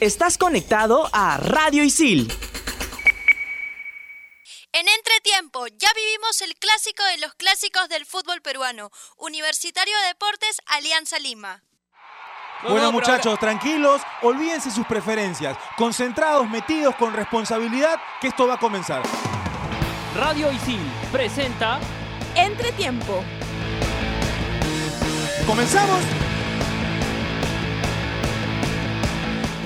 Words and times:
Estás 0.00 0.38
conectado 0.38 1.10
a 1.12 1.36
Radio 1.36 1.84
Isil. 1.84 2.32
En 4.72 4.88
entretiempo, 4.88 5.66
ya 5.66 5.88
vivimos 5.94 6.40
el 6.40 6.54
clásico 6.56 7.04
de 7.04 7.18
los 7.18 7.34
clásicos 7.34 7.86
del 7.90 8.06
fútbol 8.06 8.40
peruano, 8.40 8.90
Universitario 9.18 9.94
de 10.00 10.06
Deportes 10.06 10.62
Alianza 10.64 11.18
Lima. 11.18 11.62
Bueno 12.66 12.90
muchachos, 12.92 13.38
tranquilos, 13.38 14.00
olvídense 14.22 14.70
sus 14.70 14.86
preferencias, 14.86 15.58
concentrados, 15.76 16.48
metidos 16.48 16.96
con 16.96 17.12
responsabilidad, 17.12 18.00
que 18.22 18.28
esto 18.28 18.46
va 18.46 18.54
a 18.54 18.58
comenzar. 18.58 19.02
Radio 20.16 20.50
Isil 20.50 20.80
presenta 21.12 21.78
Entretiempo. 22.34 23.22
¿Comenzamos? 25.46 26.29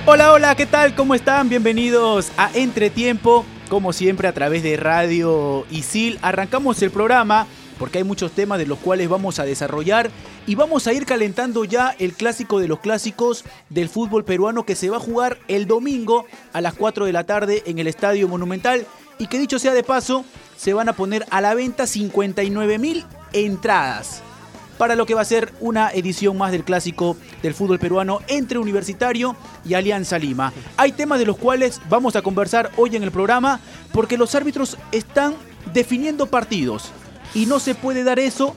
Hola, 0.06 0.32
hola, 0.34 0.54
¿qué 0.54 0.66
tal? 0.66 0.94
¿Cómo 0.94 1.14
están? 1.14 1.48
Bienvenidos 1.48 2.30
a 2.36 2.50
Entretiempo, 2.52 3.46
como 3.70 3.94
siempre 3.94 4.28
a 4.28 4.34
través 4.34 4.62
de 4.62 4.76
Radio 4.76 5.64
Isil. 5.70 6.18
Arrancamos 6.20 6.82
el 6.82 6.90
programa 6.90 7.46
porque 7.78 7.98
hay 7.98 8.04
muchos 8.04 8.32
temas 8.32 8.58
de 8.58 8.66
los 8.66 8.78
cuales 8.78 9.08
vamos 9.08 9.38
a 9.38 9.46
desarrollar 9.46 10.10
y 10.46 10.56
vamos 10.56 10.86
a 10.86 10.92
ir 10.92 11.06
calentando 11.06 11.64
ya 11.64 11.96
el 11.98 12.12
clásico 12.12 12.60
de 12.60 12.68
los 12.68 12.80
clásicos 12.80 13.46
del 13.70 13.88
fútbol 13.88 14.26
peruano 14.26 14.66
que 14.66 14.76
se 14.76 14.90
va 14.90 14.98
a 14.98 15.00
jugar 15.00 15.38
el 15.48 15.66
domingo 15.66 16.26
a 16.52 16.60
las 16.60 16.74
4 16.74 17.06
de 17.06 17.12
la 17.12 17.24
tarde 17.24 17.62
en 17.64 17.78
el 17.78 17.86
Estadio 17.86 18.28
Monumental 18.28 18.86
y 19.18 19.28
que 19.28 19.38
dicho 19.38 19.58
sea 19.58 19.72
de 19.72 19.84
paso, 19.84 20.26
se 20.58 20.74
van 20.74 20.90
a 20.90 20.92
poner 20.92 21.24
a 21.30 21.40
la 21.40 21.54
venta 21.54 21.86
59 21.86 22.78
mil 22.78 23.06
entradas 23.32 24.22
para 24.78 24.96
lo 24.96 25.06
que 25.06 25.14
va 25.14 25.20
a 25.20 25.26
ser 25.26 25.52
una 25.60 25.90
edición 25.90 26.36
más 26.36 26.52
del 26.52 26.64
clásico 26.64 27.16
del 27.42 27.54
fútbol 27.54 27.78
peruano 27.78 28.20
entre 28.28 28.58
Universitario 28.58 29.36
y 29.64 29.74
Alianza 29.74 30.18
Lima. 30.18 30.52
Hay 30.76 30.92
temas 30.92 31.18
de 31.18 31.26
los 31.26 31.36
cuales 31.36 31.80
vamos 31.88 32.16
a 32.16 32.22
conversar 32.22 32.70
hoy 32.76 32.96
en 32.96 33.02
el 33.02 33.10
programa 33.10 33.60
porque 33.92 34.18
los 34.18 34.34
árbitros 34.34 34.76
están 34.92 35.34
definiendo 35.72 36.26
partidos 36.26 36.90
y 37.34 37.46
no 37.46 37.58
se 37.58 37.74
puede 37.74 38.04
dar 38.04 38.18
eso 38.18 38.54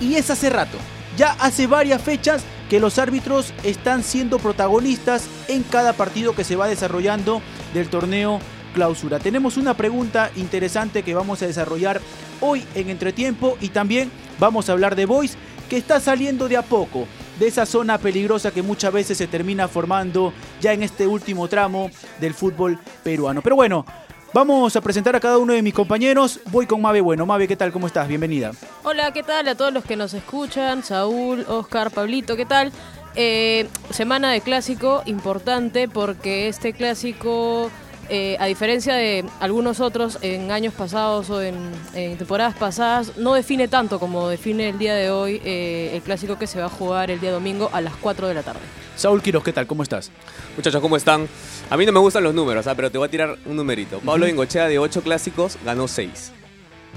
y 0.00 0.14
es 0.14 0.30
hace 0.30 0.50
rato. 0.50 0.78
Ya 1.16 1.32
hace 1.40 1.66
varias 1.66 2.00
fechas 2.02 2.44
que 2.70 2.80
los 2.80 2.98
árbitros 2.98 3.52
están 3.64 4.02
siendo 4.02 4.38
protagonistas 4.38 5.26
en 5.48 5.62
cada 5.62 5.92
partido 5.94 6.34
que 6.34 6.44
se 6.44 6.56
va 6.56 6.68
desarrollando 6.68 7.42
del 7.74 7.88
torneo 7.88 8.40
clausura. 8.74 9.18
Tenemos 9.18 9.56
una 9.56 9.74
pregunta 9.74 10.30
interesante 10.36 11.02
que 11.02 11.14
vamos 11.14 11.42
a 11.42 11.46
desarrollar 11.46 12.00
hoy 12.40 12.64
en 12.74 12.90
Entretiempo 12.90 13.56
y 13.60 13.70
también 13.70 14.10
vamos 14.38 14.68
a 14.68 14.72
hablar 14.72 14.94
de 14.94 15.06
Voice 15.06 15.36
que 15.68 15.76
está 15.76 16.00
saliendo 16.00 16.48
de 16.48 16.56
a 16.56 16.62
poco 16.62 17.06
de 17.38 17.46
esa 17.46 17.66
zona 17.66 17.98
peligrosa 17.98 18.50
que 18.50 18.62
muchas 18.62 18.92
veces 18.92 19.18
se 19.18 19.26
termina 19.26 19.68
formando 19.68 20.32
ya 20.60 20.72
en 20.72 20.82
este 20.82 21.06
último 21.06 21.48
tramo 21.48 21.90
del 22.20 22.34
fútbol 22.34 22.78
peruano. 23.04 23.42
Pero 23.42 23.56
bueno, 23.56 23.84
vamos 24.32 24.74
a 24.74 24.80
presentar 24.80 25.14
a 25.14 25.20
cada 25.20 25.38
uno 25.38 25.52
de 25.52 25.62
mis 25.62 25.74
compañeros. 25.74 26.40
Voy 26.50 26.66
con 26.66 26.80
Mabe 26.80 27.00
Bueno. 27.00 27.26
Mabe, 27.26 27.46
¿qué 27.46 27.56
tal? 27.56 27.70
¿Cómo 27.72 27.86
estás? 27.86 28.08
Bienvenida. 28.08 28.52
Hola, 28.82 29.12
¿qué 29.12 29.22
tal 29.22 29.46
a 29.48 29.54
todos 29.54 29.72
los 29.72 29.84
que 29.84 29.96
nos 29.96 30.14
escuchan? 30.14 30.82
Saúl, 30.82 31.44
Oscar, 31.48 31.90
Pablito, 31.90 32.36
¿qué 32.36 32.46
tal? 32.46 32.72
Eh, 33.14 33.68
semana 33.90 34.30
de 34.30 34.40
clásico 34.40 35.02
importante 35.06 35.88
porque 35.88 36.48
este 36.48 36.72
clásico 36.72 37.70
eh, 38.08 38.36
a 38.40 38.46
diferencia 38.46 38.94
de 38.94 39.24
algunos 39.40 39.80
otros 39.80 40.18
en 40.22 40.50
años 40.50 40.72
pasados 40.74 41.28
o 41.30 41.42
en, 41.42 41.56
temporadas 41.92 42.54
pasadas, 42.56 43.16
no 43.16 43.34
define 43.34 43.68
tanto 43.68 43.98
como 43.98 44.28
define 44.28 44.70
el 44.70 44.78
día 44.78 44.94
de 44.94 45.10
hoy 45.10 45.40
eh, 45.44 45.90
el 45.94 46.02
clásico 46.02 46.38
que 46.38 46.46
se 46.46 46.58
va 46.58 46.66
a 46.66 46.70
jugar 46.70 47.10
el 47.10 47.20
día 47.20 47.32
domingo 47.32 47.70
a 47.72 47.80
las 47.80 47.94
4 47.96 48.28
de 48.28 48.34
la 48.34 48.42
tarde. 48.42 48.60
Saúl 48.96 49.22
Quiroz, 49.22 49.44
¿qué 49.44 49.52
tal? 49.52 49.66
¿Cómo 49.66 49.82
estás? 49.82 50.10
Muchachos, 50.56 50.80
¿cómo 50.80 50.96
están? 50.96 51.28
A 51.70 51.76
mí 51.76 51.86
no 51.86 51.92
me 51.92 52.00
gustan 52.00 52.24
los 52.24 52.34
números, 52.34 52.66
¿ah? 52.66 52.74
pero 52.74 52.90
te 52.90 52.98
voy 52.98 53.06
a 53.06 53.10
tirar 53.10 53.36
un 53.46 53.56
numerito. 53.56 54.00
Pablo 54.00 54.26
Bengochea 54.26 54.68
de 54.68 54.78
8 54.78 55.02
clásicos 55.02 55.58
ganó 55.64 55.86
6. 55.86 56.32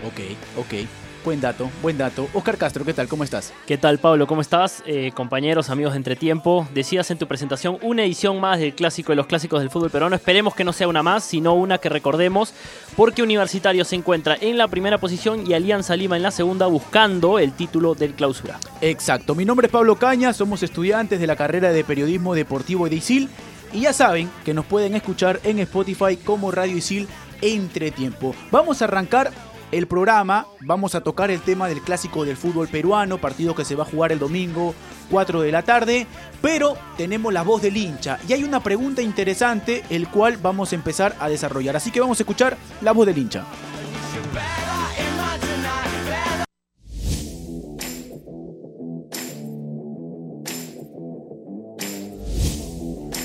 Ok, 0.06 0.20
ok. 0.58 0.88
Buen 1.24 1.40
dato, 1.40 1.70
buen 1.84 2.00
dato. 2.00 2.28
Oscar 2.34 2.58
Castro, 2.58 2.84
¿qué 2.84 2.96
tal? 2.96 3.08
¿Cómo 3.08 3.24
estás? 3.24 3.54
¿Qué 3.68 3.78
tal, 3.78 4.00
Pablo? 4.00 4.26
¿Cómo 4.26 4.42
estás? 4.42 4.82
Eh, 4.88 5.12
compañeros, 5.14 5.70
amigos 5.70 5.94
de 5.94 5.98
Entretiempo, 5.98 6.68
decías 6.74 7.12
en 7.12 7.20
tu 7.20 7.28
presentación 7.28 7.78
una 7.84 8.04
edición 8.04 8.40
más 8.40 8.58
del 8.58 8.74
clásico 8.74 9.12
de 9.12 9.18
los 9.18 9.28
clásicos 9.28 9.60
del 9.60 9.70
fútbol 9.70 9.92
peruano. 9.92 10.16
Esperemos 10.16 10.56
que 10.56 10.64
no 10.64 10.74
sea 10.74 10.88
una 10.88 11.04
más, 11.04 11.24
sino 11.24 11.54
una 11.54 11.78
que 11.78 11.90
recordemos, 11.90 12.56
porque 12.98 13.22
Universitario 13.22 13.86
se 13.86 13.96
encuentra 13.96 14.36
en 14.42 14.58
la 14.58 14.68
primera 14.68 14.98
posición 14.98 15.46
y 15.46 15.54
Alianza 15.54 15.96
Lima 15.96 16.18
en 16.18 16.24
la 16.24 16.32
segunda 16.32 16.66
buscando 16.66 17.38
el 17.38 17.52
título 17.54 17.94
del 17.94 18.16
clausura. 18.16 18.60
Exacto. 18.82 19.36
Mi 19.36 19.46
nombre 19.46 19.68
es 19.68 19.72
Pablo 19.72 19.98
Caña, 19.98 20.34
somos 20.34 20.64
estudiantes 20.64 21.20
de 21.20 21.28
la 21.28 21.36
carrera 21.36 21.72
de 21.72 21.84
Periodismo 21.84 22.34
Deportivo 22.34 22.90
de 22.90 22.96
ISIL 22.96 23.30
y 23.74 23.82
ya 23.82 23.94
saben 23.94 24.32
que 24.44 24.56
nos 24.56 24.66
pueden 24.66 24.96
escuchar 24.96 25.40
en 25.44 25.60
Spotify 25.60 26.18
como 26.18 26.50
Radio 26.50 26.78
Isil 26.78 27.08
Entretiempo. 27.44 28.34
Vamos 28.50 28.82
a 28.82 28.86
arrancar 28.86 29.32
el 29.72 29.88
programa 29.88 30.48
vamos 30.62 30.96
a 30.96 31.02
tocar 31.02 31.32
el 31.32 31.42
tema 31.42 31.68
del 31.68 31.82
clásico 31.82 32.26
del 32.26 32.38
fútbol 32.38 32.68
peruano, 32.68 33.18
partido 33.18 33.56
que 33.56 33.66
se 33.66 33.76
va 33.76 33.84
a 33.84 33.88
jugar 33.88 34.12
el 34.12 34.20
domingo 34.20 34.76
4 35.10 35.42
de 35.42 35.52
la 35.52 35.64
tarde, 35.64 36.08
pero 36.42 36.78
tenemos 36.98 37.34
la 37.34 37.44
voz 37.44 37.62
del 37.62 37.78
hincha 37.78 38.20
y 38.28 38.34
hay 38.34 38.44
una 38.44 38.62
pregunta 38.62 39.02
interesante 39.02 39.84
el 39.90 40.08
cual 40.10 40.38
vamos 40.38 40.72
a 40.72 40.76
empezar 40.76 41.16
a 41.20 41.30
desarrollar, 41.30 41.76
así 41.76 41.92
que 41.92 42.02
vamos 42.02 42.20
a 42.20 42.24
escuchar 42.24 42.58
la 42.82 42.92
voz 42.92 43.08
del 43.08 43.18
hincha. 43.18 43.46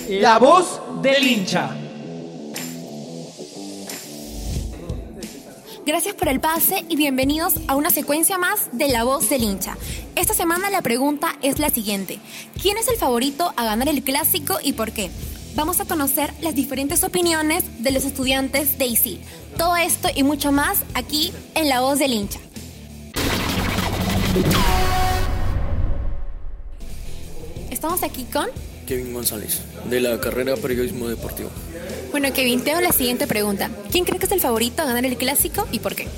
La 0.09 0.39
voz 0.39 0.81
del 1.03 1.27
hincha. 1.27 1.86
Gracias 5.87 6.17
por 6.17 6.27
el 6.27 6.41
pase 6.41 6.85
y 6.89 6.97
bienvenidos 6.97 7.61
a 7.69 7.77
una 7.77 7.91
secuencia 7.91 8.39
más 8.39 8.71
de 8.73 8.89
La 8.89 9.05
Voz 9.05 9.31
del 9.31 9.45
Hincha. 9.45 9.79
Esta 10.17 10.35
semana 10.35 10.69
la 10.69 10.83
pregunta 10.83 11.37
es 11.43 11.61
la 11.61 11.71
siguiente. 11.71 12.19
¿Quién 12.61 12.77
es 12.77 12.89
el 12.89 12.97
favorito 12.97 13.55
a 13.57 13.65
ganar 13.65 13.89
el 13.89 14.03
clásico 14.03 14.59
y 14.61 14.73
por 14.73 14.91
qué? 14.91 15.13
Vamos 15.55 15.79
a 15.79 15.85
conocer 15.85 16.33
las 16.41 16.57
diferentes 16.57 17.05
opiniones 17.05 17.85
de 17.85 17.93
los 17.93 18.05
estudiantes 18.05 18.79
de 18.79 18.87
ISIL. 18.87 19.21
Todo 19.57 19.77
esto 19.77 20.09
y 20.13 20.25
mucho 20.25 20.51
más 20.51 20.83
aquí 20.95 21.33
en 21.55 21.69
La 21.69 21.81
Voz 21.83 22.01
del 22.01 22.15
Hincha. 22.15 22.41
Estamos 27.71 28.03
aquí 28.03 28.25
con 28.25 28.49
Kevin 28.89 29.15
González, 29.15 29.61
de 29.89 30.01
la 30.01 30.19
carrera 30.19 30.57
Periodismo 30.57 31.07
Deportivo. 31.07 31.51
Bueno, 32.19 32.33
Kevin, 32.33 32.63
te 32.63 32.73
la 32.81 32.93
siguiente 32.93 33.27
pregunta. 33.27 33.71
¿Quién 33.93 34.07
cree 34.07 34.19
que 34.19 34.25
es 34.25 34.33
el 34.33 34.41
favorito 34.41 34.81
a 34.81 34.87
ganar 34.87 35.05
el 35.05 35.19
clásico 35.19 35.69
y 35.71 35.81
por 35.81 35.95
qué? 35.95 36.09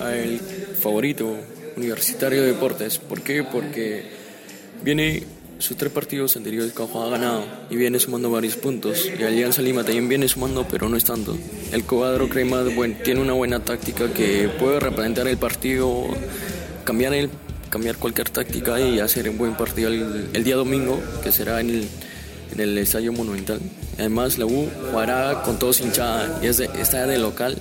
El 0.00 0.38
favorito, 0.38 1.36
Universitario 1.76 2.42
de 2.42 2.52
Deportes. 2.52 2.98
¿Por 2.98 3.22
qué? 3.22 3.42
Porque 3.42 4.04
viene 4.84 5.24
sus 5.58 5.76
tres 5.76 5.90
partidos 5.90 6.36
anteriores 6.36 6.72
que 6.72 6.80
ha 6.84 7.08
ganado 7.08 7.44
y 7.68 7.74
viene 7.74 7.98
sumando 7.98 8.30
varios 8.30 8.54
puntos. 8.54 9.10
Y 9.18 9.24
Alianza 9.24 9.62
Lima 9.62 9.82
también 9.82 10.08
viene 10.08 10.28
sumando, 10.28 10.64
pero 10.70 10.88
no 10.88 10.96
es 10.96 11.02
tanto. 11.02 11.36
El 11.72 11.82
cuadro 11.82 12.28
crema 12.28 12.62
tiene 13.02 13.20
una 13.20 13.32
buena 13.32 13.58
táctica 13.64 14.12
que 14.14 14.48
puede 14.60 14.78
replantear 14.78 15.26
el 15.26 15.38
partido, 15.38 16.06
cambiar, 16.84 17.14
el, 17.14 17.30
cambiar 17.68 17.96
cualquier 17.96 18.30
táctica 18.30 18.80
y 18.80 19.00
hacer 19.00 19.28
un 19.28 19.38
buen 19.38 19.56
partido 19.56 19.88
el, 19.90 20.44
día 20.44 20.54
domingo, 20.54 21.02
que 21.24 21.32
será 21.32 21.60
en 21.60 21.70
el, 21.70 21.88
en 22.52 22.60
el 22.60 22.78
Estadio 22.78 23.12
Monumental. 23.12 23.60
Además, 23.98 24.38
la 24.38 24.46
U 24.46 24.70
jugará 24.90 25.42
con 25.42 25.58
todos 25.58 25.80
hinchada 25.80 26.40
y 26.42 26.46
es 26.46 26.56
de, 26.56 26.70
está 26.78 27.06
de 27.06 27.18
local 27.18 27.58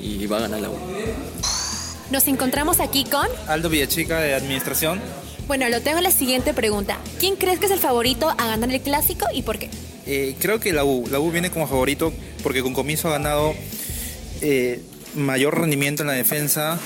y 0.00 0.26
va 0.26 0.38
a 0.38 0.40
ganar 0.42 0.60
la 0.60 0.70
U. 0.70 0.76
Nos 2.10 2.28
encontramos 2.28 2.80
aquí 2.80 3.04
con 3.04 3.26
Aldo 3.48 3.68
Villachica 3.68 4.20
de 4.20 4.34
Administración. 4.34 5.00
Bueno, 5.46 5.68
lo 5.68 5.80
tengo 5.80 6.00
la 6.00 6.10
siguiente 6.10 6.54
pregunta. 6.54 6.98
¿Quién 7.18 7.36
crees 7.36 7.58
que 7.58 7.66
es 7.66 7.72
el 7.72 7.78
favorito 7.78 8.28
a 8.28 8.46
ganar 8.46 8.70
el 8.70 8.80
clásico 8.80 9.26
y 9.34 9.42
por 9.42 9.58
qué? 9.58 9.70
Eh, 10.06 10.36
creo 10.38 10.60
que 10.60 10.72
la 10.72 10.84
U. 10.84 11.06
La 11.10 11.20
U 11.20 11.30
viene 11.30 11.50
como 11.50 11.66
favorito 11.66 12.12
porque 12.42 12.62
con 12.62 12.74
comienzo 12.74 13.08
ha 13.08 13.12
ganado 13.12 13.54
eh, 14.40 14.82
mayor 15.14 15.60
rendimiento 15.60 16.02
en 16.02 16.08
la 16.08 16.14
defensa. 16.14 16.78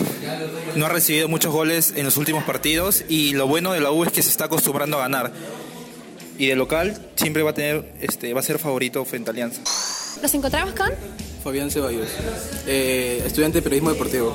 No 0.74 0.86
ha 0.86 0.88
recibido 0.88 1.28
muchos 1.28 1.52
goles 1.52 1.92
en 1.96 2.04
los 2.04 2.16
últimos 2.16 2.44
partidos 2.44 3.04
y 3.08 3.32
lo 3.32 3.46
bueno 3.46 3.72
de 3.72 3.80
la 3.80 3.90
U 3.90 4.04
es 4.04 4.12
que 4.12 4.22
se 4.22 4.30
está 4.30 4.44
acostumbrando 4.46 4.98
a 4.98 5.02
ganar 5.02 5.32
y 6.38 6.46
de 6.46 6.56
local 6.56 6.96
siempre 7.16 7.42
va 7.42 7.50
a 7.50 7.54
tener, 7.54 7.92
este, 8.00 8.32
va 8.34 8.40
a 8.40 8.42
ser 8.42 8.58
favorito 8.58 9.04
frente 9.04 9.30
a 9.30 9.32
Alianza. 9.32 9.62
¿Nos 10.22 10.34
encontramos 10.34 10.74
con? 10.74 10.90
Fabián 11.42 11.70
Ceballos, 11.70 12.08
eh, 12.66 13.22
estudiante 13.24 13.58
de 13.58 13.62
periodismo 13.62 13.90
deportivo. 13.90 14.34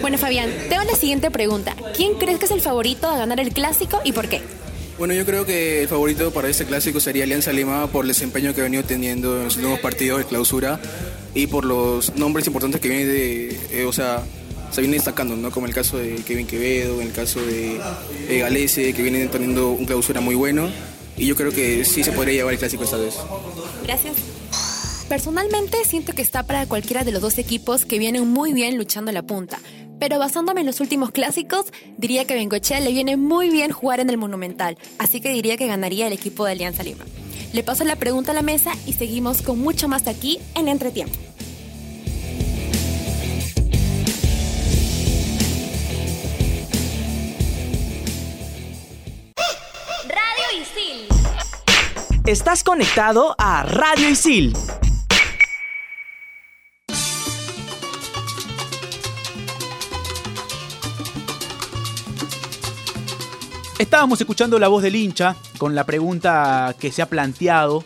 Bueno, 0.00 0.18
Fabián, 0.18 0.50
tengo 0.68 0.84
la 0.84 0.96
siguiente 0.96 1.30
pregunta. 1.30 1.74
¿Quién 1.96 2.14
crees 2.14 2.38
que 2.38 2.44
es 2.44 2.50
el 2.50 2.60
favorito 2.60 3.08
a 3.08 3.16
ganar 3.16 3.40
el 3.40 3.52
clásico 3.52 4.00
y 4.04 4.12
por 4.12 4.28
qué? 4.28 4.42
Bueno, 4.98 5.14
yo 5.14 5.24
creo 5.24 5.46
que 5.46 5.82
el 5.82 5.88
favorito 5.88 6.30
para 6.30 6.48
este 6.48 6.66
clásico 6.66 7.00
sería 7.00 7.24
Alianza 7.24 7.52
Lima 7.52 7.86
por 7.86 8.04
el 8.04 8.08
desempeño 8.08 8.54
que 8.54 8.60
ha 8.60 8.64
venido 8.64 8.84
teniendo 8.84 9.38
en 9.38 9.44
los 9.44 9.56
últimos 9.56 9.80
partidos 9.80 10.18
de 10.18 10.24
clausura 10.26 10.78
y 11.34 11.46
por 11.46 11.64
los 11.64 12.14
nombres 12.16 12.46
importantes 12.46 12.80
que 12.80 12.88
viene 12.88 13.06
de, 13.06 13.60
eh, 13.72 13.84
o 13.86 13.92
sea, 13.92 14.22
se 14.70 14.82
viene 14.82 14.96
destacando, 14.96 15.36
¿no? 15.36 15.50
Como 15.50 15.66
el 15.66 15.74
caso 15.74 15.96
de 15.98 16.16
Kevin 16.26 16.46
Quevedo, 16.46 17.00
en 17.00 17.08
el 17.08 17.12
caso 17.12 17.40
de, 17.40 17.80
de 18.28 18.38
Galese, 18.38 18.92
que 18.92 19.02
viene 19.02 19.26
teniendo 19.28 19.70
un 19.70 19.86
clausura 19.86 20.20
muy 20.20 20.34
bueno 20.34 20.68
y 21.16 21.26
yo 21.26 21.36
creo 21.36 21.52
que 21.52 21.84
sí 21.84 22.02
se 22.02 22.12
podría 22.12 22.34
llevar 22.34 22.54
el 22.54 22.58
clásico 22.58 22.84
esta 22.84 22.96
vez. 22.96 23.14
Gracias. 23.84 24.14
Personalmente 25.08 25.84
siento 25.84 26.14
que 26.14 26.22
está 26.22 26.44
para 26.44 26.66
cualquiera 26.66 27.04
de 27.04 27.12
los 27.12 27.20
dos 27.20 27.38
equipos 27.38 27.84
que 27.84 27.98
vienen 27.98 28.26
muy 28.28 28.52
bien 28.52 28.76
luchando 28.78 29.12
la 29.12 29.22
punta. 29.22 29.58
Pero 30.00 30.18
basándome 30.18 30.60
en 30.60 30.66
los 30.66 30.80
últimos 30.80 31.10
clásicos, 31.12 31.66
diría 31.98 32.24
que 32.24 32.34
a 32.34 32.36
Bengochea 32.36 32.80
le 32.80 32.92
viene 32.92 33.16
muy 33.16 33.48
bien 33.50 33.70
jugar 33.70 34.00
en 34.00 34.10
el 34.10 34.16
Monumental, 34.16 34.76
así 34.98 35.20
que 35.20 35.30
diría 35.30 35.56
que 35.56 35.66
ganaría 35.66 36.06
el 36.06 36.12
equipo 36.12 36.44
de 36.44 36.52
Alianza 36.52 36.82
Lima. 36.82 37.04
Le 37.52 37.62
paso 37.62 37.84
la 37.84 37.96
pregunta 37.96 38.32
a 38.32 38.34
la 38.34 38.42
mesa 38.42 38.72
y 38.86 38.94
seguimos 38.94 39.40
con 39.40 39.60
mucho 39.60 39.86
más 39.86 40.08
aquí 40.08 40.40
en 40.56 40.68
Entretiempo. 40.68 41.16
Estás 52.26 52.64
conectado 52.64 53.34
a 53.36 53.64
Radio 53.64 54.08
Isil. 54.08 54.54
Estábamos 63.78 64.18
escuchando 64.22 64.58
la 64.58 64.68
voz 64.68 64.82
del 64.82 64.96
hincha 64.96 65.36
con 65.58 65.74
la 65.74 65.84
pregunta 65.84 66.74
que 66.80 66.90
se 66.90 67.02
ha 67.02 67.10
planteado. 67.10 67.84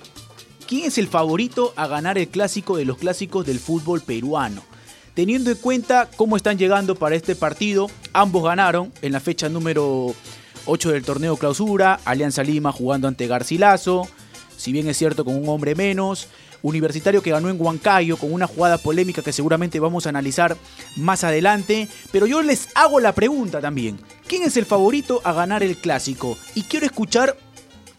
¿Quién 0.69 0.85
es 0.85 0.99
el 0.99 1.09
favorito 1.09 1.73
a 1.75 1.89
ganar 1.89 2.17
el 2.17 2.29
clásico 2.29 2.77
de 2.77 2.85
los 2.85 2.97
clásicos 2.97 3.45
del 3.45 3.59
fútbol 3.59 4.03
peruano? 4.03 4.63
Teniendo 5.15 5.51
en 5.51 5.57
cuenta 5.57 6.09
cómo 6.15 6.37
están 6.37 6.59
llegando 6.59 6.95
para 6.95 7.17
este 7.17 7.35
partido, 7.35 7.91
ambos 8.13 8.45
ganaron 8.45 8.93
en 9.03 9.11
la 9.11 9.19
fecha 9.19 9.49
número 9.49 10.15
8 10.67 10.93
del 10.93 11.05
torneo 11.05 11.37
clausura, 11.37 11.99
Alianza 12.05 12.45
Lima 12.45 12.71
jugando 12.71 13.09
ante 13.09 13.27
Garcilaso, 13.27 14.07
si 14.59 14.73
bien 14.73 14.87
es 14.89 14.99
cierto 14.99 15.25
con 15.25 15.35
un 15.35 15.49
hombre 15.49 15.75
menos, 15.75 16.29
Universitario 16.63 17.23
que 17.23 17.31
ganó 17.31 17.49
en 17.49 17.61
Huancayo 17.61 18.17
con 18.17 18.33
una 18.33 18.47
jugada 18.47 18.79
polémica 18.79 19.23
que 19.23 19.33
seguramente 19.33 19.79
vamos 19.79 20.07
a 20.07 20.09
analizar 20.09 20.57
más 20.97 21.25
adelante. 21.25 21.89
Pero 22.11 22.27
yo 22.27 22.43
les 22.43 22.69
hago 22.75 23.01
la 23.01 23.15
pregunta 23.15 23.61
también. 23.61 23.99
¿Quién 24.27 24.43
es 24.43 24.57
el 24.57 24.67
favorito 24.67 25.21
a 25.25 25.33
ganar 25.33 25.63
el 25.63 25.77
clásico? 25.77 26.37
Y 26.55 26.63
quiero 26.63 26.87
escuchar 26.87 27.37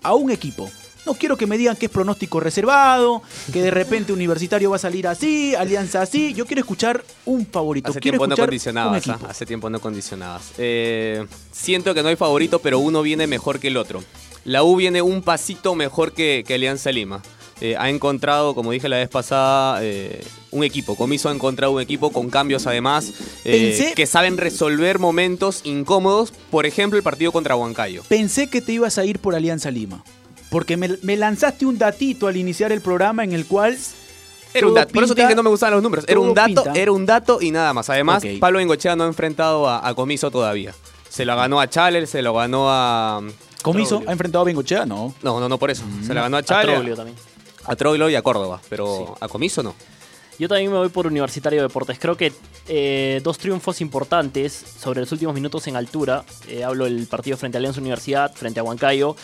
a 0.03 0.13
un 0.13 0.29
equipo. 0.29 0.69
No 1.05 1.13
quiero 1.13 1.37
que 1.37 1.47
me 1.47 1.57
digan 1.57 1.77
que 1.77 1.85
es 1.85 1.91
pronóstico 1.91 2.39
reservado, 2.41 3.23
que 3.53 3.61
de 3.61 3.71
repente 3.71 4.11
Universitario 4.11 4.69
va 4.69 4.75
a 4.75 4.79
salir 4.79 5.07
así, 5.07 5.55
Alianza 5.55 6.01
así. 6.01 6.33
Yo 6.33 6.45
quiero 6.45 6.59
escuchar 6.59 7.03
un 7.25 7.47
favorito. 7.47 7.89
Hace 7.89 8.01
quiero 8.01 8.17
tiempo 8.17 8.27
no 8.27 8.35
condicionabas. 8.35 9.07
¿ah? 9.07 9.19
hace 9.27 9.45
tiempo 9.45 9.69
no 9.69 9.79
condicionabas. 9.79 10.51
Eh, 10.57 11.25
siento 11.51 11.93
que 11.93 12.03
no 12.03 12.09
hay 12.09 12.17
favorito, 12.17 12.59
pero 12.59 12.79
uno 12.79 13.01
viene 13.01 13.25
mejor 13.25 13.59
que 13.59 13.69
el 13.69 13.77
otro. 13.77 14.03
La 14.45 14.63
U 14.63 14.75
viene 14.75 15.01
un 15.01 15.21
pasito 15.21 15.75
mejor 15.75 16.13
que, 16.13 16.43
que 16.47 16.55
Alianza 16.55 16.91
Lima. 16.91 17.21
Eh, 17.61 17.75
ha 17.77 17.89
encontrado, 17.89 18.55
como 18.55 18.71
dije 18.71 18.87
la 18.87 18.95
vez 18.97 19.09
pasada, 19.09 19.79
eh, 19.83 20.23
un 20.51 20.63
equipo. 20.63 20.95
Comiso 20.95 21.27
ha 21.27 21.33
encontrado 21.33 21.73
un 21.73 21.81
equipo 21.81 22.09
con 22.11 22.29
cambios 22.29 22.65
además 22.67 23.11
eh, 23.43 23.75
Pensé- 23.77 23.93
que 23.95 24.05
saben 24.05 24.37
resolver 24.37 24.97
momentos 24.97 25.61
incómodos. 25.65 26.31
Por 26.51 26.65
ejemplo, 26.65 26.97
el 26.97 27.03
partido 27.03 27.33
contra 27.33 27.55
Huancayo. 27.57 28.01
Pensé 28.07 28.49
que 28.49 28.61
te 28.61 28.71
ibas 28.71 28.97
a 28.97 29.03
ir 29.05 29.19
por 29.19 29.35
Alianza 29.35 29.71
Lima. 29.71 30.03
Porque 30.49 30.77
me, 30.77 30.97
me 31.03 31.17
lanzaste 31.17 31.65
un 31.65 31.77
datito 31.77 32.27
al 32.27 32.37
iniciar 32.37 32.71
el 32.71 32.79
programa 32.81 33.23
en 33.25 33.33
el 33.33 33.45
cual. 33.45 33.77
Era 34.53 34.65
un 34.65 34.73
dato, 34.73 34.93
por 34.93 35.03
eso 35.03 35.13
dije 35.13 35.27
que 35.27 35.35
no 35.35 35.43
me 35.43 35.49
gustaban 35.49 35.73
los 35.75 35.83
números. 35.83 36.05
Era 36.07 36.19
un 36.21 36.33
dato, 36.33 36.63
pinta. 36.63 36.73
era 36.73 36.91
un 36.91 37.05
dato 37.05 37.39
y 37.41 37.51
nada 37.51 37.73
más. 37.73 37.89
Además. 37.89 38.23
Pablo 38.39 38.57
Bengochea 38.59 38.95
no 38.95 39.03
ha 39.03 39.07
enfrentado 39.07 39.67
a, 39.67 39.85
a 39.87 39.93
Comiso 39.93 40.31
todavía. 40.31 40.73
Se 41.09 41.25
lo 41.25 41.35
ganó 41.35 41.59
a 41.59 41.69
Chaler, 41.69 42.07
se 42.07 42.21
lo 42.21 42.33
ganó 42.33 42.67
a. 42.69 43.21
¿Comiso 43.61 44.01
ha 44.07 44.11
enfrentado 44.11 44.41
a 44.43 44.45
Bengochea? 44.45 44.85
No. 44.85 45.13
No, 45.21 45.39
no, 45.39 45.49
no 45.49 45.57
por 45.57 45.69
eso. 45.71 45.83
Se 46.05 46.13
la 46.13 46.21
ganó 46.21 46.37
a 46.37 46.39
A 46.39 46.43
Chaler. 46.43 46.75
Troglio 46.75 46.95
también. 46.95 47.17
A 47.65 47.75
Troglio 47.75 48.09
y 48.09 48.15
a 48.15 48.21
Córdoba, 48.21 48.61
pero 48.69 49.17
a 49.19 49.27
Comiso 49.27 49.61
no. 49.63 49.75
Yo 50.39 50.47
también 50.47 50.71
me 50.71 50.77
voy 50.77 50.87
por 50.87 51.05
Universitario 51.05 51.59
de 51.59 51.67
Deportes. 51.67 51.99
Creo 51.99 52.15
que 52.15 52.31
eh, 52.69 53.19
dos 53.21 53.37
triunfos 53.37 53.81
importantes 53.81 54.53
sobre 54.79 55.01
los 55.01 55.11
últimos 55.11 55.35
minutos 55.35 55.67
en 55.67 55.75
altura. 55.75 56.23
eh, 56.47 56.63
hablo 56.63 56.85
del 56.85 57.07
partido 57.07 57.35
frente 57.35 57.57
a 57.57 57.59
Alianza 57.59 57.81
Universidad, 57.81 58.33
frente 58.33 58.61
a 58.61 58.63
Huancayo. 58.63 59.17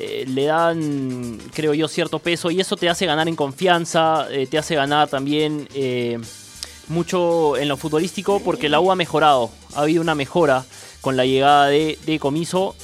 eh, 0.00 0.24
le 0.26 0.44
dan, 0.46 1.38
creo 1.54 1.72
yo, 1.72 1.86
cierto 1.86 2.18
peso 2.18 2.50
y 2.50 2.60
eso 2.60 2.76
te 2.76 2.88
hace 2.88 3.06
ganar 3.06 3.28
en 3.28 3.36
confianza, 3.36 4.26
eh, 4.30 4.46
te 4.48 4.58
hace 4.58 4.74
ganar 4.74 5.08
también 5.08 5.68
eh, 5.72 6.18
mucho 6.88 7.56
en 7.56 7.68
lo 7.68 7.76
futbolístico 7.76 8.40
porque 8.40 8.68
la 8.68 8.80
U 8.80 8.90
ha 8.90 8.96
mejorado. 8.96 9.50
Ha 9.74 9.82
habido 9.82 10.02
una 10.02 10.14
mejora 10.16 10.64
con 11.00 11.16
la 11.16 11.24
llegada 11.24 11.68
de, 11.68 11.96
de 12.04 12.18
Comiso. 12.18 12.74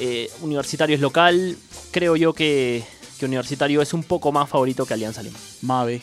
Eh, 0.00 0.30
universitario 0.42 0.94
es 0.94 1.00
local. 1.00 1.56
Creo 1.90 2.16
yo 2.16 2.32
que, 2.32 2.84
que 3.18 3.26
Universitario 3.26 3.82
es 3.82 3.92
un 3.94 4.02
poco 4.02 4.32
más 4.32 4.48
favorito 4.48 4.86
que 4.86 4.94
Alianza 4.94 5.22
Lima. 5.22 5.38
Mave. 5.62 6.02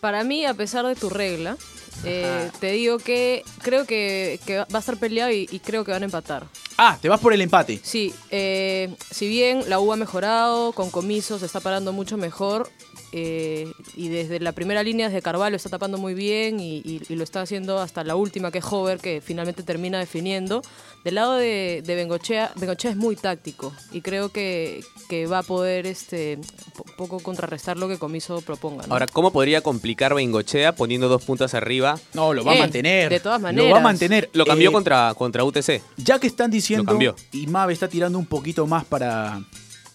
Para 0.00 0.24
mí, 0.24 0.46
a 0.46 0.54
pesar 0.54 0.86
de 0.86 0.94
tu 0.94 1.10
regla, 1.10 1.56
eh, 2.04 2.50
te 2.58 2.72
digo 2.72 2.98
que 2.98 3.44
creo 3.62 3.84
que, 3.84 4.40
que 4.46 4.58
va 4.58 4.66
a 4.72 4.78
estar 4.78 4.96
peleado 4.96 5.30
y, 5.30 5.46
y 5.50 5.60
creo 5.60 5.84
que 5.84 5.92
van 5.92 6.02
a 6.02 6.06
empatar. 6.06 6.46
Ah, 6.78 6.98
te 7.00 7.10
vas 7.10 7.20
por 7.20 7.34
el 7.34 7.42
empate. 7.42 7.78
Sí, 7.82 8.14
eh, 8.30 8.94
si 9.10 9.28
bien 9.28 9.68
la 9.68 9.80
U 9.80 9.92
ha 9.92 9.96
mejorado, 9.96 10.72
con 10.72 10.90
comisos 10.90 11.40
se 11.40 11.46
está 11.46 11.60
parando 11.60 11.92
mucho 11.92 12.16
mejor 12.16 12.70
eh, 13.12 13.72
y 13.96 14.08
desde 14.08 14.38
la 14.40 14.52
primera 14.52 14.82
línea, 14.82 15.08
desde 15.08 15.22
Carvalho, 15.22 15.56
está 15.56 15.68
tapando 15.68 15.98
muy 15.98 16.14
bien 16.14 16.60
y, 16.60 16.78
y- 16.78 17.02
y 17.08 17.14
lo 17.16 17.24
está 17.24 17.42
haciendo 17.42 17.78
hasta 17.78 18.04
la 18.04 18.14
última, 18.16 18.50
que 18.50 18.58
es 18.58 18.64
Hover, 18.70 18.98
que 18.98 19.20
finalmente 19.20 19.62
termina 19.62 19.98
definiendo. 19.98 20.62
Del 21.04 21.14
lado 21.16 21.34
de, 21.36 21.82
de 21.84 21.94
Bengochea, 21.94 22.52
Bengochea 22.56 22.90
es 22.90 22.96
muy 22.96 23.16
táctico 23.16 23.72
y 23.90 24.00
creo 24.02 24.28
que, 24.30 24.82
que 25.08 25.26
va 25.26 25.38
a 25.38 25.42
poder 25.42 25.86
este 25.86 26.38
po- 26.76 26.84
poco 26.96 27.20
contrarrestar 27.20 27.76
lo 27.78 27.88
que 27.88 27.98
Comiso 27.98 28.40
proponga. 28.42 28.86
¿no? 28.86 28.92
Ahora, 28.92 29.06
¿cómo 29.06 29.32
podría 29.32 29.62
complicar 29.62 30.14
Bengochea 30.14 30.74
poniendo 30.74 31.08
dos 31.08 31.24
puntas 31.24 31.54
arriba? 31.54 31.98
No, 32.14 32.34
lo 32.34 32.44
va 32.44 32.52
a 32.52 32.56
Eh, 32.56 32.58
mantener. 32.60 33.08
de 33.10 33.18
todas 33.20 33.40
Lo 33.40 33.44
va 33.46 33.48
a 33.50 33.52
maneras. 33.52 33.82
mantener. 33.82 34.30
Lo 34.34 34.44
cambió 34.44 34.70
Eh, 34.70 34.72
contra, 34.72 35.14
contra 35.14 35.42
UTC. 35.42 35.82
Ya 35.96 36.18
que 36.18 36.26
están 36.26 36.50
Lo 36.50 36.54
diciendo, 36.54 36.84
cambió. 36.92 37.16
y 37.32 37.46
Mave 37.46 37.72
está 37.72 37.88
tirando 37.88 38.18
un 38.18 38.26
poquito 38.26 38.66
más 38.66 38.84
para, 38.84 39.40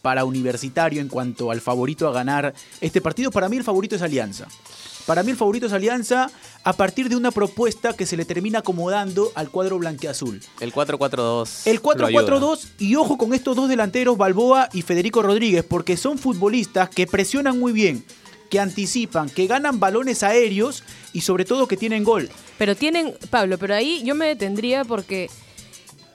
para 0.06 0.24
Universitario 0.24 1.02
en 1.02 1.08
cuanto 1.08 1.50
al 1.50 1.62
favorito 1.62 2.08
a 2.08 2.12
ganar 2.12 2.54
este 2.80 3.02
partido, 3.02 3.32
para 3.32 3.50
mí 3.50 3.58
el 3.58 3.64
favorito 3.64 3.96
es 3.96 4.04
Alianza. 4.04 4.48
Para 5.08 5.24
mí 5.24 5.32
el 5.32 5.36
favorito 5.36 5.66
es 5.66 5.74
Alianza 5.74 6.30
a 6.64 6.74
partir 6.74 7.10
de 7.10 7.16
una 7.16 7.32
propuesta 7.32 7.94
que 7.94 8.06
se 8.06 8.16
le 8.16 8.24
termina 8.24 8.60
acomodando 8.60 9.32
al 9.34 9.50
cuadro 9.50 9.80
blanqueazul. 9.80 10.40
El 10.60 10.72
4-4-2. 10.72 11.66
El 11.66 11.82
lo 11.84 12.06
ayuda. 12.06 12.40
4-4-2 12.40 12.68
y 12.78 12.96
ojo 12.98 13.18
con 13.18 13.34
estos 13.34 13.56
dos 13.56 13.68
delanteros, 13.68 14.16
Balboa 14.16 14.70
y 14.74 14.84
Federico 14.84 15.24
Rodríguez, 15.24 15.66
porque 15.68 15.98
son 15.98 16.20
futbolistas 16.20 16.88
que 16.90 17.08
presionan 17.08 17.58
muy 17.58 17.72
bien, 17.72 18.06
que 18.52 18.60
anticipan, 18.60 19.28
que 19.28 19.48
ganan 19.48 19.80
balones 19.80 20.22
aéreos 20.22 20.84
y 21.14 21.22
sobre 21.22 21.46
todo 21.46 21.68
que 21.68 21.78
tienen 21.78 22.04
gol. 22.04 22.30
Pero 22.60 22.76
tienen, 22.76 23.16
Pablo, 23.32 23.58
pero 23.58 23.74
ahí 23.74 24.04
yo 24.06 24.14
me 24.14 24.28
detendría 24.28 24.86
porque 24.86 25.32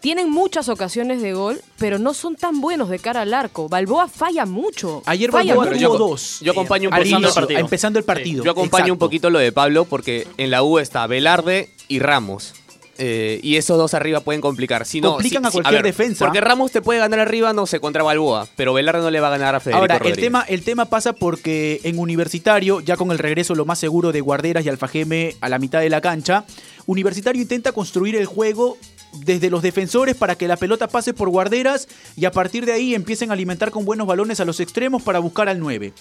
tienen 0.00 0.30
muchas 0.30 0.68
ocasiones 0.68 1.20
de 1.22 1.32
gol, 1.34 1.60
pero 1.78 1.98
no 1.98 2.14
son 2.14 2.36
tan 2.36 2.60
buenos 2.60 2.88
de 2.88 2.98
cara 2.98 3.22
al 3.22 3.34
arco. 3.34 3.68
Balboa 3.68 4.08
falla 4.08 4.46
mucho. 4.46 5.02
Ayer 5.06 5.30
falla 5.30 5.54
Balboa 5.54 5.78
tuvo 5.78 5.98
dos. 5.98 6.40
Yo 6.40 6.52
acompaño 6.52 6.88
un 6.88 6.94
Al 6.94 7.00
poquito 7.00 7.16
el 7.16 7.22
inicio, 7.22 7.40
partido. 7.40 7.60
empezando 7.60 7.98
el 7.98 8.04
partido. 8.04 8.44
Yo 8.44 8.50
acompaño 8.50 8.92
un 8.92 8.98
poquito 8.98 9.30
lo 9.30 9.38
de 9.38 9.52
Pablo 9.52 9.84
porque 9.84 10.26
en 10.38 10.50
la 10.50 10.62
U 10.62 10.78
está 10.78 11.06
Velarde 11.06 11.70
y 11.88 11.98
Ramos. 11.98 12.54
Eh, 13.02 13.40
y 13.42 13.56
esos 13.56 13.78
dos 13.78 13.94
arriba 13.94 14.20
pueden 14.20 14.42
complicar. 14.42 14.84
Si 14.84 15.00
no, 15.00 15.12
Complican 15.12 15.42
si- 15.44 15.46
a 15.46 15.50
si- 15.50 15.54
cualquier 15.54 15.82
ver, 15.82 15.92
defensa. 15.96 16.26
Porque 16.26 16.42
Ramos 16.42 16.70
te 16.70 16.82
puede 16.82 16.98
ganar 17.00 17.18
arriba, 17.18 17.54
no 17.54 17.66
sé, 17.66 17.80
contra 17.80 18.02
Balboa. 18.02 18.46
Pero 18.56 18.74
Velarde 18.74 19.00
no 19.00 19.10
le 19.10 19.20
va 19.20 19.28
a 19.28 19.30
ganar 19.30 19.54
a 19.54 19.60
Federico 19.60 19.80
Ahora, 19.80 19.96
el 20.04 20.16
tema, 20.16 20.44
el 20.46 20.62
tema 20.64 20.84
pasa 20.84 21.14
porque 21.14 21.80
en 21.84 21.98
Universitario, 21.98 22.80
ya 22.80 22.98
con 22.98 23.10
el 23.10 23.18
regreso 23.18 23.54
lo 23.54 23.64
más 23.64 23.78
seguro 23.78 24.12
de 24.12 24.20
Guarderas 24.20 24.66
y 24.66 24.68
Alfajeme 24.68 25.34
a 25.40 25.48
la 25.48 25.58
mitad 25.58 25.80
de 25.80 25.88
la 25.88 26.02
cancha, 26.02 26.44
Universitario 26.84 27.40
intenta 27.40 27.72
construir 27.72 28.16
el 28.16 28.26
juego 28.26 28.76
desde 29.12 29.50
los 29.50 29.62
defensores 29.62 30.16
para 30.16 30.36
que 30.36 30.48
la 30.48 30.56
pelota 30.56 30.88
pase 30.88 31.12
por 31.12 31.28
Guarderas 31.28 31.88
y 32.16 32.24
a 32.24 32.30
partir 32.30 32.66
de 32.66 32.72
ahí 32.72 32.94
empiecen 32.94 33.30
a 33.30 33.34
alimentar 33.34 33.70
con 33.70 33.84
buenos 33.84 34.06
balones 34.06 34.40
a 34.40 34.44
los 34.44 34.60
extremos 34.60 35.02
para 35.02 35.18
buscar 35.18 35.48
al 35.48 35.58
9. 35.58 35.92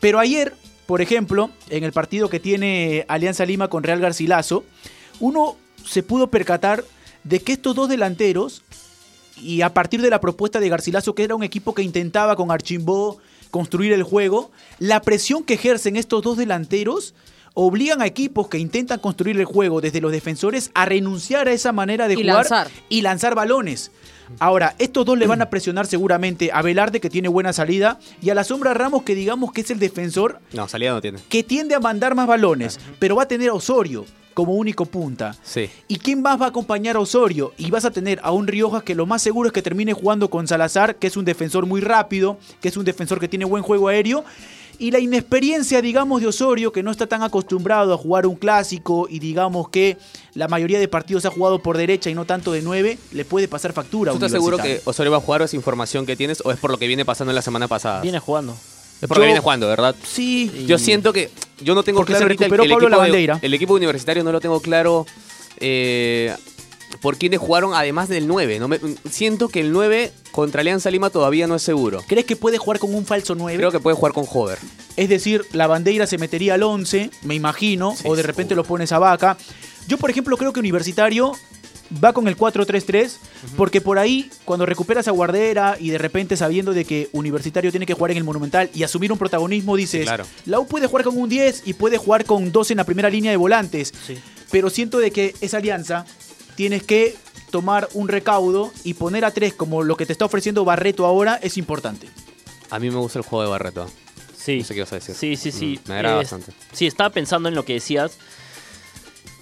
Pero 0.00 0.18
ayer, 0.18 0.54
por 0.86 1.00
ejemplo, 1.00 1.50
en 1.68 1.84
el 1.84 1.92
partido 1.92 2.28
que 2.28 2.40
tiene 2.40 3.04
Alianza 3.08 3.44
Lima 3.44 3.68
con 3.68 3.82
Real 3.82 4.00
Garcilaso, 4.00 4.64
uno 5.20 5.56
se 5.84 6.02
pudo 6.02 6.28
percatar 6.28 6.84
de 7.24 7.40
que 7.40 7.52
estos 7.52 7.74
dos 7.74 7.88
delanteros 7.88 8.62
y 9.36 9.62
a 9.62 9.72
partir 9.72 10.02
de 10.02 10.10
la 10.10 10.20
propuesta 10.20 10.60
de 10.60 10.68
Garcilaso, 10.68 11.14
que 11.14 11.24
era 11.24 11.34
un 11.34 11.42
equipo 11.42 11.74
que 11.74 11.82
intentaba 11.82 12.36
con 12.36 12.50
Archimbó 12.50 13.18
construir 13.50 13.92
el 13.92 14.02
juego, 14.02 14.50
la 14.78 15.00
presión 15.02 15.42
que 15.44 15.54
ejercen 15.54 15.96
estos 15.96 16.22
dos 16.22 16.36
delanteros 16.36 17.14
obligan 17.54 18.00
a 18.02 18.06
equipos 18.06 18.48
que 18.48 18.58
intentan 18.58 18.98
construir 19.00 19.38
el 19.38 19.44
juego 19.44 19.80
desde 19.80 20.00
los 20.00 20.12
defensores 20.12 20.70
a 20.74 20.84
renunciar 20.86 21.48
a 21.48 21.52
esa 21.52 21.72
manera 21.72 22.08
de 22.08 22.14
Y 22.14 22.22
jugar 22.22 22.36
lanzar. 22.36 22.68
y 22.88 23.02
lanzar 23.02 23.34
balones. 23.34 23.90
Ahora, 24.38 24.76
estos 24.78 25.04
dos 25.04 25.18
le 25.18 25.26
van 25.26 25.42
a 25.42 25.50
presionar 25.50 25.86
seguramente 25.86 26.50
a 26.52 26.62
Velarde, 26.62 27.00
que 27.00 27.10
tiene 27.10 27.28
buena 27.28 27.52
salida, 27.52 27.98
y 28.22 28.30
a 28.30 28.34
la 28.34 28.44
sombra 28.44 28.74
Ramos, 28.74 29.02
que 29.02 29.14
digamos 29.16 29.52
que 29.52 29.62
es 29.62 29.70
el 29.70 29.78
defensor 29.80 30.38
No, 30.52 30.68
salida 30.68 30.92
no 30.92 31.00
tiene. 31.00 31.18
que 31.28 31.42
tiende 31.42 31.74
a 31.74 31.80
mandar 31.80 32.14
más 32.14 32.26
balones, 32.28 32.78
pero 32.98 33.16
va 33.16 33.24
a 33.24 33.28
tener 33.28 33.50
a 33.50 33.54
Osorio 33.54 34.04
como 34.32 34.54
único 34.54 34.86
punta. 34.86 35.34
Sí. 35.42 35.68
¿Y 35.88 35.96
quién 35.96 36.22
más 36.22 36.40
va 36.40 36.46
a 36.46 36.48
acompañar 36.50 36.94
a 36.94 37.00
Osorio? 37.00 37.52
Y 37.58 37.70
vas 37.72 37.84
a 37.84 37.90
tener 37.90 38.20
a 38.22 38.30
un 38.30 38.46
Riojas 38.46 38.84
que 38.84 38.94
lo 38.94 39.04
más 39.04 39.20
seguro 39.20 39.48
es 39.48 39.52
que 39.52 39.60
termine 39.60 39.92
jugando 39.92 40.30
con 40.30 40.46
Salazar, 40.46 40.94
que 40.94 41.08
es 41.08 41.16
un 41.16 41.24
defensor 41.24 41.66
muy 41.66 41.80
rápido, 41.80 42.38
que 42.60 42.68
es 42.68 42.76
un 42.76 42.84
defensor 42.84 43.18
que 43.18 43.26
tiene 43.26 43.44
buen 43.44 43.64
juego 43.64 43.88
aéreo. 43.88 44.24
Y 44.80 44.90
la 44.90 44.98
inexperiencia, 44.98 45.82
digamos, 45.82 46.22
de 46.22 46.26
Osorio, 46.28 46.72
que 46.72 46.82
no 46.82 46.90
está 46.90 47.06
tan 47.06 47.22
acostumbrado 47.22 47.92
a 47.92 47.98
jugar 47.98 48.26
un 48.26 48.34
clásico 48.34 49.06
y 49.10 49.18
digamos 49.18 49.68
que 49.68 49.98
la 50.34 50.48
mayoría 50.48 50.78
de 50.80 50.88
partidos 50.88 51.26
ha 51.26 51.30
jugado 51.30 51.58
por 51.62 51.76
derecha 51.76 52.08
y 52.08 52.14
no 52.14 52.24
tanto 52.24 52.50
de 52.50 52.62
nueve, 52.62 52.98
le 53.12 53.24
puede 53.26 53.46
pasar 53.46 53.74
factura. 53.74 54.10
a 54.10 54.14
¿Tú 54.14 54.16
estás 54.18 54.32
seguro 54.32 54.56
que 54.56 54.80
Osorio 54.86 55.12
va 55.12 55.18
a 55.18 55.20
jugar 55.20 55.42
o 55.42 55.44
es 55.44 55.52
información 55.52 56.06
que 56.06 56.16
tienes 56.16 56.42
o 56.46 56.50
es 56.50 56.58
por 56.58 56.70
lo 56.70 56.78
que 56.78 56.86
viene 56.86 57.04
pasando 57.04 57.30
en 57.30 57.34
la 57.36 57.42
semana 57.42 57.68
pasada? 57.68 58.00
Viene 58.00 58.18
jugando. 58.20 58.56
Es 59.02 59.06
por 59.08 59.10
lo 59.10 59.14
Yo- 59.16 59.20
que 59.22 59.26
viene 59.26 59.40
jugando, 59.40 59.68
¿verdad? 59.68 59.94
Sí. 60.02 60.64
Yo 60.66 60.78
siento 60.78 61.12
que. 61.12 61.30
Yo 61.60 61.74
no 61.74 61.82
tengo 61.82 61.98
Porque 61.98 62.12
claro 62.12 62.20
se 62.20 62.24
ahorita 62.24 62.44
el, 62.46 62.52
el 62.52 62.56
Pablo 62.58 62.64
equipo 62.88 63.02
de- 63.02 63.38
el 63.46 63.54
equipo 63.54 63.74
universitario 63.74 64.24
no 64.24 64.32
lo 64.32 64.40
tengo 64.40 64.60
claro. 64.60 65.04
eh, 65.58 66.34
por 67.00 67.16
quiénes 67.16 67.38
jugaron 67.40 67.74
además 67.74 68.08
del 68.08 68.26
9. 68.26 68.58
No 68.58 68.68
me- 68.68 68.80
siento 69.10 69.48
que 69.48 69.60
el 69.60 69.72
9 69.72 70.12
contra 70.32 70.60
Alianza 70.60 70.90
Lima 70.90 71.10
todavía 71.10 71.46
no 71.46 71.54
es 71.56 71.62
seguro. 71.62 72.02
¿Crees 72.06 72.26
que 72.26 72.36
puede 72.36 72.58
jugar 72.58 72.78
con 72.78 72.94
un 72.94 73.04
falso 73.06 73.34
9? 73.34 73.56
Creo 73.56 73.70
que 73.72 73.80
puede 73.80 73.96
jugar 73.96 74.12
con 74.12 74.24
Hover. 74.30 74.58
Es 74.96 75.08
decir, 75.08 75.44
la 75.52 75.66
bandera 75.66 76.06
se 76.06 76.18
metería 76.18 76.54
al 76.54 76.62
11, 76.62 77.10
me 77.22 77.34
imagino, 77.34 77.94
o 78.04 78.16
de 78.16 78.22
repente 78.22 78.54
lo 78.54 78.64
pones 78.64 78.92
a 78.92 78.98
vaca. 78.98 79.36
Yo, 79.88 79.98
por 79.98 80.10
ejemplo, 80.10 80.36
creo 80.36 80.52
que 80.52 80.60
Universitario 80.60 81.32
va 82.04 82.12
con 82.12 82.28
el 82.28 82.36
4-3-3, 82.36 83.16
porque 83.56 83.80
por 83.80 83.98
ahí, 83.98 84.30
cuando 84.44 84.64
recuperas 84.66 85.08
a 85.08 85.10
Guardera 85.10 85.76
y 85.80 85.90
de 85.90 85.98
repente 85.98 86.36
sabiendo 86.36 86.72
de 86.72 86.84
que 86.84 87.08
Universitario 87.12 87.70
tiene 87.72 87.86
que 87.86 87.94
jugar 87.94 88.12
en 88.12 88.18
el 88.18 88.24
Monumental 88.24 88.70
y 88.74 88.84
asumir 88.84 89.10
un 89.10 89.18
protagonismo, 89.18 89.74
dices, 89.74 90.02
claro. 90.04 90.24
la 90.46 90.60
U 90.60 90.66
puede 90.68 90.86
jugar 90.86 91.04
con 91.04 91.18
un 91.18 91.28
10 91.28 91.62
y 91.66 91.72
puede 91.72 91.96
jugar 91.98 92.24
con 92.24 92.52
2 92.52 92.70
en 92.70 92.76
la 92.76 92.84
primera 92.84 93.10
línea 93.10 93.30
de 93.32 93.36
volantes. 93.36 93.92
Pero 94.52 94.70
siento 94.70 94.98
de 94.98 95.10
que 95.10 95.34
esa 95.40 95.56
alianza 95.58 96.04
tienes 96.60 96.82
que 96.82 97.16
tomar 97.50 97.88
un 97.94 98.06
recaudo 98.06 98.70
y 98.84 98.92
poner 98.92 99.24
a 99.24 99.30
3 99.30 99.54
como 99.54 99.82
lo 99.82 99.96
que 99.96 100.04
te 100.04 100.12
está 100.12 100.26
ofreciendo 100.26 100.62
Barreto 100.62 101.06
ahora 101.06 101.40
es 101.42 101.56
importante. 101.56 102.06
A 102.68 102.78
mí 102.78 102.90
me 102.90 102.96
gusta 102.98 103.18
el 103.18 103.24
juego 103.24 103.44
de 103.44 103.48
Barreto. 103.48 103.86
Sí. 104.36 104.58
No 104.58 104.64
sé 104.64 104.74
qué 104.74 104.80
vas 104.82 104.92
a 104.92 104.96
decir. 104.96 105.14
Sí, 105.14 105.36
sí, 105.36 105.52
sí. 105.52 105.80
Mm, 105.82 105.88
me 105.88 105.94
agrada 105.94 106.16
Eh, 106.16 106.18
bastante. 106.18 106.52
Sí, 106.72 106.86
estaba 106.86 107.08
pensando 107.08 107.48
en 107.48 107.54
lo 107.54 107.64
que 107.64 107.72
decías. 107.72 108.18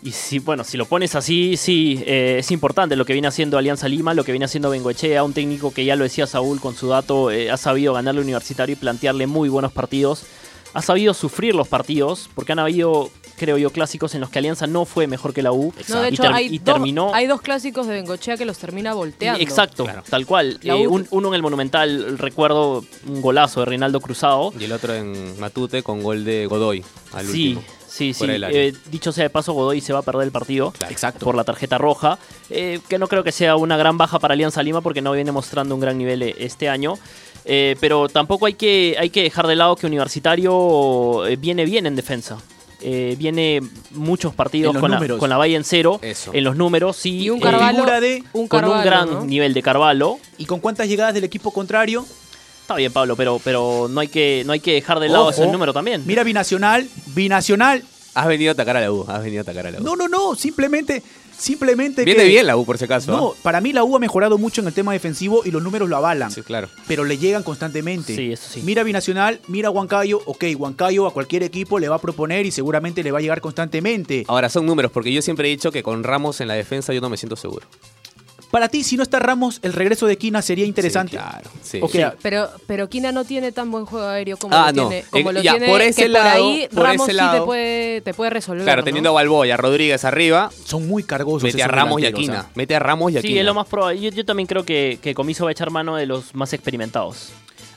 Y 0.01 0.13
si, 0.13 0.39
bueno, 0.39 0.63
si 0.63 0.77
lo 0.77 0.87
pones 0.87 1.17
así, 1.17 1.57
sí, 1.57 2.01
eh, 2.07 2.37
es 2.39 2.53
importante 2.53 2.95
lo 2.95 3.05
que 3.05 3.15
viene 3.15 3.27
haciendo 3.27 3.59
Alianza 3.59 3.89
Lima, 3.89 4.15
lo 4.15 4.23
que 4.23 4.31
viene 4.31 4.45
haciendo 4.45 4.71
Bengoechea, 4.71 5.25
un 5.25 5.33
técnico 5.33 5.75
que 5.75 5.85
ya 5.85 5.97
lo 5.97 6.05
decía 6.05 6.29
Saúl 6.29 6.61
con 6.61 6.77
su 6.77 6.87
dato, 6.87 7.33
eh, 7.33 7.51
ha 7.51 7.57
sabido 7.57 7.95
ganarle 7.95 8.21
universitario 8.21 8.75
y 8.75 8.77
plantearle 8.77 9.27
muy 9.27 9.49
buenos 9.49 9.73
partidos. 9.73 10.23
Ha 10.73 10.83
sabido 10.83 11.15
sufrir 11.15 11.57
los 11.57 11.67
partidos, 11.67 12.31
porque 12.37 12.53
han 12.53 12.61
habido, 12.61 13.11
creo 13.39 13.57
yo, 13.57 13.71
clásicos 13.71 14.15
en 14.15 14.21
los 14.21 14.29
que 14.31 14.39
Alianza 14.41 14.67
no 14.67 14.85
fue 14.85 15.07
mejor 15.07 15.33
que 15.33 15.41
la 15.43 15.53
U. 15.53 15.73
No, 15.89 16.01
de 16.03 16.11
y 16.11 16.17
ter- 16.17 16.33
hay, 16.33 16.47
y 16.47 16.59
dos, 16.59 16.75
terminó. 16.75 17.15
hay 17.15 17.27
dos 17.27 17.41
clásicos 17.41 17.87
de 17.87 17.95
Bengochea 17.95 18.37
que 18.37 18.45
los 18.45 18.59
termina 18.59 18.93
volteando. 18.93 19.41
Exacto, 19.43 19.87
tal 20.11 20.27
cual. 20.27 20.59
Eh, 20.63 20.87
U- 20.87 20.95
un- 20.97 21.07
uno 21.11 21.29
en 21.29 21.35
el 21.35 21.43
Monumental, 21.43 22.19
recuerdo 22.19 22.85
un 23.07 23.23
golazo 23.23 23.61
de 23.61 23.67
Reinaldo 23.67 24.01
Cruzado. 24.01 24.53
Y 24.59 24.65
el 24.65 24.73
otro 24.73 24.93
en 24.95 25.39
Matute 25.41 25.83
con 25.83 26.03
gol 26.03 26.25
de 26.25 26.47
Godoy 26.47 26.85
al 27.13 27.27
Sí, 27.27 27.55
último. 27.57 27.63
sí, 27.89 28.13
sí. 28.13 28.25
Eh, 28.29 28.73
dicho 28.91 29.13
sea 29.13 29.25
de 29.25 29.31
paso, 29.31 29.53
Godoy 29.53 29.81
se 29.81 29.93
va 29.93 30.01
a 30.01 30.03
perder 30.03 30.23
el 30.25 30.33
partido 30.33 30.73
Exacto. 30.91 31.25
por 31.25 31.35
la 31.35 31.45
tarjeta 31.45 31.79
roja, 31.79 32.19
eh, 32.51 32.81
que 32.89 32.99
no 32.99 33.07
creo 33.09 33.23
que 33.25 33.33
sea 33.33 33.57
una 33.57 33.77
gran 33.77 33.97
baja 33.99 34.19
para 34.19 34.35
Alianza 34.35 34.63
Lima 34.63 34.81
porque 34.81 35.01
no 35.01 35.13
viene 35.13 35.33
mostrando 35.33 35.75
un 35.75 35.81
gran 35.81 35.97
nivel 35.97 36.23
eh, 36.23 36.35
este 36.39 36.69
año. 36.69 36.95
Eh, 37.51 37.77
pero 37.81 38.09
tampoco 38.11 38.45
hay 38.45 38.55
que, 38.55 38.97
hay 38.99 39.09
que 39.09 39.23
dejar 39.23 39.47
de 39.47 39.57
lado 39.57 39.75
que 39.77 39.87
Universitario 39.87 41.23
viene 41.39 41.65
bien 41.65 41.87
en 41.87 41.97
defensa. 41.97 42.39
Eh, 42.81 43.17
viene 43.19 43.61
muchos 43.91 44.35
partidos 44.35 44.77
con 44.79 44.91
la, 44.91 45.19
con 45.19 45.29
la 45.29 45.37
valla 45.37 45.57
en 45.57 45.65
cero, 45.65 45.99
Eso. 46.01 46.31
en 46.33 46.45
los 46.45 46.55
números, 46.57 46.97
sí. 46.97 47.19
Y 47.23 47.31
un 47.31 47.39
eh, 47.39 47.43
Carvalho, 47.43 47.75
figura 47.77 48.01
de- 48.01 48.23
un 48.33 48.47
con 48.47 48.65
un 48.65 48.83
gran 48.85 49.11
¿no? 49.13 49.25
nivel 49.25 49.53
de 49.53 49.63
Carvalho. 49.63 50.19
¿Y 50.39 50.45
con 50.47 50.61
cuántas 50.61 50.87
llegadas 50.89 51.13
del 51.15 51.25
equipo 51.25 51.51
contrario? 51.53 52.07
Está 52.61 52.77
bien, 52.77 52.93
Pablo, 52.93 53.17
pero, 53.17 53.41
pero 53.43 53.89
no, 53.91 53.99
hay 54.01 54.09
que, 54.09 54.43
no 54.47 54.53
hay 54.53 54.61
que 54.61 54.75
dejar 54.75 55.01
de 55.01 55.09
lado 55.09 55.31
ese 55.31 55.47
número 55.49 55.73
también. 55.73 56.03
Mira 56.07 56.23
Binacional, 56.23 56.87
Binacional. 57.15 57.83
Has 58.15 58.27
venido 58.29 58.51
a 58.51 58.53
atacar 58.53 58.77
a 58.77 58.81
la 58.81 58.93
U. 58.93 59.05
Has 59.09 59.23
venido 59.23 59.41
a 59.41 59.43
atacar 59.43 59.67
a 59.67 59.71
la 59.71 59.79
U. 59.81 59.83
No, 59.83 59.97
no, 59.97 60.07
no, 60.07 60.35
simplemente, 60.37 61.03
simplemente 61.39 62.05
Viene 62.05 62.23
que- 62.25 62.29
bien 62.29 62.47
la 62.47 62.57
U, 62.57 62.65
por 62.65 62.77
si 62.79 62.85
acaso. 62.85 63.13
No, 63.13 63.33
¿ah? 63.35 63.39
para 63.43 63.61
mí 63.61 63.73
la 63.73 63.85
U 63.85 63.97
ha 63.97 63.99
mejorado 63.99 64.37
mucho 64.39 64.61
en 64.61 64.67
el 64.67 64.75
tema 64.75 64.93
defensivo 64.93 65.43
y 65.45 65.51
los 65.51 65.63
números 65.63 65.89
lo 65.89 65.97
avalan. 65.97 66.31
Sí, 66.31 66.43
claro. 66.43 66.69
Pero 66.87 67.05
le 67.05 67.17
llegan 67.19 67.43
constantemente. 67.43 68.15
Sí, 68.15 68.33
eso 68.33 68.49
sí. 68.51 68.63
Mira 68.65 68.83
Binacional, 68.83 69.41
mira 69.49 69.71
Huancayo. 69.71 70.21
Ok, 70.27 70.45
Huancayo 70.57 71.07
a 71.07 71.13
cualquier 71.13 71.43
equipo 71.43 71.79
le 71.79 71.89
va 71.89 71.97
a 71.97 72.01
proponer 72.01 72.45
y 72.47 72.51
seguramente 72.51 73.03
le 73.03 73.13
va 73.13 73.19
a 73.19 73.23
llegar 73.23 73.41
constantemente. 73.41 74.25
Ahora, 74.29 74.49
son 74.49 74.67
números, 74.67 74.91
porque 74.93 75.13
yo 75.13 75.23
siempre 75.23 75.49
he 75.49 75.51
dicho 75.51 75.71
que 75.71 75.83
con 75.83 76.03
Ramos 76.05 76.41
en 76.41 76.49
la 76.49 76.55
defensa 76.55 76.93
yo 76.93 77.01
no 77.01 77.09
me 77.09 77.17
siento 77.17 77.37
seguro. 77.37 77.67
Para 78.51 78.69
ti, 78.71 78.83
si 78.83 78.97
no 78.97 79.03
está 79.03 79.19
Ramos, 79.19 79.59
el 79.63 79.75
regreso 79.75 80.07
de 80.07 80.17
Quina 80.17 80.41
sería 80.41 80.65
interesante. 80.65 81.13
Sí, 81.13 81.19
claro. 81.19 81.51
Sí. 81.63 81.79
Ok, 81.83 82.15
Pero, 82.23 82.49
pero 82.67 82.89
Quina 82.89 83.13
no 83.13 83.25
tiene 83.27 83.53
tan 83.53 83.71
buen 83.71 83.85
juego 83.85 84.07
aéreo 84.07 84.39
como 84.39 84.57
Ah, 84.57 84.73
lo 84.73 84.85
no. 84.85 84.89
tiene. 84.89 85.05
Como 85.11 85.31
Eh, 85.31 85.33
lo 85.35 85.43
ya, 85.43 85.51
tiene 85.53 85.69
por 85.69 85.83
ese 85.83 86.03
que 86.05 86.09
lado- 86.09 86.25
por 86.25 86.33
ahí 86.35 86.69
por 86.75 86.83
Ramos 86.83 86.95
ese 86.95 87.05
sí 87.05 87.09
te 87.09 87.13
lado- 87.33 87.45
puede, 87.45 88.01
te 88.01 88.15
puede 88.15 88.31
resolver. 88.31 88.65
Claro, 88.65 88.81
¿no? 88.81 88.85
teniendo 88.87 89.11
a 89.11 89.13
Balboa 89.13 89.47
y 89.47 89.51
a 89.51 89.57
Rodríguez 89.59 90.05
arriba, 90.07 90.51
son 90.65 90.89
muy 90.89 91.03
cargosos. 91.03 91.43
mete 91.43 91.63
a 91.63 91.69
Ramos 91.69 92.01
y 92.01 92.07
a 92.07 92.13
Quina. 92.13 92.47
Mete 92.55 92.75
a 92.75 92.79
Ramos 92.79 93.13
y 93.13 93.19
a 93.19 93.21
Sí, 93.21 93.29
Quina. 93.29 93.41
es 93.41 93.47
lo 93.47 93.53
más 93.55 93.67
probable. 93.67 94.01
Yo, 94.01 94.11
yo 94.11 94.25
también 94.25 94.47
creo 94.47 94.65
que, 94.65 94.99
que 95.03 95.15
Comiso 95.15 95.45
va 95.45 95.51
a 95.51 95.53
echar 95.53 95.71
mano 95.71 95.97
de 95.97 96.07
los 96.07 96.35
más 96.35 96.53
experimentados. 96.55 97.31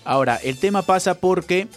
Ahora, 0.06 0.38
el 0.42 0.58
tema 0.58 0.84
pasa 0.84 1.16
porque 1.16 1.68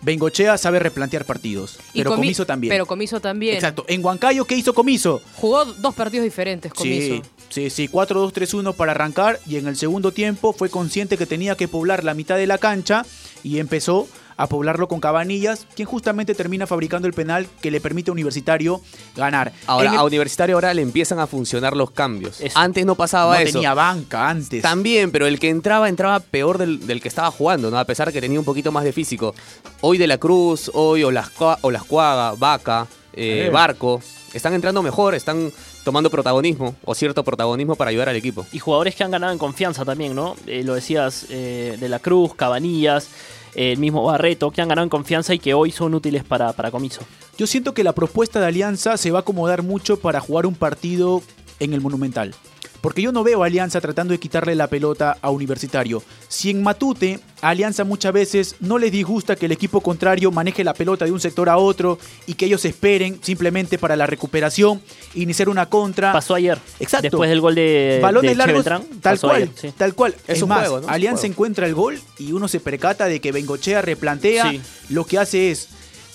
Bengochea 0.00 0.56
sabe 0.58 0.78
replantear 0.78 1.24
partidos. 1.24 1.78
Y 1.92 1.98
pero 1.98 2.10
Comi- 2.12 2.16
Comiso 2.16 2.46
también. 2.46 2.70
Pero 2.70 2.86
Comiso 2.86 3.20
también. 3.20 3.54
Exacto. 3.54 3.84
En 3.88 4.04
Huancayo, 4.04 4.44
¿qué 4.44 4.54
hizo 4.56 4.72
Comiso? 4.74 5.20
Jugó 5.36 5.64
dos 5.64 5.94
partidos 5.94 6.24
diferentes, 6.24 6.72
Comiso. 6.72 7.22
Sí, 7.50 7.68
sí, 7.68 7.70
sí, 7.70 7.88
4-2-3-1 7.88 8.74
para 8.74 8.92
arrancar 8.92 9.40
y 9.46 9.56
en 9.56 9.66
el 9.66 9.76
segundo 9.76 10.12
tiempo 10.12 10.52
fue 10.52 10.70
consciente 10.70 11.16
que 11.16 11.26
tenía 11.26 11.56
que 11.56 11.68
poblar 11.68 12.04
la 12.04 12.14
mitad 12.14 12.36
de 12.36 12.46
la 12.46 12.58
cancha 12.58 13.04
y 13.42 13.58
empezó 13.58 14.08
a 14.38 14.46
poblarlo 14.46 14.88
con 14.88 15.00
Cabanillas, 15.00 15.66
quien 15.76 15.86
justamente 15.86 16.34
termina 16.34 16.66
fabricando 16.66 17.06
el 17.06 17.12
penal 17.12 17.46
que 17.60 17.70
le 17.70 17.80
permite 17.80 18.10
a 18.10 18.12
Universitario 18.12 18.80
ganar. 19.14 19.52
Ahora, 19.66 19.90
el- 19.90 19.98
a 19.98 20.04
Universitario 20.04 20.54
ahora 20.56 20.72
le 20.72 20.80
empiezan 20.80 21.18
a 21.18 21.26
funcionar 21.26 21.76
los 21.76 21.90
cambios. 21.90 22.40
Antes 22.54 22.86
no 22.86 22.94
pasaba 22.94 23.34
no 23.34 23.40
eso. 23.42 23.52
tenía 23.54 23.74
banca 23.74 24.30
antes. 24.30 24.62
También, 24.62 25.10
pero 25.10 25.26
el 25.26 25.38
que 25.38 25.50
entraba, 25.50 25.88
entraba 25.90 26.20
peor 26.20 26.56
del, 26.56 26.86
del 26.86 27.02
que 27.02 27.08
estaba 27.08 27.30
jugando, 27.30 27.70
¿no? 27.70 27.78
A 27.78 27.84
pesar 27.84 28.12
que 28.12 28.20
tenía 28.20 28.38
un 28.38 28.44
poquito 28.46 28.72
más 28.72 28.84
de 28.84 28.92
físico. 28.92 29.34
Hoy 29.82 29.98
De 29.98 30.06
la 30.06 30.18
Cruz, 30.18 30.70
hoy 30.72 31.02
Olascua- 31.02 31.58
Olascuaga, 31.62 32.32
Vaca, 32.38 32.86
eh. 33.12 33.50
Barco, 33.52 34.00
están 34.32 34.54
entrando 34.54 34.82
mejor, 34.82 35.14
están 35.16 35.50
tomando 35.84 36.10
protagonismo, 36.10 36.76
o 36.84 36.94
cierto 36.94 37.24
protagonismo 37.24 37.74
para 37.74 37.90
ayudar 37.90 38.08
al 38.08 38.14
equipo. 38.16 38.46
Y 38.52 38.60
jugadores 38.60 38.94
que 38.94 39.02
han 39.02 39.10
ganado 39.10 39.32
en 39.32 39.38
confianza 39.38 39.84
también, 39.84 40.14
¿no? 40.14 40.36
Eh, 40.46 40.62
lo 40.62 40.74
decías, 40.74 41.26
eh, 41.30 41.76
De 41.80 41.88
la 41.88 41.98
Cruz, 41.98 42.34
Cabanillas, 42.36 43.08
el 43.54 43.78
mismo 43.78 44.04
Barreto, 44.04 44.50
que 44.50 44.60
han 44.60 44.68
ganado 44.68 44.84
en 44.84 44.90
confianza 44.90 45.34
y 45.34 45.38
que 45.38 45.54
hoy 45.54 45.70
son 45.70 45.94
útiles 45.94 46.24
para, 46.24 46.52
para 46.52 46.70
Comiso. 46.70 47.02
Yo 47.36 47.46
siento 47.46 47.74
que 47.74 47.84
la 47.84 47.92
propuesta 47.92 48.40
de 48.40 48.46
Alianza 48.46 48.96
se 48.96 49.10
va 49.10 49.20
a 49.20 49.22
acomodar 49.22 49.62
mucho 49.62 49.98
para 49.98 50.20
jugar 50.20 50.46
un 50.46 50.54
partido 50.54 51.22
en 51.60 51.72
el 51.72 51.80
Monumental. 51.80 52.34
Porque 52.80 53.02
yo 53.02 53.12
no 53.12 53.24
veo 53.24 53.42
a 53.42 53.46
Alianza 53.46 53.80
tratando 53.80 54.12
de 54.12 54.18
quitarle 54.20 54.54
la 54.54 54.68
pelota 54.68 55.16
a 55.20 55.30
Universitario. 55.30 56.02
Si 56.28 56.50
en 56.50 56.62
Matute, 56.62 57.20
a 57.40 57.50
Alianza 57.50 57.84
muchas 57.84 58.12
veces 58.12 58.56
no 58.60 58.78
les 58.78 58.92
disgusta 58.92 59.36
que 59.36 59.46
el 59.46 59.52
equipo 59.52 59.80
contrario 59.80 60.30
maneje 60.30 60.64
la 60.64 60.74
pelota 60.74 61.04
de 61.04 61.12
un 61.12 61.20
sector 61.20 61.48
a 61.48 61.56
otro 61.56 61.98
y 62.26 62.34
que 62.34 62.46
ellos 62.46 62.64
esperen 62.64 63.18
simplemente 63.22 63.78
para 63.78 63.96
la 63.96 64.06
recuperación, 64.06 64.80
iniciar 65.14 65.48
una 65.48 65.66
contra. 65.66 66.12
Pasó 66.12 66.34
ayer. 66.34 66.58
Exacto. 66.80 67.02
Después 67.02 67.30
del 67.30 67.40
gol 67.40 67.54
de, 67.54 67.98
Balones 68.02 68.30
de 68.30 68.36
largos, 68.36 68.64
Beltrán, 68.64 68.82
tal 69.00 69.18
cual, 69.20 69.36
ayer, 69.36 69.50
sí. 69.54 69.72
tal 69.76 69.94
cual. 69.94 70.14
Es 70.26 70.36
Es, 70.36 70.42
un 70.42 70.48
más, 70.50 70.60
juego, 70.60 70.76
¿no? 70.76 70.82
Es 70.82 70.88
un 70.88 70.94
Alianza 70.94 71.20
juego. 71.20 71.32
encuentra 71.32 71.66
el 71.66 71.74
gol 71.74 72.00
y 72.18 72.32
uno 72.32 72.48
se 72.48 72.60
percata 72.60 73.06
de 73.06 73.20
que 73.20 73.32
Bengochea 73.32 73.82
replantea. 73.82 74.50
Sí. 74.50 74.60
Lo 74.90 75.04
que 75.04 75.18
hace 75.18 75.50
es 75.50 75.68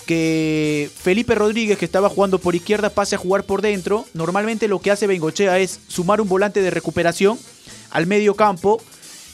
que 0.06 0.90
Felipe 0.96 1.36
Rodríguez, 1.36 1.78
que 1.78 1.86
estaba 1.86 2.10
jugando 2.10 2.40
por 2.40 2.56
izquierda, 2.56 2.90
pase 2.90 3.16
a 3.16 3.18
jugar 3.18 3.44
por 3.44 3.62
dentro. 3.62 4.06
Normalmente 4.14 4.68
lo 4.68 4.80
que 4.80 4.92
hace 4.92 5.08
Bengochea 5.08 5.60
es 5.60 5.80
sumar 5.88 6.22
un 6.22 6.30
volante 6.30 6.62
de 6.62 6.70
recuperación 6.70 7.38
al 7.92 8.08
medio 8.08 8.36
campo. 8.36 8.82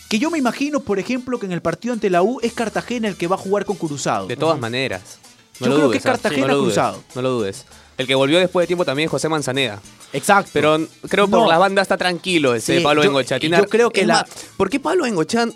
Que 0.09 0.17
yo 0.19 0.31
me 0.31 0.37
imagino, 0.39 0.79
por 0.79 0.97
ejemplo, 0.99 1.39
que 1.39 1.45
en 1.45 1.51
el 1.51 1.61
partido 1.61 1.93
ante 1.93 2.09
la 2.09 2.23
U 2.23 2.39
es 2.41 2.53
Cartagena 2.53 3.07
el 3.07 3.15
que 3.15 3.27
va 3.27 3.35
a 3.35 3.39
jugar 3.39 3.65
con 3.65 3.75
Cruzado. 3.75 4.25
De 4.27 4.35
todas 4.37 4.59
maneras. 4.59 5.19
No 5.59 5.65
Yo 5.65 5.69
lo 5.69 5.75
creo 5.75 5.87
dudes, 5.89 6.01
que. 6.01 6.07
Cartagena 6.09 6.47
no 6.47 6.53
lo 6.53 6.57
dudes, 6.59 6.73
cruzado. 6.73 7.03
No 7.15 7.21
lo 7.21 7.29
dudes. 7.31 7.65
El 7.97 8.07
que 8.07 8.15
volvió 8.15 8.39
después 8.39 8.63
de 8.63 8.67
tiempo 8.67 8.85
también 8.85 9.07
es 9.07 9.11
José 9.11 9.27
Manzaneda. 9.29 9.81
Exacto. 10.13 10.51
Pero 10.53 10.79
creo 11.09 11.27
por 11.27 11.41
No. 11.41 11.47
la 11.49 11.57
banda 11.57 11.81
está 11.81 11.97
tranquilo 11.97 12.55
ese 12.55 12.77
Sí, 12.77 12.83
Pablo 12.83 13.03
yo- 13.03 13.09
Bengochea. 13.09 13.37
yo 13.39 13.65
creo 13.65 13.91
que 13.91 14.01
es 14.01 14.07
la- 14.07 14.21
más, 14.21 14.29
¿Por 14.57 14.69
qué 14.69 14.79
Pablo 14.79 15.03
Bengochea, 15.03 15.47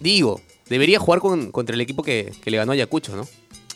digo, 0.00 0.40
debería 0.68 1.00
jugar 1.00 1.20
con, 1.20 1.50
contra 1.50 1.74
el 1.74 1.80
equipo 1.80 2.02
que, 2.04 2.32
que 2.40 2.50
le 2.52 2.56
ganó 2.56 2.70
a 2.72 2.74
Ayacucho, 2.74 3.16
no? 3.16 3.26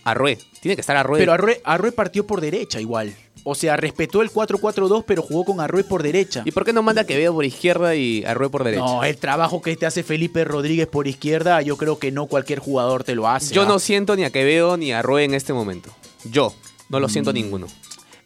Arrué. 0.05 0.39
Tiene 0.61 0.75
que 0.77 0.81
estar 0.81 0.97
Arrué. 0.97 1.19
Pero 1.19 1.33
Arrué, 1.33 1.61
Arrué 1.65 1.93
partió 1.93 2.27
por 2.27 2.41
derecha 2.41 2.81
igual. 2.81 3.15
O 3.45 3.57
sea, 3.57 3.77
respetó 3.77 4.23
el 4.23 4.31
4-4-2, 4.31 5.05
pero 5.07 5.23
jugó 5.23 5.45
con 5.45 5.61
Arrué 5.61 5.83
por 5.83 6.03
derecha. 6.03 6.43
¿Y 6.45 6.53
por 6.53 6.65
qué 6.65 6.73
no 6.73 6.83
manda 6.83 7.05
Quevedo 7.05 7.35
por 7.35 7.45
izquierda 7.45 7.95
y 7.97 8.25
Arrué 8.25 8.49
por 8.51 8.63
derecha? 8.63 8.85
No, 8.85 9.03
el 9.03 9.17
trabajo 9.17 9.61
que 9.61 9.75
te 9.77 9.85
hace 9.87 10.05
Felipe 10.05 10.45
Rodríguez 10.45 10.87
por 10.87 11.09
izquierda, 11.09 11.61
yo 11.63 11.77
creo 11.77 11.99
que 11.99 12.13
no 12.13 12.27
cualquier 12.27 12.61
jugador 12.61 13.03
te 13.03 13.17
lo 13.17 13.27
hace. 13.29 13.53
Yo 13.53 13.63
¿ah? 13.63 13.67
no 13.67 13.79
siento 13.81 14.15
ni 14.15 14.23
a 14.25 14.31
Quevedo 14.31 14.77
ni 14.77 14.93
a 14.93 15.01
Arrué 15.01 15.25
en 15.25 15.35
este 15.35 15.53
momento. 15.53 15.91
Yo. 16.25 16.55
No 16.89 17.01
lo 17.01 17.09
siento 17.09 17.33
Mm. 17.33 17.35
ninguno. 17.35 17.67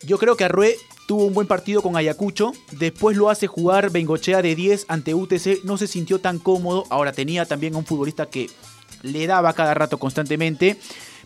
Yo 0.03 0.19
creo 0.19 0.37
que 0.37 0.45
Arrué 0.45 0.77
tuvo 1.09 1.25
un 1.25 1.33
buen 1.35 1.47
partido 1.47 1.81
con 1.83 1.97
Ayacucho, 1.97 2.53
después 2.73 3.17
lo 3.17 3.31
hace 3.31 3.47
jugar 3.47 3.91
Bengochea 3.91 4.43
de 4.43 4.55
10 4.55 4.85
ante 4.89 5.15
UTC, 5.15 5.61
no 5.65 5.79
se 5.79 5.87
sintió 5.87 6.19
tan 6.19 6.39
cómodo, 6.41 6.85
ahora 6.91 7.13
tenía 7.13 7.47
también 7.47 7.75
a 7.75 7.79
un 7.79 7.87
futbolista 7.87 8.27
que 8.27 8.51
le 9.03 9.27
daba 9.27 9.53
cada 9.53 9.73
rato 9.73 9.99
constantemente, 9.99 10.77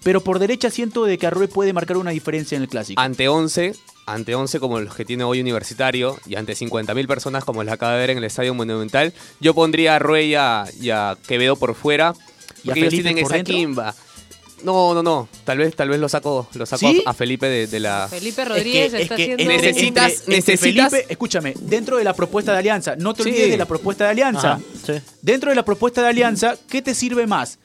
pero 0.03 0.21
por 0.23 0.39
derecha 0.39 0.71
siento 0.71 1.05
de 1.05 1.19
que 1.19 1.27
Arrué 1.27 1.49
puede 1.49 1.73
marcar 1.73 1.97
una 1.97 2.11
diferencia 2.11 2.57
en 2.57 2.63
el 2.63 2.69
clásico. 2.69 3.01
Ante 3.01 3.29
11, 3.29 3.75
ante 4.07 4.35
11 4.35 4.61
como 4.61 4.81
los 4.81 4.95
que 4.95 5.05
tiene 5.05 5.25
hoy 5.25 5.41
Universitario 5.41 6.19
y 6.27 6.37
ante 6.37 6.55
50.000 6.55 7.07
personas 7.07 7.45
como 7.45 7.63
las 7.65 7.75
acaba 7.75 7.93
de 7.95 7.99
ver 8.01 8.11
en 8.11 8.19
el 8.19 8.25
Estadio 8.25 8.55
Monumental, 8.55 9.13
yo 9.41 9.55
pondría 9.55 9.93
a 9.93 9.97
Arrué 9.97 10.25
y 10.27 10.35
a, 10.35 10.65
y 10.81 10.91
a 10.91 11.17
Quevedo 11.29 11.57
por 11.57 11.75
fuera. 11.75 12.15
¿Y 12.63 12.71
a 12.71 12.75
Porque 12.75 12.81
ellos 12.81 12.91
Felipe 12.91 13.03
tienen 13.09 13.23
por 13.25 13.31
esa 13.33 13.37
dentro? 13.37 13.55
quimba. 13.55 13.95
No, 14.63 14.93
no, 14.93 15.03
no. 15.03 15.27
Tal 15.45 15.57
vez, 15.57 15.75
tal 15.75 15.89
vez 15.89 15.99
lo 15.99 16.07
saco, 16.11 16.47
lo 16.53 16.67
saco 16.67 16.81
¿Sí? 16.81 17.03
a, 17.07 17.15
Felipe 17.15 17.47
de, 17.49 17.67
de 17.67 17.81
la. 17.81 18.09
Felipe 18.11 18.45
Rodríguez 18.45 18.93
está 18.93 19.15
haciendo... 19.15 19.43
entre- 19.43 19.57
Necesitas- 19.73 20.11
entre- 20.21 20.37
entre 20.37 20.37
necesitas- 20.37 20.91
Felipe, 20.91 21.07
escúchame, 21.09 21.55
dentro 21.61 21.97
de 21.97 22.05
la 22.05 22.13
propuesta 22.13 22.53
de 22.53 22.59
Alianza, 22.59 22.95
no 22.97 23.15
te 23.15 23.23
Sí. 23.23 23.31
olvides 23.31 23.51
de 23.51 23.57
la 23.57 23.65
propuesta 23.65 24.05
de 24.05 24.11
Alianza. 24.11 24.53
Ajá, 24.55 24.61
sí. 24.85 24.93
Dentro 25.23 25.49
de 25.49 25.57
la 25.57 25.65
propuesta 25.65 26.03
de 26.03 26.09
Alianza, 26.09 26.57
¿qué 26.69 26.83
te 26.83 26.95
sirve 26.95 27.27
más? 27.27 27.59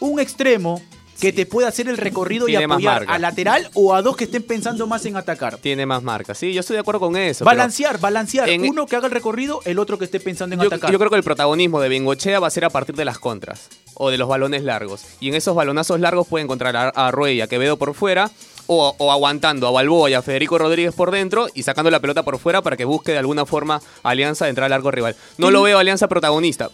Un 0.00 0.18
extremo 0.18 0.82
que 1.20 1.32
te 1.32 1.46
pueda 1.46 1.68
hacer 1.68 1.88
el 1.88 1.96
recorrido 1.96 2.48
y 2.48 2.52
Tiene 2.52 2.64
apoyar 2.64 3.00
marca. 3.00 3.14
a 3.14 3.18
lateral 3.18 3.70
o 3.74 3.94
a 3.94 4.02
dos 4.02 4.16
que 4.16 4.24
estén 4.24 4.42
pensando 4.42 4.86
más 4.86 5.04
en 5.06 5.16
atacar. 5.16 5.56
Tiene 5.58 5.86
más 5.86 6.02
marcas. 6.02 6.38
Sí, 6.38 6.52
yo 6.52 6.60
estoy 6.60 6.74
de 6.74 6.80
acuerdo 6.80 7.00
con 7.00 7.16
eso. 7.16 7.44
Balancear, 7.44 7.98
balancear. 7.98 8.48
en- 8.48 8.68
Uno 8.68 8.86
que 8.86 8.96
haga 8.96 9.06
el 9.06 9.12
recorrido, 9.12 9.60
el 9.64 9.78
otro 9.78 9.98
que 9.98 10.04
esté 10.06 10.20
pensando 10.20 10.54
en 10.54 10.60
Yo, 10.60 10.66
atacar. 10.66 10.90
yo 10.90 10.98
creo 10.98 11.10
que 11.10 11.16
el 11.16 11.22
protagonismo 11.22 11.80
de 11.80 11.88
Bengochea 11.88 12.40
va 12.40 12.48
a 12.48 12.50
ser 12.50 12.64
a 12.64 12.70
partir 12.70 12.94
de 12.96 13.04
las 13.04 13.18
contras 13.18 13.68
o 13.94 14.10
de 14.10 14.18
los 14.18 14.28
balones 14.28 14.62
largos. 14.64 15.02
Y 15.20 15.28
en 15.28 15.34
esos 15.34 15.54
balonazos 15.54 16.00
largos 16.00 16.26
puede 16.26 16.44
encontrar 16.44 16.76
a, 16.76 16.88
a 16.88 17.10
Ruey 17.10 17.40
a 17.40 17.46
Quevedo 17.46 17.76
por 17.76 17.94
fuera 17.94 18.30
o, 18.66 18.94
o 18.98 19.12
aguantando 19.12 19.68
a 19.68 19.70
Balboa 19.70 20.10
y 20.10 20.14
a 20.14 20.22
Federico 20.22 20.58
Rodríguez 20.58 20.94
por 20.94 21.10
dentro 21.10 21.48
y 21.54 21.62
sacando 21.62 21.90
la 21.90 22.00
pelota 22.00 22.22
por 22.22 22.38
fuera 22.38 22.62
para 22.62 22.76
que 22.76 22.84
busque 22.84 23.12
de 23.12 23.18
alguna 23.18 23.44
forma 23.46 23.80
Alianza 24.02 24.46
de 24.46 24.50
entrar 24.50 24.64
al 24.64 24.70
largo 24.70 24.90
rival. 24.90 25.14
No 25.38 25.50
lo 25.50 25.62
veo 25.62 25.78
Alianza 25.78 26.08
protagonista. 26.08 26.70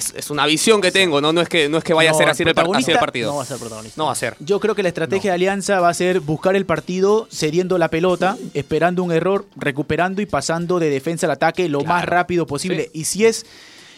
Es, 0.00 0.14
es 0.16 0.30
una 0.30 0.46
visión 0.46 0.80
que 0.80 0.90
tengo, 0.90 1.20
¿no? 1.20 1.32
No 1.32 1.40
es 1.40 1.48
que, 1.48 1.68
no 1.68 1.78
es 1.78 1.84
que 1.84 1.92
vaya 1.94 2.10
No, 2.10 2.16
a 2.16 2.18
ser 2.18 2.28
así 2.28 2.42
el, 2.42 2.54
par- 2.54 2.64
así 2.64 2.68
el 2.68 2.74
protagonista 2.74 3.00
partido. 3.00 3.30
No 3.30 3.36
va 3.36 3.42
a 3.42 3.46
ser 3.46 3.58
protagonista. 3.58 3.94
No 4.00 4.06
va 4.06 4.12
a 4.12 4.14
ser. 4.14 4.36
Yo 4.40 4.58
creo 4.60 4.74
que 4.74 4.82
la 4.82 4.88
estrategia 4.88 5.30
de 5.30 5.34
Alianza 5.34 5.80
va 5.80 5.88
a 5.88 5.94
ser 5.94 6.20
buscar 6.20 6.56
el 6.56 6.66
partido 6.66 7.28
cediendo 7.30 7.78
la 7.78 7.88
pelota, 7.88 8.36
esperando 8.54 9.02
un 9.02 9.12
error, 9.12 9.46
recuperando 9.56 10.22
y 10.22 10.26
pasando 10.26 10.78
de 10.78 10.90
defensa 10.90 11.26
al 11.26 11.32
ataque 11.32 11.68
lo 11.68 11.82
más 11.84 12.04
rápido 12.06 12.46
posible. 12.46 12.90
Y 12.94 13.04
si 13.04 13.26
es 13.26 13.44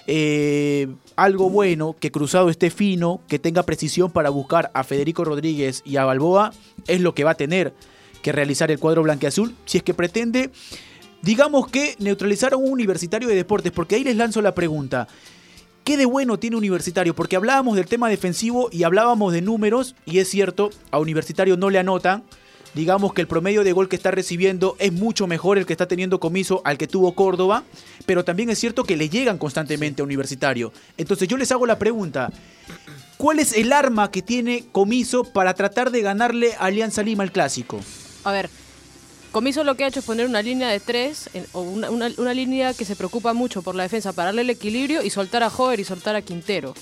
eh, 0.06 0.88
algo 1.16 1.48
bueno, 1.50 1.94
que 1.98 2.10
Cruzado 2.10 2.50
esté 2.50 2.70
fino, 2.70 3.20
que 3.28 3.38
tenga 3.38 3.62
precisión 3.62 4.10
para 4.10 4.30
buscar 4.30 4.70
a 4.74 4.82
Federico 4.84 5.24
Rodríguez 5.24 5.82
y 5.84 5.96
a 5.96 6.04
Balboa, 6.04 6.52
es 6.86 7.00
lo 7.00 7.14
que 7.14 7.24
va 7.24 7.30
a 7.32 7.36
tener 7.36 7.72
que 8.22 8.32
realizar 8.32 8.70
el 8.70 8.78
cuadro 8.78 9.02
blanqueazul 9.02 9.54
si 9.64 9.78
es 9.78 9.84
que 9.84 9.94
pretende, 9.94 10.50
digamos 11.22 11.68
que 11.68 11.94
neutralizar 11.98 12.52
a 12.52 12.56
un 12.56 12.70
universitario 12.70 13.28
de 13.28 13.34
deportes, 13.34 13.72
porque 13.72 13.94
ahí 13.96 14.04
les 14.04 14.16
lanzo 14.16 14.42
la 14.42 14.54
pregunta. 14.54 15.06
¿Qué 15.84 15.96
de 15.96 16.06
bueno 16.06 16.38
tiene 16.38 16.56
Universitario? 16.56 17.12
Porque 17.12 17.34
hablábamos 17.34 17.74
del 17.74 17.86
tema 17.86 18.08
defensivo 18.08 18.68
y 18.70 18.84
hablábamos 18.84 19.32
de 19.32 19.42
números, 19.42 19.96
y 20.06 20.20
es 20.20 20.28
cierto, 20.28 20.70
a 20.92 21.00
Universitario 21.00 21.56
no 21.56 21.70
le 21.70 21.80
anotan. 21.80 22.22
Digamos 22.72 23.12
que 23.12 23.20
el 23.20 23.26
promedio 23.26 23.64
de 23.64 23.72
gol 23.72 23.88
que 23.88 23.96
está 23.96 24.12
recibiendo 24.12 24.76
es 24.78 24.92
mucho 24.92 25.26
mejor 25.26 25.58
el 25.58 25.66
que 25.66 25.72
está 25.72 25.88
teniendo 25.88 26.20
Comiso 26.20 26.62
al 26.64 26.78
que 26.78 26.86
tuvo 26.86 27.16
Córdoba, 27.16 27.64
pero 28.06 28.24
también 28.24 28.48
es 28.48 28.60
cierto 28.60 28.84
que 28.84 28.96
le 28.96 29.08
llegan 29.08 29.38
constantemente 29.38 30.02
a 30.02 30.04
Universitario. 30.04 30.72
Entonces 30.96 31.26
yo 31.26 31.36
les 31.36 31.50
hago 31.50 31.66
la 31.66 31.80
pregunta, 31.80 32.30
¿cuál 33.16 33.40
es 33.40 33.52
el 33.52 33.72
arma 33.72 34.12
que 34.12 34.22
tiene 34.22 34.64
Comiso 34.70 35.24
para 35.24 35.52
tratar 35.54 35.90
de 35.90 36.00
ganarle 36.00 36.54
a 36.54 36.66
Alianza 36.66 37.02
Lima 37.02 37.24
el 37.24 37.32
clásico? 37.32 37.80
A 38.22 38.30
ver, 38.30 38.48
Comiso 39.32 39.64
lo 39.64 39.76
que 39.76 39.84
ha 39.84 39.86
hecho 39.86 40.00
es 40.00 40.04
poner 40.04 40.26
una 40.26 40.42
línea 40.42 40.68
de 40.68 40.78
tres, 40.78 41.30
o 41.52 41.62
una, 41.62 42.34
línea 42.34 42.74
que 42.74 42.84
se 42.84 42.96
preocupa 42.96 43.32
mucho 43.32 43.62
por 43.62 43.74
la 43.74 43.84
defensa, 43.84 44.12
para 44.12 44.26
darle 44.26 44.42
el 44.42 44.50
equilibrio 44.50 45.02
y 45.02 45.08
soltar 45.08 45.42
a 45.42 45.48
Hover 45.48 45.80
y 45.80 45.84
soltar 45.84 46.14
a 46.14 46.20
Quintero. 46.20 46.74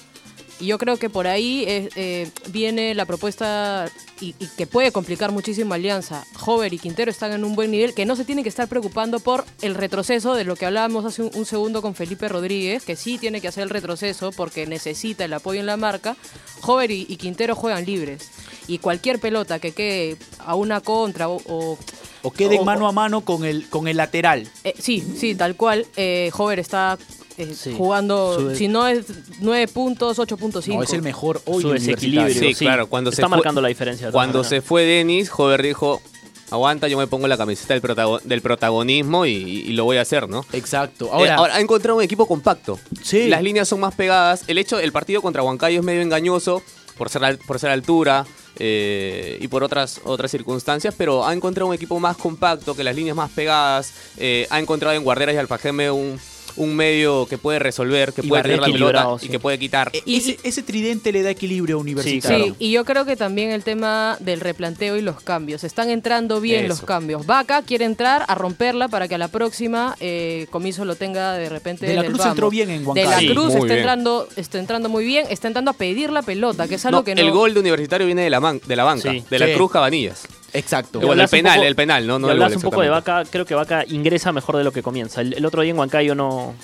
Y 0.59 0.67
yo 0.67 0.77
creo 0.77 0.97
que 0.97 1.09
por 1.09 1.29
ahí 1.29 1.65
eh, 1.69 2.29
viene 2.49 2.93
la 2.97 3.07
propuesta 3.07 3.89
y, 4.21 4.33
que 4.33 4.67
puede 4.67 4.91
complicar 4.91 5.31
muchísimo 5.31 5.75
Alianza. 5.75 6.25
Hover 6.45 6.75
y 6.75 6.79
Quintero 6.79 7.13
están 7.13 7.31
en 7.31 7.45
un 7.45 7.55
buen 7.55 7.71
nivel, 7.71 7.95
que 7.95 8.05
no 8.05 8.17
se 8.17 8.25
tienen 8.25 8.43
que 8.43 8.49
estar 8.49 8.67
preocupando 8.67 9.21
por 9.21 9.45
el 9.63 9.77
retroceso 9.77 10.35
de 10.35 10.43
lo 10.43 10.57
que 10.57 10.67
hablábamos 10.67 11.05
hace 11.05 11.23
un, 11.23 11.31
un 11.33 11.47
segundo 11.47 11.83
con 11.83 11.95
Felipe 11.95 12.29
Rodríguez, 12.29 12.85
que 12.85 12.97
sí 12.97 13.17
tiene 13.17 13.41
que 13.41 13.47
hacer 13.47 13.63
el 13.63 13.71
retroceso 13.71 14.33
porque 14.33 14.67
necesita 14.67 15.25
el 15.25 15.33
apoyo 15.35 15.61
en 15.61 15.67
la 15.67 15.77
marca. 15.77 16.17
Hover 16.63 16.91
y, 16.91 17.05
Quintero 17.17 17.55
juegan 17.55 17.87
libres. 17.87 18.29
Y 18.67 18.79
cualquier 18.79 19.21
pelota 19.21 19.61
que 19.61 19.71
quede 19.71 20.17
a 20.41 20.57
una 20.57 20.81
contra 20.81 21.29
o 21.29 21.79
O 22.23 22.31
queden 22.31 22.61
O- 22.61 22.65
mano 22.65 22.87
a 22.87 22.93
mano 22.93 23.23
con 23.23 23.45
el, 23.45 23.69
con 23.69 23.89
el 23.89 23.97
lateral. 23.97 24.49
eh, 24.65 24.75
sí, 24.79 25.03
sí, 25.17 25.35
tal 25.35 25.57
cual. 25.57 25.87
Eh, 25.97 26.31
Hover 26.37 26.59
está 26.59 26.99
eh, 27.39 27.55
Sí. 27.55 27.75
jugando, 27.77 28.39
Sube- 28.39 28.55
si 28.55 28.69
no 28.69 28.87
es 28.87 29.07
9 29.41 29.67
puntos, 29.69 30.19
8.5. 30.19 30.77
No, 30.77 30.83
es 30.83 30.93
el 30.93 31.01
mejor 31.03 31.41
hoy 31.47 31.63
Su 31.63 31.71
desequilibrio. 31.71 32.21
universitario. 32.23 32.51
Sí, 32.55 32.59
sí. 32.59 32.65
claro. 32.67 32.87
Cuando 32.89 33.09
Está 33.11 33.23
se 33.23 33.29
fue- 33.29 33.37
marcando 33.37 33.61
la 33.63 33.69
diferencia. 33.69 34.11
Cuando 34.13 34.45
se 34.45 34.61
fue 34.61 34.85
Denis, 34.85 35.31
Jover 35.31 35.63
dijo, 35.63 36.03
aguanta, 36.51 36.89
yo 36.89 36.99
me 36.99 37.07
pongo 37.07 37.29
la 37.29 37.39
camiseta 37.39 37.73
del, 37.75 37.81
protago- 37.83 38.21
del 38.25 38.43
protagonismo 38.43 39.25
y, 39.25 39.31
y 39.33 39.73
lo 39.73 39.85
voy 39.85 39.97
a 39.97 40.03
hacer, 40.03 40.29
¿no? 40.29 40.45
Exacto. 40.53 41.09
Ahora, 41.13 41.37
Ahora, 41.37 41.55
ha 41.55 41.61
encontrado 41.61 41.97
un 41.99 42.05
equipo 42.05 42.27
compacto. 42.27 42.79
Sí. 43.03 43.29
Las 43.29 43.43
líneas 43.43 43.69
son 43.69 43.81
más 43.81 43.95
pegadas. 43.95 44.43
El 44.47 44.59
hecho 44.59 44.77
del 44.77 44.93
partido 44.93 45.23
contra 45.23 45.43
Huancayo 45.43 45.79
es 45.79 45.85
medio 45.85 46.03
engañoso 46.03 46.63
por 46.99 47.09
ser, 47.09 47.25
al- 47.25 47.39
por 47.39 47.59
ser 47.59 47.71
altura 47.71 48.27
eh, 48.57 49.39
y 49.41 49.49
por 49.49 49.63
otras, 49.63 50.01
otras 50.05 50.31
circunstancias, 50.31 50.95
pero 50.97 51.27
ha 51.27 51.33
encontrado 51.33 51.69
un 51.69 51.75
equipo 51.75 51.99
más 52.01 52.17
compacto, 52.17 52.75
que 52.75 52.85
las 52.85 52.95
líneas 52.95 53.17
más 53.17 53.31
pegadas. 53.31 53.93
eh, 54.17 54.47
ha 54.51 54.59
encontrado 54.59 54.95
en 54.97 55.03
Guarderas 55.03 55.35
y 55.35 55.39
Alfajeme 55.39 55.91
un, 55.91 56.21
un 56.57 56.75
medio 56.77 57.27
que 57.27 57.39
puede 57.39 57.59
resolver, 57.59 58.13
que 58.13 58.23
Y 58.25 58.29
puede 58.29 58.43
tener 58.43 58.61
la 58.61 58.67
pelota 58.67 59.09
y 59.23 59.29
que 59.29 59.39
puede 59.39 59.59
quitar. 59.59 59.91
e- 59.93 60.03
ese, 60.07 60.39
ese 60.43 60.63
tridente 60.63 61.13
le 61.13 61.23
da 61.23 61.31
equilibrio 61.31 61.77
a 61.77 61.81
universitario. 61.81 62.47
Sí, 62.47 62.55
y 62.59 62.71
yo 62.73 62.85
creo 62.85 63.05
que 63.05 63.17
también 63.17 63.51
el 63.51 63.63
tema 63.65 64.17
del 64.21 64.41
replanteo 64.41 64.97
y 64.97 65.03
los 65.03 65.21
cambios. 65.21 65.65
Están 65.65 65.91
entrando 65.91 66.41
bien 66.41 66.69
los 66.69 66.81
cambios. 66.83 67.27
Vaca 67.27 67.63
quiere 67.63 67.85
entrar 67.85 68.25
a 68.29 68.35
romperla 68.35 68.89
para 68.89 69.09
que 69.09 69.15
a 69.15 69.19
la 69.19 69.29
próxima 69.29 69.97
eh, 70.01 70.47
Comiso 70.51 70.85
lo 70.85 70.95
tenga 70.97 71.35
de 71.35 71.49
repente. 71.49 71.87
De 71.87 71.95
la 71.95 72.05
Cruz 72.05 72.19
vamos. 72.19 72.33
entró 72.33 72.51
bien 72.51 72.71
en 72.71 72.81
De 72.83 72.87
Huancayo. 72.87 73.11
la 73.11 73.19
Sí, 73.19 73.29
Cruz 73.29 73.47
está 73.55 73.65
bien. 73.67 73.77
entrando, 73.79 74.29
está 74.37 74.59
entrando 74.59 74.89
muy 74.89 75.05
bien, 75.05 75.27
está 75.31 75.49
entrando 75.49 75.71
a 75.71 75.75
pedir 75.75 76.11
la 76.11 76.23
pelota, 76.23 76.67
que 76.69 76.77
es 76.77 76.85
algo 76.87 76.99
No, 77.01 77.05
que 77.05 77.15
no. 77.15 77.21
El 77.21 77.31
gol 77.31 77.55
de 77.55 77.61
Universitario 77.61 78.07
viene 78.07 78.23
de 78.23 78.31
la, 78.31 78.41
man- 78.41 78.61
de 78.67 78.77
la 78.77 78.85
banca, 78.85 79.11
Sí. 79.11 79.25
de 79.31 79.39
la 79.39 79.47
Sí. 79.47 79.53
Cruz 79.55 79.71
Cabanillas. 79.71 80.27
Exacto. 80.53 80.99
Bueno, 80.99 81.13
el 81.15 81.21
hablas 81.21 81.33
un 81.33 81.39
penal, 81.39 81.55
poco- 81.57 81.67
el 81.69 81.77
penal, 81.77 82.07
no, 82.07 82.19
no 82.19 82.27
y 82.27 82.31
el 82.31 82.37
hablas 82.37 82.49
gol, 82.51 82.57
un 82.57 82.63
poco 82.63 82.83
de. 82.83 82.89
Vaca, 82.89 83.23
creo 83.31 83.45
que 83.45 83.55
Vaca 83.55 83.85
ingresa 83.89 84.33
mejor 84.33 84.57
de 84.57 84.65
lo 84.65 84.73
que 84.73 84.83
comienza. 84.83 85.21
El, 85.21 85.35
el 85.35 85.47
otro 85.47 85.63
día 85.63 85.71
en 85.71 85.79
Huancayo 85.79 86.15
no, 86.15 86.55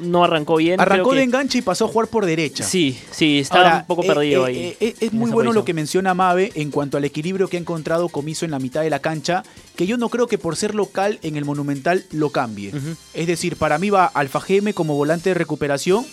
no, 0.00 0.24
arrancó 0.24 0.56
bien. 0.56 0.80
Arrancó 0.80 1.10
creo 1.10 1.14
de 1.14 1.20
que- 1.20 1.24
enganche 1.24 1.58
y 1.58 1.62
pasó 1.62 1.84
a 1.84 1.88
jugar 1.88 2.08
por 2.08 2.26
derecha. 2.26 2.64
Sí, 2.64 2.98
sí, 3.10 3.38
estaba 3.40 3.62
Ahora, 3.64 3.76
un 3.80 3.86
poco 3.86 4.02
eh, 4.02 4.06
perdido 4.06 4.46
eh, 4.46 4.50
ahí. 4.50 4.56
eh, 4.58 4.76
eh, 4.80 4.94
es 5.00 5.12
muy 5.12 5.30
bueno 5.30 5.52
lo 5.52 5.64
que 5.64 5.74
menciona 5.74 6.12
Mabe 6.14 6.50
en 6.54 6.70
cuanto 6.70 6.96
al 6.96 7.04
equilibrio 7.04 7.48
que 7.48 7.56
ha 7.56 7.60
encontrado 7.60 8.08
Comiso 8.08 8.44
en 8.44 8.50
la 8.50 8.58
mitad 8.58 8.82
de 8.82 8.90
la 8.90 8.98
cancha, 8.98 9.42
que 9.76 9.86
yo 9.86 9.96
no 9.96 10.08
creo 10.08 10.26
que 10.26 10.36
por 10.38 10.56
ser 10.56 10.74
local 10.74 11.18
en 11.22 11.36
el 11.36 11.44
Monumental 11.44 12.04
lo 12.12 12.30
cambie. 12.30 12.72
Es 13.14 13.26
decir, 13.26 13.56
para 13.56 13.78
mí 13.78 13.90
va 13.90 14.06
Alfa 14.06 14.40
Geme 14.40 14.74
como 14.74 14.96
volante 14.96 15.30
de 15.30 15.34
recuperación, 15.34 16.04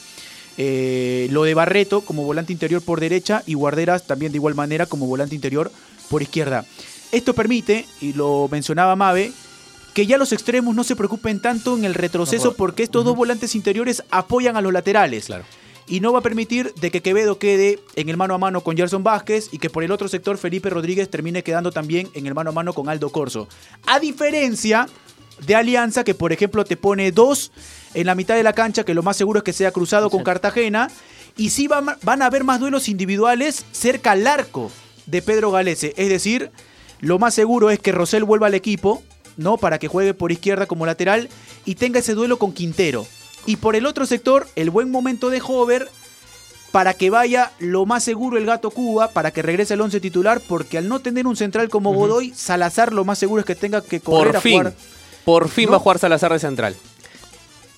eh, 0.58 1.28
lo 1.32 1.44
de 1.44 1.54
Barreto 1.54 2.02
como 2.02 2.24
volante 2.24 2.52
interior 2.54 2.82
por 2.82 3.00
derecha 3.00 3.44
y 3.46 3.54
Guarderas 3.54 4.08
también 4.08 4.32
de 4.32 4.38
igual 4.38 4.56
manera 4.56 4.86
como 4.86 5.06
volante 5.06 5.36
interior 5.36 5.72
por 6.10 6.22
izquierda. 6.22 6.66
Esto 7.12 7.34
permite, 7.34 7.86
y 8.02 8.14
lo 8.14 8.48
mencionaba 8.52 8.96
Mabe, 8.96 9.32
que 9.94 10.06
ya 10.06 10.18
los 10.18 10.32
extremos 10.34 10.76
no 10.76 10.84
se 10.84 10.96
preocupen 10.96 11.42
tanto 11.42 11.76
en 11.78 11.86
el 11.86 11.94
retroceso 11.94 12.54
porque 12.54 12.84
estos 12.84 13.04
dos 13.06 13.16
volantes 13.16 13.56
interiores 13.56 14.04
apoyan 14.12 14.56
a 14.58 14.62
los 14.62 14.72
laterales 14.72 15.26
Claro. 15.26 15.44
y 15.88 16.02
no 16.02 16.12
va 16.14 16.20
a 16.20 16.22
permitir 16.22 16.74
de 16.76 16.92
que 16.92 17.02
Quevedo 17.02 17.40
quede 17.40 17.80
en 17.96 18.10
el 18.10 18.18
mano 18.18 18.36
a 18.36 18.38
mano 18.38 18.62
con 18.62 18.78
Gerson 18.78 19.04
Vázquez 19.04 19.50
y 19.52 19.58
que 19.58 19.70
por 19.72 19.84
el 19.84 19.92
otro 19.92 20.08
sector 20.08 20.38
Felipe 20.38 20.70
Rodríguez 20.70 21.10
termine 21.10 21.42
quedando 21.44 21.72
también 21.72 22.10
en 22.14 22.28
el 22.28 22.36
mano 22.36 22.52
a 22.52 22.54
mano 22.54 22.74
con 22.74 22.90
Aldo 22.90 23.10
Corso. 23.10 23.48
A 23.88 24.00
diferencia 24.00 24.88
de 25.46 25.56
Alianza 25.56 26.04
que 26.04 26.14
por 26.14 26.32
ejemplo 26.32 26.64
te 26.66 26.78
pone 26.78 27.12
dos 27.12 27.52
en 27.96 28.06
la 28.06 28.14
mitad 28.16 28.36
de 28.36 28.44
la 28.44 28.54
cancha 28.54 28.84
que 28.84 28.94
lo 28.94 29.02
más 29.02 29.18
seguro 29.18 29.40
es 29.40 29.44
que 29.44 29.54
sea 29.54 29.72
cruzado 29.72 30.10
con 30.12 30.24
Cartagena 30.24 30.92
y 31.38 31.50
sí 31.50 31.68
van, 31.68 31.86
van 32.04 32.22
a 32.22 32.26
haber 32.28 32.44
más 32.44 32.60
duelos 32.60 32.88
individuales 32.90 33.66
cerca 33.72 34.12
al 34.12 34.28
arco 34.28 34.70
de 35.08 35.22
Pedro 35.24 35.50
Galese. 35.52 35.94
Es 35.98 36.10
decir, 36.10 36.52
lo 37.00 37.20
más 37.20 37.34
seguro 37.34 37.70
es 37.70 37.80
que 37.80 37.92
Rosell 37.92 38.24
vuelva 38.24 38.48
al 38.48 38.54
equipo, 38.54 39.04
¿no? 39.38 39.58
Para 39.58 39.80
que 39.80 39.88
juegue 39.88 40.14
por 40.14 40.32
izquierda 40.32 40.66
como 40.66 40.86
lateral 40.86 41.30
y 41.66 41.76
tenga 41.76 42.00
ese 42.00 42.14
duelo 42.14 42.38
con 42.40 42.54
Quintero. 42.54 43.06
Y 43.46 43.58
por 43.58 43.76
el 43.76 43.86
otro 43.86 44.06
sector, 44.06 44.48
el 44.56 44.70
buen 44.70 44.92
momento 44.92 45.30
de 45.30 45.42
Hover 45.46 45.90
para 46.72 46.94
que 46.94 47.10
vaya 47.10 47.52
lo 47.60 47.86
más 47.86 48.04
seguro 48.04 48.38
el 48.38 48.46
gato 48.46 48.72
Cuba, 48.72 49.10
para 49.10 49.32
que 49.32 49.42
regrese 49.42 49.74
al 49.74 49.82
once 49.82 50.00
titular, 50.02 50.42
porque 50.48 50.78
al 50.78 50.90
no 50.90 51.00
tener 51.00 51.26
un 51.26 51.36
central 51.38 51.70
como 51.70 51.94
Godoy, 51.94 52.34
Salazar 52.36 52.94
lo 52.94 53.06
más 53.06 53.18
seguro 53.18 53.40
es 53.40 53.46
que 53.46 53.56
tenga 53.56 53.82
que 53.82 54.00
correr 54.02 54.28
Por 54.28 54.38
a 54.38 54.42
fin, 54.42 54.58
jugar. 54.60 54.74
por 55.24 55.50
fin 55.50 55.66
¿No? 55.66 55.72
va 55.72 55.78
a 55.78 55.80
jugar 55.80 55.98
Salazar 56.00 56.34
de 56.34 56.40
central. 56.40 56.76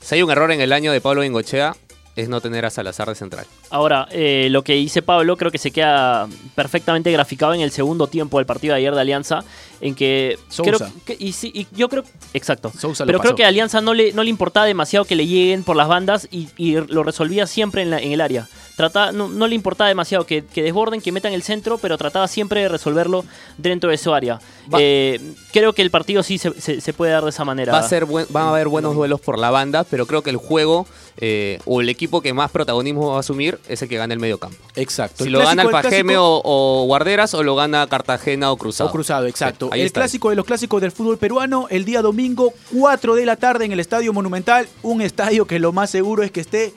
Si 0.02 0.16
hay 0.16 0.24
un 0.24 0.32
error 0.32 0.52
en 0.52 0.60
el 0.60 0.74
año 0.74 0.92
de 0.92 1.02
Pablo 1.02 1.22
Bengochea, 1.22 1.76
es 2.20 2.30
no 2.30 2.42
tener 2.42 2.66
a 2.66 2.70
Salazar 2.70 3.08
de 3.10 3.16
central. 3.16 3.46
Ahora, 3.70 4.08
eh, 4.12 4.48
lo 4.50 4.64
que 4.64 4.74
dice 4.74 5.02
Pablo 5.02 5.38
creo 5.38 5.52
que 5.52 5.58
se 5.58 5.72
queda 5.72 6.28
perfectamente 6.56 7.12
graficado 7.12 7.54
en 7.54 7.62
el 7.62 7.72
segundo 7.72 8.08
tiempo 8.08 8.38
del 8.38 8.46
partido 8.46 8.74
de 8.74 8.80
ayer 8.80 8.94
de 8.94 9.02
Alianza, 9.02 9.44
en 9.82 9.96
que... 9.96 10.38
Sousa. 10.50 10.72
creo 10.78 10.92
que- 11.06 11.18
y, 11.20 11.32
sí, 11.32 11.52
y 11.54 11.68
yo 11.76 11.88
creo... 11.90 12.04
Exacto. 12.34 12.72
Sousa 12.78 13.06
Pero 13.06 13.20
creo 13.20 13.36
que 13.36 13.46
a 13.46 13.48
Alianza 13.48 13.82
no 13.82 13.94
le, 13.94 14.12
no 14.14 14.24
le 14.24 14.30
importaba 14.30 14.66
demasiado 14.66 15.06
que 15.06 15.16
le 15.16 15.26
lleguen 15.28 15.64
por 15.64 15.76
las 15.76 15.88
bandas 15.88 16.28
y, 16.32 16.50
y 16.58 16.76
lo 16.76 17.04
resolvía 17.04 17.48
siempre 17.48 17.82
en, 17.84 17.90
la- 17.92 18.00
en 18.00 18.12
el 18.12 18.22
área. 18.22 18.48
Trata, 18.80 19.12
no, 19.12 19.28
no 19.28 19.46
le 19.46 19.56
importaba 19.56 19.90
demasiado 19.90 20.26
que, 20.26 20.46
que 20.46 20.64
desborden, 20.64 21.02
que 21.02 21.12
metan 21.12 21.34
el 21.34 21.44
centro, 21.44 21.78
pero 21.80 21.98
trataba 21.98 22.30
siempre 22.30 22.62
de 22.62 22.70
resolverlo 22.70 23.26
dentro 23.58 23.90
de 23.90 23.98
su 23.98 24.14
área. 24.14 24.40
Eh, 24.80 25.20
creo 25.52 25.74
que 25.74 25.82
el 25.82 25.92
partido 25.92 26.24
sí 26.24 26.38
se, 26.38 26.54
se- 26.62 26.80
se 26.80 26.94
puede 26.94 27.12
dar 27.12 27.26
de 27.26 27.32
esa 27.32 27.44
manera. 27.44 27.74
Va 27.74 27.80
a 27.80 27.84
ser 27.90 28.06
buen- 28.06 28.28
van 28.30 28.46
a 28.46 28.50
haber 28.52 28.70
buenos 28.70 28.96
duelos 28.96 29.20
por 29.20 29.38
la 29.38 29.52
banda, 29.52 29.84
pero 29.84 30.06
creo 30.06 30.22
que 30.22 30.30
el 30.30 30.38
juego 30.38 30.88
eh, 31.18 31.60
o 31.66 31.82
el 31.82 31.90
equipo 31.90 32.22
que 32.22 32.32
más 32.32 32.50
protagonismo 32.52 33.10
va 33.10 33.18
a 33.18 33.20
asumir 33.20 33.60
es 33.68 33.82
el 33.82 33.90
que 33.90 33.98
gana 33.98 34.14
el 34.14 34.22
medio 34.22 34.38
campo. 34.38 34.56
Exacto. 34.78 35.26
Si 35.26 35.28
El 35.28 35.34
lo 35.34 35.40
gana 35.40 35.64
el 35.64 35.68
clásico- 35.68 35.78
el 35.78 35.84
Fajeme 35.92 36.14
clásico- 36.14 36.42
o, 36.46 36.84
o 36.84 36.86
Guarderas 36.86 37.34
o 37.34 37.44
lo 37.44 37.56
gana 37.58 37.86
Cartagena 37.88 38.50
o 38.54 38.56
Cruzado. 38.56 38.90
O 38.90 38.94
cruzado, 38.94 39.26
exacto. 39.26 39.68
Ahí 39.74 39.82
el 39.82 39.88
está. 39.88 40.00
clásico 40.00 40.30
de 40.30 40.38
los 40.38 40.46
clásicos 40.46 40.80
del 40.82 40.94
fútbol 40.94 41.18
peruano, 41.18 41.68
el 41.70 41.84
día 41.84 42.02
domingo, 42.02 42.54
4 42.74 43.16
de 43.16 43.26
la 43.26 43.36
tarde 43.36 43.66
en 43.66 43.74
el 43.74 43.82
Estadio 43.82 44.14
Monumental. 44.14 44.70
Un 44.84 45.02
estadio 45.02 45.46
que 45.46 45.60
lo 45.60 45.74
más 45.74 45.90
seguro 45.90 46.24
es 46.24 46.32
que 46.32 46.40
esté 46.40 46.74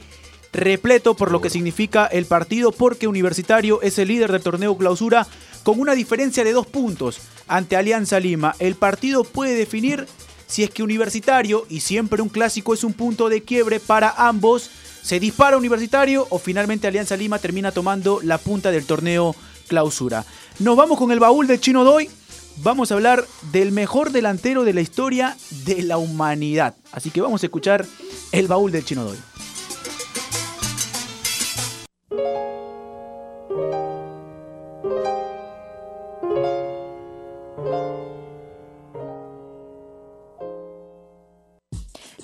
repleto 0.53 1.15
por 1.15 1.33
lo 1.33 1.41
que 1.41 1.51
significa 1.51 2.07
el 2.07 2.27
partido, 2.27 2.73
porque 2.73 3.09
Universitario 3.09 3.81
es 3.83 3.99
el 3.99 4.09
líder 4.09 4.33
del 4.33 4.43
torneo 4.43 4.77
clausura 4.77 5.27
con 5.62 5.81
una 5.81 5.95
diferencia 5.95 6.45
de 6.45 6.53
dos 6.53 6.67
puntos 6.67 7.21
ante 7.49 7.77
Alianza 7.77 8.21
Lima. 8.21 8.55
El 8.59 8.75
partido 8.75 9.25
puede 9.25 9.55
definir 9.55 10.07
si 10.47 10.62
es 10.62 10.71
que 10.71 10.83
Universitario, 10.83 11.65
y 11.71 11.81
siempre 11.81 12.21
un 12.21 12.29
clásico 12.29 12.75
es 12.75 12.85
un 12.85 12.93
punto 12.93 13.31
de 13.31 13.43
quiebre 13.43 13.81
para 13.81 14.11
ambos, 14.11 14.71
se 15.03 15.19
dispara 15.19 15.57
Universitario 15.57 16.27
o 16.29 16.38
finalmente 16.38 16.87
Alianza 16.87 17.17
Lima 17.17 17.38
termina 17.38 17.73
tomando 17.73 18.21
la 18.23 18.37
punta 18.37 18.71
del 18.71 18.85
torneo 18.85 19.35
clausura. 19.67 20.27
Nos 20.59 20.77
vamos 20.77 20.99
con 20.99 21.11
el 21.11 21.21
baúl 21.21 21.47
del 21.47 21.61
Chino 21.61 21.85
Doy. 21.85 22.11
Vamos 22.59 22.91
a 22.91 22.95
hablar 22.95 23.27
del 23.51 23.73
mejor 23.73 24.12
delantero 24.12 24.65
de 24.65 24.75
la 24.75 24.83
historia 24.83 25.38
de 25.65 25.83
la 25.83 25.97
humanidad. 25.97 26.75
Así 26.93 27.11
que 27.11 27.23
vamos 27.23 27.43
a 27.43 27.47
escuchar 27.47 27.87
el 28.31 28.47
baúl 28.47 28.71
del 28.71 28.85
Chino 28.85 29.05
Doy. 29.05 29.17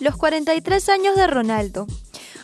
Los 0.09 0.16
43 0.16 0.88
años 0.88 1.16
de 1.16 1.27
Ronaldo. 1.27 1.87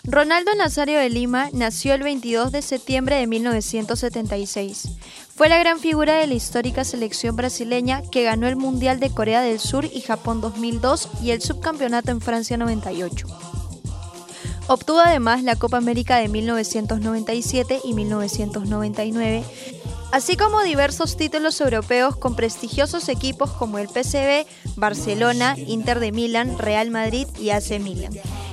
Ronaldo 0.04 0.54
Nazario 0.54 0.98
de 0.98 1.08
Lima 1.08 1.48
nació 1.54 1.94
el 1.94 2.02
22 2.02 2.52
de 2.52 2.60
septiembre 2.60 3.16
de 3.16 3.26
1976. 3.26 4.90
Fue 5.34 5.48
la 5.48 5.56
gran 5.56 5.78
figura 5.78 6.16
de 6.16 6.26
la 6.26 6.34
histórica 6.34 6.84
selección 6.84 7.36
brasileña 7.36 8.02
que 8.12 8.22
ganó 8.22 8.48
el 8.48 8.56
Mundial 8.56 9.00
de 9.00 9.08
Corea 9.08 9.40
del 9.40 9.60
Sur 9.60 9.86
y 9.86 10.02
Japón 10.02 10.42
2002 10.42 11.08
y 11.22 11.30
el 11.30 11.40
subcampeonato 11.40 12.10
en 12.10 12.20
Francia 12.20 12.58
98. 12.58 13.28
Obtuvo 14.66 15.00
además 15.00 15.42
la 15.42 15.56
Copa 15.56 15.78
América 15.78 16.18
de 16.18 16.28
1997 16.28 17.80
y 17.82 17.94
1999, 17.94 19.42
así 20.14 20.36
como 20.36 20.62
diversos 20.62 21.16
títulos 21.16 21.60
europeos 21.60 22.14
con 22.14 22.36
prestigiosos 22.36 23.08
equipos 23.08 23.50
como 23.50 23.78
el 23.78 23.88
PSV, 23.88 24.46
Barcelona, 24.76 25.56
Inter 25.58 25.98
de 25.98 26.12
Milán, 26.12 26.56
Real 26.56 26.92
Madrid 26.92 27.26
y 27.36 27.50
AC 27.50 27.80
Milan. 27.80 28.12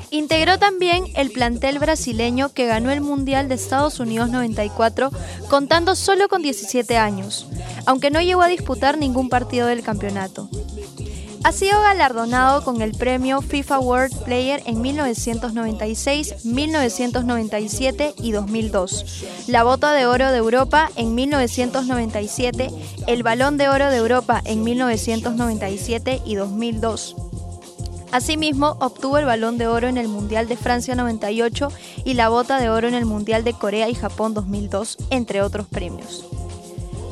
Integró 0.09 0.57
también 0.57 1.03
el 1.13 1.29
plantel 1.29 1.77
brasileño 1.77 2.49
que 2.49 2.65
ganó 2.65 2.89
el 2.89 3.01
Mundial 3.01 3.47
de 3.47 3.53
Estados 3.53 3.99
Unidos 3.99 4.31
94, 4.31 5.11
contando 5.51 5.95
solo 5.95 6.29
con 6.29 6.41
17 6.41 6.97
años, 6.97 7.45
aunque 7.85 8.09
no 8.09 8.21
llegó 8.21 8.41
a 8.41 8.47
disputar 8.47 8.97
ningún 8.97 9.29
partido 9.29 9.67
del 9.67 9.83
campeonato. 9.83 10.49
Ha 11.43 11.51
sido 11.51 11.81
galardonado 11.81 12.63
con 12.63 12.83
el 12.83 12.91
premio 12.91 13.41
FIFA 13.41 13.79
World 13.79 14.23
Player 14.25 14.61
en 14.67 14.79
1996, 14.79 16.45
1997 16.45 18.13
y 18.21 18.31
2002, 18.31 19.25
la 19.47 19.63
Bota 19.63 19.91
de 19.93 20.05
Oro 20.05 20.31
de 20.31 20.37
Europa 20.37 20.91
en 20.95 21.15
1997, 21.15 22.69
el 23.07 23.23
Balón 23.23 23.57
de 23.57 23.69
Oro 23.69 23.89
de 23.89 23.97
Europa 23.97 24.41
en 24.45 24.63
1997 24.63 26.21
y 26.25 26.35
2002. 26.35 27.15
Asimismo, 28.11 28.77
obtuvo 28.79 29.17
el 29.17 29.25
Balón 29.25 29.57
de 29.57 29.67
Oro 29.67 29.87
en 29.87 29.97
el 29.97 30.09
Mundial 30.09 30.47
de 30.47 30.57
Francia 30.57 30.93
98 30.93 31.69
y 32.05 32.13
la 32.13 32.29
Bota 32.29 32.59
de 32.59 32.69
Oro 32.69 32.87
en 32.87 32.93
el 32.93 33.05
Mundial 33.05 33.43
de 33.43 33.53
Corea 33.53 33.89
y 33.89 33.95
Japón 33.95 34.35
2002, 34.35 34.97
entre 35.09 35.41
otros 35.41 35.65
premios. 35.67 36.23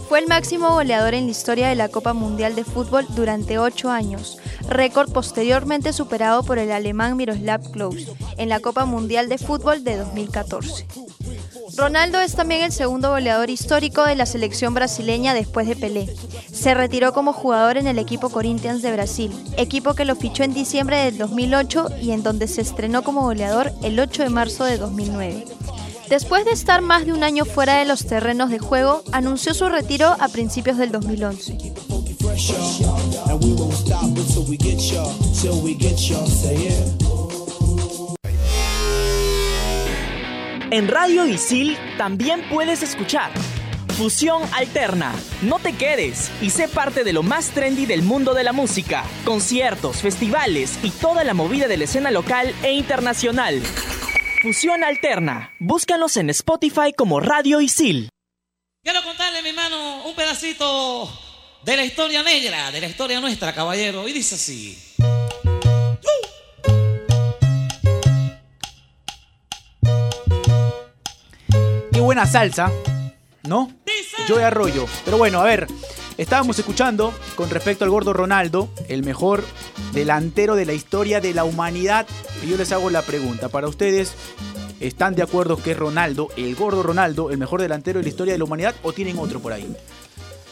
Fue 0.10 0.18
el 0.18 0.28
máximo 0.28 0.72
goleador 0.72 1.14
en 1.14 1.26
la 1.26 1.32
historia 1.32 1.70
de 1.70 1.76
la 1.76 1.88
Copa 1.88 2.14
Mundial 2.14 2.56
de 2.56 2.64
Fútbol 2.64 3.06
durante 3.10 3.60
ocho 3.60 3.92
años, 3.92 4.40
récord 4.68 5.12
posteriormente 5.12 5.94
superado 5.94 6.42
por 6.42 6.58
el 6.58 6.72
alemán 6.72 7.16
Miroslav 7.16 7.70
Klose 7.70 8.12
en 8.38 8.50
la 8.50 8.60
Copa 8.60 8.86
Mundial 8.86 9.30
de 9.30 9.38
Fútbol 9.38 9.84
de 9.84 9.98
2014. 9.98 10.88
Ronaldo 11.78 12.20
es 12.22 12.36
también 12.36 12.64
el 12.64 12.72
segundo 12.72 13.12
goleador 13.12 13.52
histórico 13.52 14.04
de 14.04 14.16
la 14.16 14.26
selección 14.26 14.74
brasileña 14.74 15.36
después 15.36 15.68
de 15.68 15.76
Pelé. 15.76 16.12
Se 16.52 16.74
retiró 16.74 17.14
como 17.14 17.32
jugador 17.32 17.78
en 17.78 17.86
el 17.86 18.00
equipo 18.00 18.30
Corinthians 18.30 18.82
de 18.82 18.92
Brasil, 18.92 19.32
equipo 19.58 19.94
que 19.94 20.06
lo 20.06 20.16
fichó 20.16 20.42
en 20.42 20.56
diciembre 20.56 20.98
del 20.98 21.20
2008 21.20 21.98
y 22.02 22.12
en 22.14 22.24
donde 22.24 22.48
se 22.48 22.62
estrenó 22.62 23.04
como 23.04 23.22
goleador 23.22 23.72
el 23.84 24.00
8 24.00 24.24
de 24.24 24.30
marzo 24.30 24.64
de 24.66 24.80
2009. 24.80 25.46
Después 26.10 26.44
de 26.44 26.52
estar 26.52 26.82
más 26.82 27.06
de 27.06 27.14
un 27.14 27.24
año 27.24 27.46
fuera 27.46 27.78
de 27.78 27.86
los 27.86 28.08
terrenos 28.08 28.50
de 28.50 28.58
juego, 28.58 29.04
anunció 29.12 29.54
su 29.54 29.70
retiro 29.70 30.16
a 30.20 30.28
principios 30.28 30.78
del 30.78 30.92
2011. 30.92 31.58
And 33.28 33.44
we 33.44 33.54
won't 33.54 33.74
stop 33.74 34.06
until 34.06 34.44
we 34.48 34.58
get 34.58 34.80
y'all, 34.80 35.14
till 35.40 35.62
we 35.62 35.76
get 35.76 35.98
y'all, 35.98 36.26
say 36.28 36.58
yeah. 36.58 37.10
En 40.72 40.88
Radio 40.88 41.26
Isil 41.26 41.78
también 41.98 42.42
puedes 42.50 42.84
escuchar 42.84 43.32
Fusión 43.98 44.42
Alterna. 44.54 45.14
No 45.42 45.60
te 45.60 45.74
quedes 45.74 46.32
y 46.42 46.52
sé 46.52 46.68
parte 46.68 47.04
de 47.04 47.14
lo 47.14 47.22
más 47.22 47.50
trendy 47.50 47.86
del 47.86 48.02
mundo 48.02 48.34
de 48.34 48.44
la 48.44 48.54
música. 48.54 49.04
Conciertos, 49.26 49.98
festivales 49.98 50.80
y 50.84 50.90
toda 50.90 51.24
la 51.24 51.34
movida 51.34 51.68
de 51.68 51.78
la 51.78 51.84
escena 51.84 52.10
local 52.10 52.54
e 52.64 52.74
internacional. 52.74 53.62
Fusión 54.42 54.86
Alterna. 54.86 55.54
Búscanos 55.60 56.16
en 56.16 56.30
Spotify 56.30 56.94
como 56.96 57.20
Radio 57.20 57.60
Isil. 57.60 58.10
Quiero 58.82 59.04
contarle, 59.04 59.42
mi 59.42 59.50
hermano, 59.50 60.06
un 60.06 60.16
pedacito 60.16 61.12
de 61.66 61.76
la 61.76 61.84
historia 61.84 62.24
negra, 62.24 62.72
de 62.72 62.80
la 62.80 62.88
historia 62.88 63.20
nuestra, 63.20 63.54
caballero. 63.54 64.08
Y 64.08 64.14
dice 64.14 64.36
así. 64.36 64.78
Qué 71.92 72.00
buena 72.00 72.26
salsa, 72.26 72.72
¿no? 73.44 73.74
Joey 74.30 74.44
Arroyo. 74.44 74.86
Pero 75.04 75.18
bueno, 75.18 75.42
a 75.42 75.44
ver, 75.44 75.68
estábamos 76.18 76.58
escuchando 76.58 77.14
con 77.36 77.50
respecto 77.50 77.84
al 77.84 77.90
gordo 77.90 78.14
Ronaldo, 78.14 78.74
el 78.88 79.04
mejor 79.04 79.44
delantero 79.94 80.56
de 80.56 80.66
la 80.66 80.74
historia 80.74 81.20
de 81.22 81.34
la 81.34 81.44
humanidad. 81.44 82.08
Y 82.46 82.50
yo 82.50 82.58
les 82.58 82.72
hago 82.72 82.90
la 82.90 83.02
pregunta, 83.02 83.50
para 83.50 83.68
ustedes, 83.68 84.14
¿están 84.80 85.16
de 85.16 85.24
acuerdo 85.24 85.58
que 85.58 85.72
es 85.72 85.78
Ronaldo, 85.78 86.30
el 86.38 86.56
gordo 86.56 86.84
Ronaldo, 86.84 87.32
el 87.32 87.38
mejor 87.38 87.62
delantero 87.62 88.00
de 88.00 88.04
la 88.04 88.10
historia 88.10 88.34
de 88.34 88.38
la 88.40 88.46
humanidad 88.46 88.76
o 88.84 88.94
tienen 88.94 89.18
otro 89.20 89.40
por 89.40 89.54
ahí? 89.54 89.74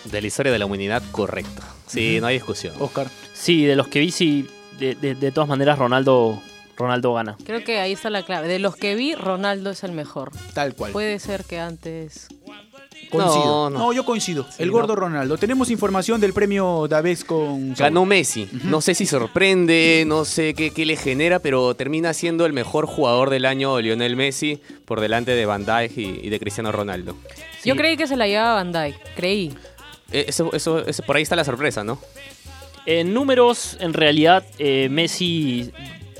De 0.05 0.21
la 0.21 0.27
historia 0.27 0.51
de 0.51 0.59
la 0.59 0.65
humanidad, 0.65 1.03
correcto. 1.11 1.61
Sí, 1.87 2.19
no 2.21 2.27
hay 2.27 2.35
discusión. 2.35 2.73
Oscar. 2.79 3.07
Sí, 3.33 3.65
de 3.65 3.75
los 3.75 3.87
que 3.87 3.99
vi, 3.99 4.11
sí, 4.11 4.47
de, 4.79 4.95
de- 4.95 5.15
de 5.15 5.31
todas 5.31 5.49
maneras 5.49 5.77
Ronaldo, 5.79 6.41
Ronaldo 6.77 7.13
gana. 7.13 7.35
Creo 7.45 7.63
que 7.63 7.79
ahí 7.79 7.93
está 7.93 8.09
la 8.09 8.23
clave. 8.23 8.47
De 8.47 8.59
los 8.59 8.75
que 8.75 8.95
vi, 8.95 9.15
Ronaldo 9.15 9.69
es 9.71 9.83
el 9.83 9.91
mejor. 9.93 10.31
Tal 10.53 10.75
cual. 10.75 10.91
Puede 10.91 11.19
ser 11.19 11.43
que 11.43 11.59
antes. 11.59 12.27
Coincido. 13.09 13.45
No, 13.45 13.69
no. 13.69 13.79
No, 13.79 13.93
yo 13.93 14.03
coincido. 14.03 14.45
Sí, 14.49 14.61
el 14.63 14.69
gordo 14.71 14.93
no. 14.95 15.01
Ronaldo. 15.01 15.37
Tenemos 15.37 15.69
información 15.71 16.19
del 16.19 16.33
premio 16.33 16.87
Daves 16.89 17.23
con... 17.23 17.73
Ganó 17.73 18.03
Messi. 18.05 18.49
No 18.65 18.81
sé 18.81 18.95
si 18.95 19.05
sorprende, 19.05 20.03
no 20.05 20.25
sé 20.25 20.53
qué, 20.53 20.71
qué 20.71 20.85
le 20.85 20.97
genera, 20.97 21.39
pero 21.39 21.73
termina 21.73 22.13
siendo 22.13 22.45
el 22.45 22.51
mejor 22.53 22.85
jugador 22.85 23.29
del 23.29 23.45
año 23.45 23.79
Lionel 23.79 24.15
Messi 24.17 24.59
por 24.85 24.99
delante 24.99 25.31
de 25.31 25.45
Van 25.45 25.65
Dijk 25.65 25.97
y, 25.97 26.19
y 26.23 26.29
de 26.29 26.39
Cristiano 26.39 26.71
Ronaldo. 26.71 27.15
Yo 27.63 27.75
creí 27.77 27.95
que 27.95 28.07
se 28.07 28.17
la 28.17 28.27
llevaba 28.27 28.55
Van 28.55 28.71
Dijk. 28.73 28.97
Creí. 29.15 29.53
Eh, 30.11 30.25
Eso, 30.27 30.49
eso, 30.53 30.85
eso- 30.85 31.03
por 31.03 31.15
ahí 31.15 31.23
está 31.23 31.35
la 31.37 31.43
sorpresa, 31.45 31.83
¿no? 31.85 31.99
En 32.85 33.13
números, 33.13 33.77
en 33.81 33.93
realidad, 33.93 34.45
eh, 34.59 34.87
Messi 34.89 35.71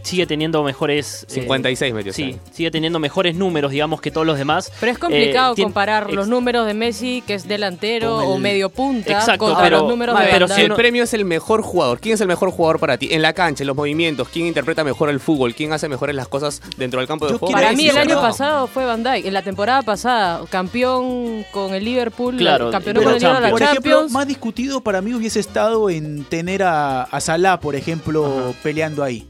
sigue 0.04 0.26
teniendo 0.28 0.64
mejores... 0.64 1.24
eh, 1.30 1.34
56 1.34 1.94
metió 1.94 2.14
Sí, 2.14 2.38
sigue 2.52 2.72
teniendo 2.72 3.00
mejores 3.00 3.36
números, 3.36 3.72
digamos, 3.72 4.02
que 4.02 4.12
todos 4.12 4.26
los 4.28 4.38
demás. 4.38 4.72
Pero 4.80 4.92
es 4.92 4.98
complicado 4.98 5.54
Eh, 5.58 5.62
comparar 5.64 6.12
los 6.12 6.28
números 6.28 6.66
de 6.66 6.74
Messi, 6.74 7.24
que 7.26 7.34
es 7.34 7.48
delantero 7.48 8.18
o 8.18 8.38
medio 8.38 8.70
punta, 8.70 9.14
Exacto, 9.14 9.46
contra 9.46 9.64
pero- 9.64 9.80
los 9.80 9.90
números 9.90 10.14
vale, 10.14 10.28
de 10.28 10.32
pero 10.34 10.48
si. 10.48 10.62
El 10.62 10.74
premio 10.74 11.04
es 11.04 11.14
el 11.14 11.26
mejor 11.26 11.62
jugador. 11.62 12.00
¿Quién 12.00 12.16
es 12.16 12.22
el 12.22 12.28
mejor 12.28 12.52
jugador 12.52 12.80
para 12.80 12.98
ti? 12.98 13.10
En 13.12 13.22
la 13.22 13.34
cancha, 13.34 13.64
en 13.64 13.68
los 13.68 13.76
movimientos. 13.76 14.28
¿Quién 14.30 14.46
interpreta 14.48 14.84
mejor 14.84 15.10
el 15.10 15.20
fútbol? 15.20 15.54
¿Quién 15.56 15.74
hace 15.74 15.88
mejores 15.90 16.16
las 16.16 16.28
cosas 16.28 16.62
dentro 16.78 17.00
del 17.00 17.08
campo 17.08 17.28
de 17.28 17.38
juego? 17.38 17.52
Para 17.54 17.74
mí 17.74 17.88
el 17.88 17.98
año 17.98 18.20
pasado 18.22 18.68
fue 18.68 18.86
Van 18.86 19.04
Dijk. 19.04 19.26
En 19.26 19.34
la 19.34 19.42
temporada 19.42 19.82
pasada, 19.82 20.42
campeón 20.50 21.46
con 21.52 21.74
el 21.74 21.84
Liverpool, 21.86 22.38
Claro, 22.38 22.72
campeón 22.72 22.96
con 22.98 23.06
la 23.06 23.12
el 23.12 23.20
Liverpool 23.20 23.52
Por 23.52 23.62
ejemplo, 23.62 23.92
Champions. 23.92 24.12
más 24.12 24.28
discutido 24.28 24.82
para 24.82 25.02
mí 25.02 25.14
hubiese 25.14 25.40
estado 25.40 25.90
en 25.90 26.24
tener 26.26 26.64
a, 26.64 27.04
a 27.04 27.20
Salah, 27.22 27.60
por 27.60 27.76
ejemplo, 27.76 28.54
peleando 28.64 29.04
ahí. 29.04 29.28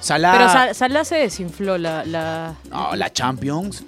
Salah. 0.00 0.32
Pero 0.32 0.48
Sa- 0.50 0.74
Salah 0.74 1.04
se 1.04 1.16
desinfló 1.16 1.78
la... 1.78 2.04
la... 2.04 2.54
No, 2.70 2.96
la 2.96 3.12
Champions. 3.12 3.84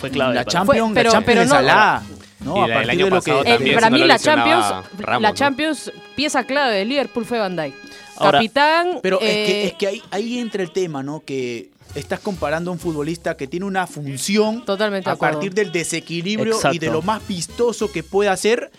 Fue 0.00 0.10
clave. 0.10 0.34
La 0.34 0.40
para- 0.44 0.52
Champions, 0.52 0.86
Fue- 0.86 0.94
pero- 0.94 1.08
la 1.10 1.12
Champions 1.12 1.24
pero 1.26 1.40
de 1.40 1.46
no- 1.46 1.54
Salah. 1.54 2.02
No, 2.40 2.56
Y 2.56 2.58
a 2.60 2.62
del 2.66 2.72
partir 2.74 2.90
año 2.92 3.04
de 3.06 3.10
lo 3.10 3.16
pasado 3.16 3.42
que. 3.42 3.50
Eh, 3.50 3.54
también, 3.54 3.74
para 3.74 3.90
no 3.90 3.94
mí 3.94 4.00
lo 4.00 4.06
la 4.06 4.18
Champions, 4.18 4.66
Ramos, 4.98 5.22
la 5.22 5.28
¿no? 5.30 5.34
Champions, 5.34 5.92
pieza 6.14 6.44
clave 6.44 6.76
de 6.76 6.84
Liverpool 6.84 7.24
fue 7.26 7.38
Van 7.40 7.56
Dijk. 7.56 7.74
Ahora- 8.16 8.38
Capitán. 8.38 8.88
Pero 9.02 9.20
es 9.20 9.26
eh, 9.28 9.44
que, 9.46 9.66
es 9.66 9.72
que 9.74 9.86
ahí, 9.88 10.02
ahí 10.12 10.38
entra 10.38 10.62
el 10.62 10.70
tema, 10.70 11.02
¿no? 11.02 11.20
Que 11.24 11.70
estás 11.96 12.20
comparando 12.20 12.70
a 12.70 12.74
un 12.74 12.78
futbolista 12.78 13.36
que 13.36 13.48
tiene 13.48 13.66
una 13.66 13.88
función 13.88 14.64
Totalmente 14.64 15.06
de 15.06 15.10
a 15.10 15.14
acuerdo. 15.14 15.34
partir 15.34 15.54
del 15.54 15.72
desequilibrio 15.72 16.56
y 16.72 16.78
de 16.78 16.86
lo 16.90 17.02
más 17.02 17.26
vistoso 17.26 17.90
que 17.90 18.04
puede 18.04 18.30
hacer 18.30 18.70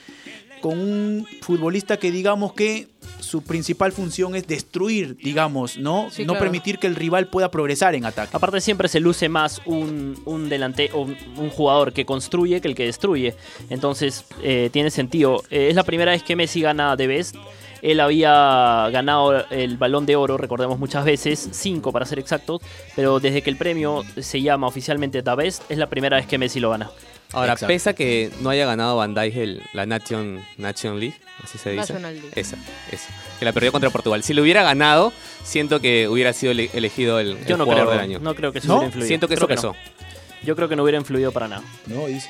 con 0.61 0.79
un 0.79 1.27
futbolista 1.41 1.97
que 1.97 2.11
digamos 2.11 2.53
que 2.53 2.87
su 3.19 3.43
principal 3.43 3.91
función 3.91 4.35
es 4.35 4.47
destruir, 4.47 5.17
digamos, 5.17 5.77
¿no? 5.77 6.09
Sí, 6.11 6.23
no 6.23 6.33
claro. 6.33 6.45
permitir 6.45 6.79
que 6.79 6.87
el 6.87 6.95
rival 6.95 7.27
pueda 7.27 7.51
progresar 7.51 7.95
en 7.95 8.05
ataque. 8.05 8.35
Aparte 8.35 8.61
siempre 8.61 8.87
se 8.87 8.99
luce 8.99 9.29
más 9.29 9.61
un, 9.65 10.19
un 10.25 10.49
delante 10.49 10.91
un, 10.93 11.15
un 11.37 11.49
jugador 11.49 11.93
que 11.93 12.05
construye 12.05 12.61
que 12.61 12.67
el 12.67 12.75
que 12.75 12.85
destruye. 12.85 13.35
Entonces 13.69 14.25
eh, 14.43 14.69
tiene 14.71 14.89
sentido. 14.89 15.43
Eh, 15.49 15.67
es 15.69 15.75
la 15.75 15.83
primera 15.83 16.11
vez 16.11 16.23
que 16.23 16.35
Messi 16.35 16.61
gana 16.61 16.95
de 16.95 17.07
Best. 17.07 17.35
Él 17.81 18.01
había 18.01 18.89
ganado 18.91 19.45
el 19.49 19.77
balón 19.77 20.05
de 20.05 20.17
oro, 20.17 20.37
recordemos 20.37 20.77
muchas 20.79 21.05
veces, 21.05 21.49
cinco 21.51 21.93
para 21.93 22.05
ser 22.05 22.19
exactos, 22.19 22.61
pero 22.93 23.21
desde 23.21 23.41
que 23.41 23.49
el 23.49 23.55
premio 23.55 24.03
se 24.19 24.41
llama 24.41 24.67
oficialmente 24.67 25.23
The 25.23 25.35
Best, 25.35 25.63
es 25.71 25.77
la 25.77 25.87
primera 25.87 26.17
vez 26.17 26.25
que 26.25 26.37
Messi 26.37 26.59
lo 26.59 26.71
gana. 26.71 26.91
Ahora, 27.31 27.53
Exacto. 27.53 27.67
pesa 27.67 27.93
que 27.93 28.31
no 28.41 28.49
haya 28.49 28.65
ganado 28.65 28.97
Van 28.97 29.13
Dijk 29.13 29.35
el- 29.37 29.61
la 29.73 29.85
Nation, 29.85 30.43
Nation 30.57 30.99
League, 30.99 31.15
así 31.43 31.57
se 31.59 31.69
dice. 31.71 31.93
National 31.93 32.13
League. 32.15 32.29
Esa, 32.35 32.57
esa. 32.91 33.09
Que 33.37 33.45
la 33.45 33.53
perdió 33.53 33.71
contra 33.71 33.89
Portugal. 33.91 34.23
Si 34.23 34.33
lo 34.33 34.41
hubiera 34.41 34.63
ganado, 34.63 35.13
siento 35.43 35.79
que 35.79 36.07
hubiera 36.07 36.33
sido 36.33 36.51
ele- 36.53 36.71
elegido 36.73 37.19
el, 37.19 37.37
Yo 37.45 37.53
el 37.53 37.57
no 37.59 37.65
jugador 37.65 37.85
creo, 37.87 37.91
del 37.91 37.99
año. 37.99 38.19
no 38.19 38.33
creo 38.33 38.51
que 38.51 38.59
eso 38.59 38.67
¿No? 38.69 38.73
hubiera 38.75 38.87
influido. 38.87 39.07
Siento 39.07 39.27
que 39.27 39.35
Creo 39.35 39.47
eso 39.47 39.55
pesó. 39.55 39.67
no. 39.73 40.45
Yo 40.45 40.55
creo 40.55 40.67
que 40.69 40.75
no 40.75 40.83
hubiera 40.83 40.97
influido 40.97 41.31
para 41.31 41.47
nada. 41.47 41.63
No, 41.85 42.07
dice. 42.07 42.29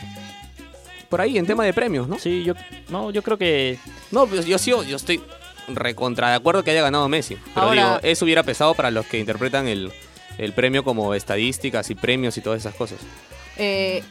Por 1.08 1.22
ahí, 1.22 1.38
en 1.38 1.46
tema 1.48 1.64
de 1.64 1.74
premios, 1.74 2.08
¿no? 2.08 2.20
Sí, 2.20 2.44
yo, 2.44 2.54
no, 2.90 3.10
yo 3.12 3.22
creo 3.24 3.38
que 3.38 3.78
No, 4.12 4.28
pues 4.28 4.46
yo 4.46 4.58
sí, 4.58 4.72
yo 4.72 4.96
estoy 4.96 5.22
recontra 5.70 6.30
de 6.30 6.36
acuerdo 6.36 6.64
que 6.64 6.72
haya 6.72 6.82
ganado 6.82 7.08
Messi. 7.08 7.36
Pero 7.54 7.68
Ahora- 7.68 7.84
digo, 7.84 8.00
eso 8.04 8.26
hubiera 8.26 8.44
pesado 8.44 8.74
para 8.74 8.92
los 8.92 9.06
que 9.06 9.18
interpretan 9.20 9.68
el, 9.68 9.92
el 10.38 10.54
premio 10.54 10.84
como 10.84 11.14
estadísticas 11.14 11.90
y 11.90 11.96
premios 11.96 12.38
y 12.38 12.42
todas 12.42 12.60
esas 12.60 12.76
cosas. 12.76 13.00
eh, 13.58 14.04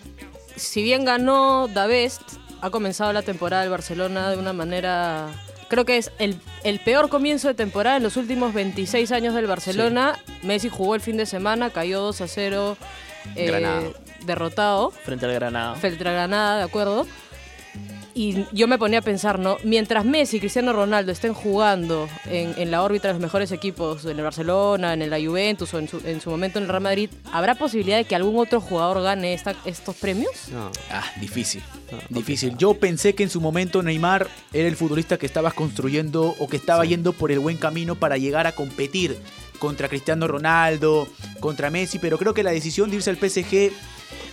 si 0.58 0.82
bien 0.82 1.04
ganó 1.04 1.68
Da 1.68 1.86
Best, 1.86 2.22
ha 2.60 2.70
comenzado 2.70 3.12
la 3.12 3.22
temporada 3.22 3.62
del 3.62 3.70
Barcelona 3.70 4.30
de 4.30 4.36
una 4.36 4.52
manera. 4.52 5.28
Creo 5.68 5.84
que 5.84 5.98
es 5.98 6.10
el, 6.18 6.40
el 6.64 6.80
peor 6.80 7.08
comienzo 7.08 7.48
de 7.48 7.54
temporada 7.54 7.96
en 7.98 8.02
los 8.02 8.16
últimos 8.16 8.54
26 8.54 9.12
años 9.12 9.34
del 9.34 9.46
Barcelona. 9.46 10.18
Messi 10.42 10.68
jugó 10.68 10.94
el 10.94 11.00
fin 11.00 11.16
de 11.16 11.26
semana, 11.26 11.70
cayó 11.70 12.00
2 12.00 12.20
a 12.22 12.28
0. 12.28 12.76
eh, 13.36 13.92
derrotado. 14.24 14.90
frente 14.90 15.26
al 15.26 15.34
Granada. 15.34 15.74
Frente 15.74 16.08
a 16.08 16.12
Granada, 16.12 16.56
de 16.58 16.62
acuerdo. 16.64 17.06
Y 18.18 18.44
yo 18.52 18.66
me 18.66 18.78
ponía 18.78 18.98
a 18.98 19.02
pensar, 19.02 19.38
¿no? 19.38 19.58
Mientras 19.62 20.04
Messi 20.04 20.38
y 20.38 20.40
Cristiano 20.40 20.72
Ronaldo 20.72 21.12
estén 21.12 21.34
jugando 21.34 22.08
en, 22.28 22.52
en 22.58 22.72
la 22.72 22.82
órbita 22.82 23.06
de 23.06 23.14
los 23.14 23.22
mejores 23.22 23.52
equipos, 23.52 24.04
en 24.06 24.16
el 24.18 24.24
Barcelona, 24.24 24.92
en 24.94 25.08
la 25.08 25.20
Juventus 25.20 25.72
o 25.72 25.78
en 25.78 25.86
su, 25.86 26.00
en 26.04 26.20
su 26.20 26.28
momento 26.28 26.58
en 26.58 26.64
el 26.64 26.68
Real 26.68 26.82
Madrid, 26.82 27.10
¿habrá 27.32 27.54
posibilidad 27.54 27.96
de 27.96 28.06
que 28.06 28.16
algún 28.16 28.36
otro 28.36 28.60
jugador 28.60 29.02
gane 29.04 29.34
esta- 29.34 29.54
estos 29.64 29.94
premios? 29.94 30.32
No. 30.52 30.68
Ah, 30.90 31.04
difícil. 31.20 31.62
Difícil. 32.08 32.56
Yo 32.58 32.74
pensé 32.74 33.14
que 33.14 33.22
en 33.22 33.30
su 33.30 33.40
momento 33.40 33.84
Neymar 33.84 34.26
era 34.52 34.66
el 34.66 34.74
futbolista 34.74 35.16
que 35.16 35.26
estabas 35.26 35.54
construyendo 35.54 36.34
o 36.40 36.48
que 36.48 36.56
estaba 36.56 36.84
yendo 36.84 37.12
por 37.12 37.30
el 37.30 37.38
buen 37.38 37.56
camino 37.56 37.94
para 37.94 38.16
llegar 38.18 38.48
a 38.48 38.52
competir 38.52 39.16
contra 39.60 39.88
Cristiano 39.88 40.26
Ronaldo, 40.26 41.06
contra 41.38 41.70
Messi, 41.70 42.00
pero 42.00 42.18
creo 42.18 42.34
que 42.34 42.42
la 42.42 42.50
decisión 42.50 42.90
de 42.90 42.96
irse 42.96 43.10
al 43.10 43.16
PSG 43.16 43.70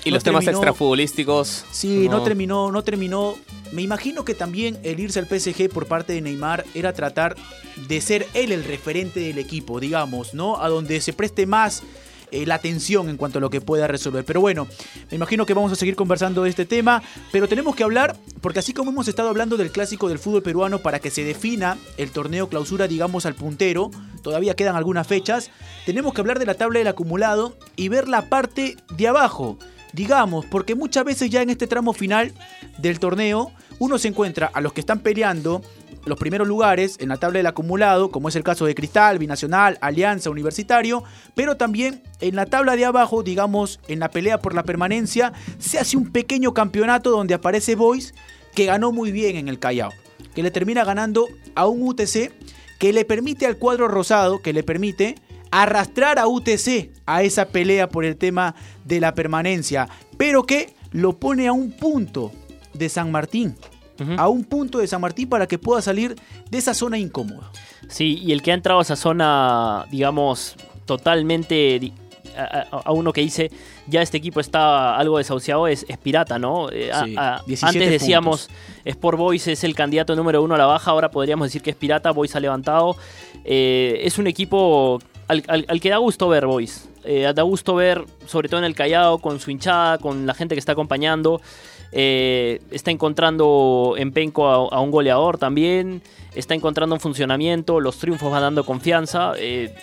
Y 0.04 0.10
no 0.10 0.16
los 0.16 0.24
temas 0.24 0.48
extrafutbolísticos. 0.48 1.66
Sí, 1.72 2.08
no. 2.10 2.24
terminó, 2.24 2.72
no 2.72 2.84
terminó. 2.84 3.36
Me 3.72 3.82
imagino 3.82 4.24
que 4.24 4.36
también 4.36 4.78
el 4.84 5.00
irse 5.00 5.20
al 5.20 5.28
PSG 5.28 5.70
por 5.70 5.88
parte 5.88 6.14
de 6.14 6.22
Neymar 6.22 6.66
era 6.76 6.94
tratar 6.94 7.36
de 7.88 8.02
ser 8.02 8.28
él 8.34 8.52
el 8.52 8.64
referente 8.64 9.20
del 9.20 9.40
equipo, 9.40 9.80
digamos, 9.80 10.34
¿no? 10.34 10.62
A 10.62 10.70
donde 10.70 11.02
se 11.02 11.14
preste 11.14 11.46
más 11.46 11.84
eh, 12.36 12.46
la 12.46 12.56
atención 12.56 13.10
en 13.10 13.18
cuanto 13.18 13.38
a 13.38 13.42
lo 13.42 13.50
que 13.50 13.62
pueda 13.62 13.88
resolver. 13.88 14.26
Pero 14.26 14.42
bueno, 14.42 14.68
me 15.10 15.16
imagino 15.16 15.46
que 15.46 15.54
vamos 15.54 15.72
a 15.72 15.76
seguir 15.76 15.96
conversando 15.96 16.44
de 16.44 16.50
este 16.50 16.66
tema, 16.66 17.02
pero 17.32 17.48
tenemos 17.48 17.76
que 17.76 17.84
hablar, 17.84 18.18
porque 18.42 18.60
así 18.60 18.74
como 18.74 18.92
hemos 18.92 19.08
estado 19.08 19.30
hablando 19.30 19.58
del 19.58 19.72
clásico 19.72 20.10
del 20.10 20.20
fútbol 20.20 20.44
peruano 20.44 20.80
para 20.80 21.00
que 21.00 21.12
se 21.12 21.24
defina 21.24 21.78
el 21.98 22.12
torneo 22.12 22.50
clausura, 22.50 22.88
digamos, 22.88 23.26
al 23.26 23.36
puntero, 23.36 23.90
todavía 24.22 24.56
quedan 24.56 24.76
algunas 24.76 25.08
fechas, 25.08 25.50
tenemos 25.86 26.14
que 26.14 26.22
hablar 26.22 26.40
de 26.40 26.46
la 26.46 26.56
tabla 26.56 26.80
del 26.80 26.88
acumulado 26.88 27.58
y 27.76 27.88
ver 27.88 28.08
la 28.08 28.30
parte 28.30 28.76
de 28.98 29.08
abajo 29.08 29.58
digamos, 29.94 30.46
porque 30.46 30.76
muchas 30.76 31.06
veces 31.06 31.30
ya 31.30 31.42
en 31.42 31.50
este 31.50 31.68
tramo 31.68 31.94
final 31.94 32.34
del 32.80 33.00
torneo 33.00 33.54
uno 33.80 33.98
se 33.98 34.10
encuentra 34.10 34.52
a 34.54 34.60
los 34.60 34.74
que 34.74 34.82
están 34.82 35.00
peleando 35.00 35.62
los 36.06 36.18
primeros 36.18 36.48
lugares 36.48 36.98
en 37.00 37.10
la 37.10 37.18
tabla 37.18 37.40
del 37.40 37.48
acumulado, 37.48 38.12
como 38.12 38.30
es 38.30 38.36
el 38.36 38.44
caso 38.44 38.66
de 38.66 38.76
Cristal, 38.76 39.20
Binacional, 39.20 39.78
Alianza, 39.82 40.30
Universitario, 40.30 41.04
pero 41.34 41.58
también 41.58 42.04
en 42.22 42.36
la 42.36 42.46
tabla 42.46 42.76
de 42.76 42.86
abajo, 42.86 43.24
digamos, 43.24 43.80
en 43.88 44.00
la 44.00 44.10
pelea 44.10 44.40
por 44.40 44.54
la 44.54 44.64
permanencia, 44.64 45.34
se 45.58 45.80
hace 45.80 45.98
un 45.98 46.12
pequeño 46.12 46.54
campeonato 46.54 47.10
donde 47.10 47.34
aparece 47.34 47.76
Boys, 47.76 48.14
que 48.54 48.66
ganó 48.66 48.92
muy 48.92 49.12
bien 49.12 49.36
en 49.36 49.48
el 49.48 49.60
Callao, 49.60 49.92
que 50.34 50.44
le 50.44 50.52
termina 50.52 50.84
ganando 50.84 51.28
a 51.56 51.68
un 51.68 51.82
UTC 51.84 52.32
que 52.80 52.94
le 52.94 53.06
permite 53.06 53.46
al 53.46 53.58
cuadro 53.58 53.88
rosado, 53.88 54.42
que 54.42 54.54
le 54.54 54.64
permite 54.64 55.16
arrastrar 55.52 56.20
a 56.20 56.28
UTC 56.28 56.92
a 57.06 57.24
esa 57.24 57.46
pelea 57.46 57.90
por 57.90 58.06
el 58.06 58.18
tema 58.18 58.56
de 58.84 59.00
la 59.00 59.14
permanencia, 59.14 59.88
pero 60.18 60.44
que 60.44 60.76
lo 60.92 61.18
pone 61.18 61.48
a 61.48 61.54
un 61.54 61.72
punto 61.72 62.32
de 62.74 62.90
San 62.90 63.12
Martín, 63.12 63.56
a 64.18 64.28
un 64.28 64.44
punto 64.44 64.80
de 64.80 64.88
San 64.88 65.00
Martín 65.02 65.30
para 65.30 65.48
que 65.48 65.58
pueda 65.58 65.82
salir 65.82 66.16
de 66.50 66.58
esa 66.58 66.74
zona 66.74 66.98
incómoda. 66.98 67.50
Sí, 67.88 68.20
y 68.24 68.32
el 68.32 68.42
que 68.42 68.52
ha 68.52 68.54
entrado 68.56 68.80
a 68.80 68.82
esa 68.84 68.96
zona, 68.96 69.86
digamos, 69.92 70.56
totalmente 70.86 71.94
a, 72.38 72.42
a- 72.42 72.82
a 72.86 72.92
uno 72.92 73.14
que 73.14 73.22
dice 73.22 73.50
ya 73.88 74.02
este 74.02 74.18
equipo 74.18 74.40
está 74.42 74.98
algo 74.98 75.18
desahuciado 75.20 75.68
es, 75.68 75.86
es 75.88 75.98
Pirata, 75.98 76.38
¿no? 76.40 76.70
Eh, 76.72 76.92
a- 76.92 77.06
Sí, 77.06 77.16
a- 77.18 77.42
17 77.46 77.78
antes 77.78 77.90
decíamos 78.02 78.50
Sport 78.84 79.18
Boys 79.18 79.48
es 79.48 79.64
el 79.64 79.76
candidato 79.76 80.16
número 80.16 80.44
uno 80.44 80.56
a 80.56 80.58
la 80.58 80.66
baja, 80.66 80.92
ahora 80.92 81.10
podríamos 81.12 81.48
decir 81.48 81.62
que 81.62 81.70
es 81.70 81.76
Pirata, 81.76 82.12
Boys 82.12 82.36
ha 82.36 82.40
levantado. 82.40 82.98
Eh, 83.46 84.02
es 84.04 84.18
un 84.18 84.28
equipo 84.28 85.00
al, 85.28 85.44
al- 85.48 85.66
al 85.70 85.80
que 85.80 85.90
da 85.90 85.98
gusto 85.98 86.28
ver 86.28 86.46
Boys. 86.48 86.90
Eh, 87.04 87.32
da 87.36 87.44
gusto 87.44 87.76
ver, 87.76 88.04
sobre 88.26 88.50
todo 88.50 88.60
en 88.60 88.66
el 88.66 88.74
Callao, 88.76 89.20
con 89.20 89.40
su 89.40 89.52
hinchada, 89.52 90.00
con 90.00 90.26
la 90.26 90.34
gente 90.34 90.56
que 90.56 90.60
está 90.60 90.72
acompañando. 90.72 91.40
Eh, 91.98 92.60
está 92.72 92.92
encontrando 92.92 93.96
en 93.98 94.12
Penco 94.12 94.48
a, 94.50 94.76
a 94.76 94.82
un 94.82 94.92
goleador 94.92 95.38
también. 95.38 96.02
Está 96.36 96.54
encontrando 96.54 96.94
un 96.94 97.00
funcionamiento. 97.00 97.80
Los 97.80 97.98
triunfos 97.98 98.30
van 98.30 98.42
dando 98.42 98.66
confianza. 98.66 99.32
Eh, 99.38 99.74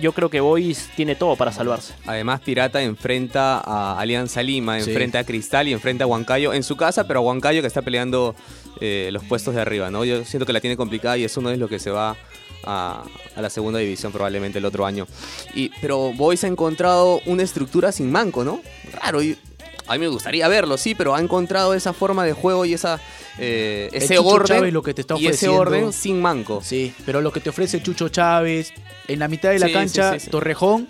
yo 0.00 0.12
creo 0.12 0.30
que 0.30 0.40
Boys 0.40 0.88
tiene 0.96 1.14
todo 1.14 1.36
para 1.36 1.52
salvarse. 1.52 1.92
Además, 2.06 2.40
Pirata 2.40 2.80
enfrenta 2.82 3.58
a 3.58 3.98
Alianza 4.00 4.42
Lima, 4.42 4.80
Sí. 4.80 4.88
enfrenta 4.90 5.18
a 5.18 5.24
Cristal 5.24 5.68
y 5.68 5.72
enfrenta 5.74 6.04
a 6.04 6.06
Huancayo 6.06 6.54
en 6.54 6.62
su 6.62 6.76
casa, 6.76 7.06
pero 7.06 7.20
a 7.20 7.22
Huancayo 7.22 7.60
que 7.60 7.66
está 7.66 7.82
peleando 7.82 8.34
eh, 8.80 9.10
los 9.12 9.24
puestos 9.24 9.54
de 9.54 9.60
arriba, 9.60 9.90
¿no? 9.90 10.04
Yo 10.04 10.24
siento 10.24 10.46
que 10.46 10.52
la 10.54 10.60
tiene 10.60 10.76
complicada 10.76 11.18
y 11.18 11.24
eso 11.24 11.40
no 11.42 11.50
es 11.50 11.58
lo 11.58 11.68
que 11.68 11.78
se 11.80 11.90
va 11.90 12.16
a, 12.64 13.02
a 13.36 13.42
la 13.42 13.50
segunda 13.50 13.78
división 13.80 14.12
probablemente 14.12 14.58
el 14.58 14.64
otro 14.64 14.86
año. 14.86 15.06
Y, 15.54 15.70
pero 15.82 16.12
Boys 16.14 16.44
ha 16.44 16.46
encontrado 16.46 17.20
una 17.26 17.42
estructura 17.42 17.90
sin 17.92 18.10
manco, 18.10 18.44
¿no? 18.44 18.60
Raro. 19.02 19.20
Y 19.22 19.36
a 19.88 19.92
mí 19.94 19.98
me 19.98 20.08
gustaría 20.08 20.46
verlo, 20.48 20.76
sí, 20.76 20.94
pero 20.94 21.14
ha 21.14 21.20
encontrado 21.20 21.74
esa 21.74 21.92
forma 21.92 22.24
de 22.24 22.32
juego 22.32 22.64
y 22.64 22.74
esa, 22.74 23.00
eh, 23.38 23.88
ese 23.92 24.16
Chucho 24.16 24.28
orden 24.28 24.56
Chávez 24.58 24.72
lo 24.72 24.82
que 24.82 24.94
te 24.94 25.00
está 25.00 25.14
y 25.14 25.26
ese 25.26 25.48
ofreciendo- 25.48 25.60
orden 25.60 25.92
sin 25.92 26.20
manco. 26.20 26.60
Sí, 26.62 26.92
pero 27.06 27.20
lo 27.20 27.32
que 27.32 27.40
te 27.40 27.50
ofrece 27.50 27.82
Chucho 27.82 28.08
Chávez 28.08 28.72
en 29.08 29.18
la 29.18 29.28
mitad 29.28 29.50
de 29.50 29.58
la 29.58 29.66
Sí, 29.68 29.72
cancha, 29.72 30.12
sí, 30.14 30.18
sí, 30.20 30.24
sí. 30.26 30.30
Torrejón, 30.30 30.86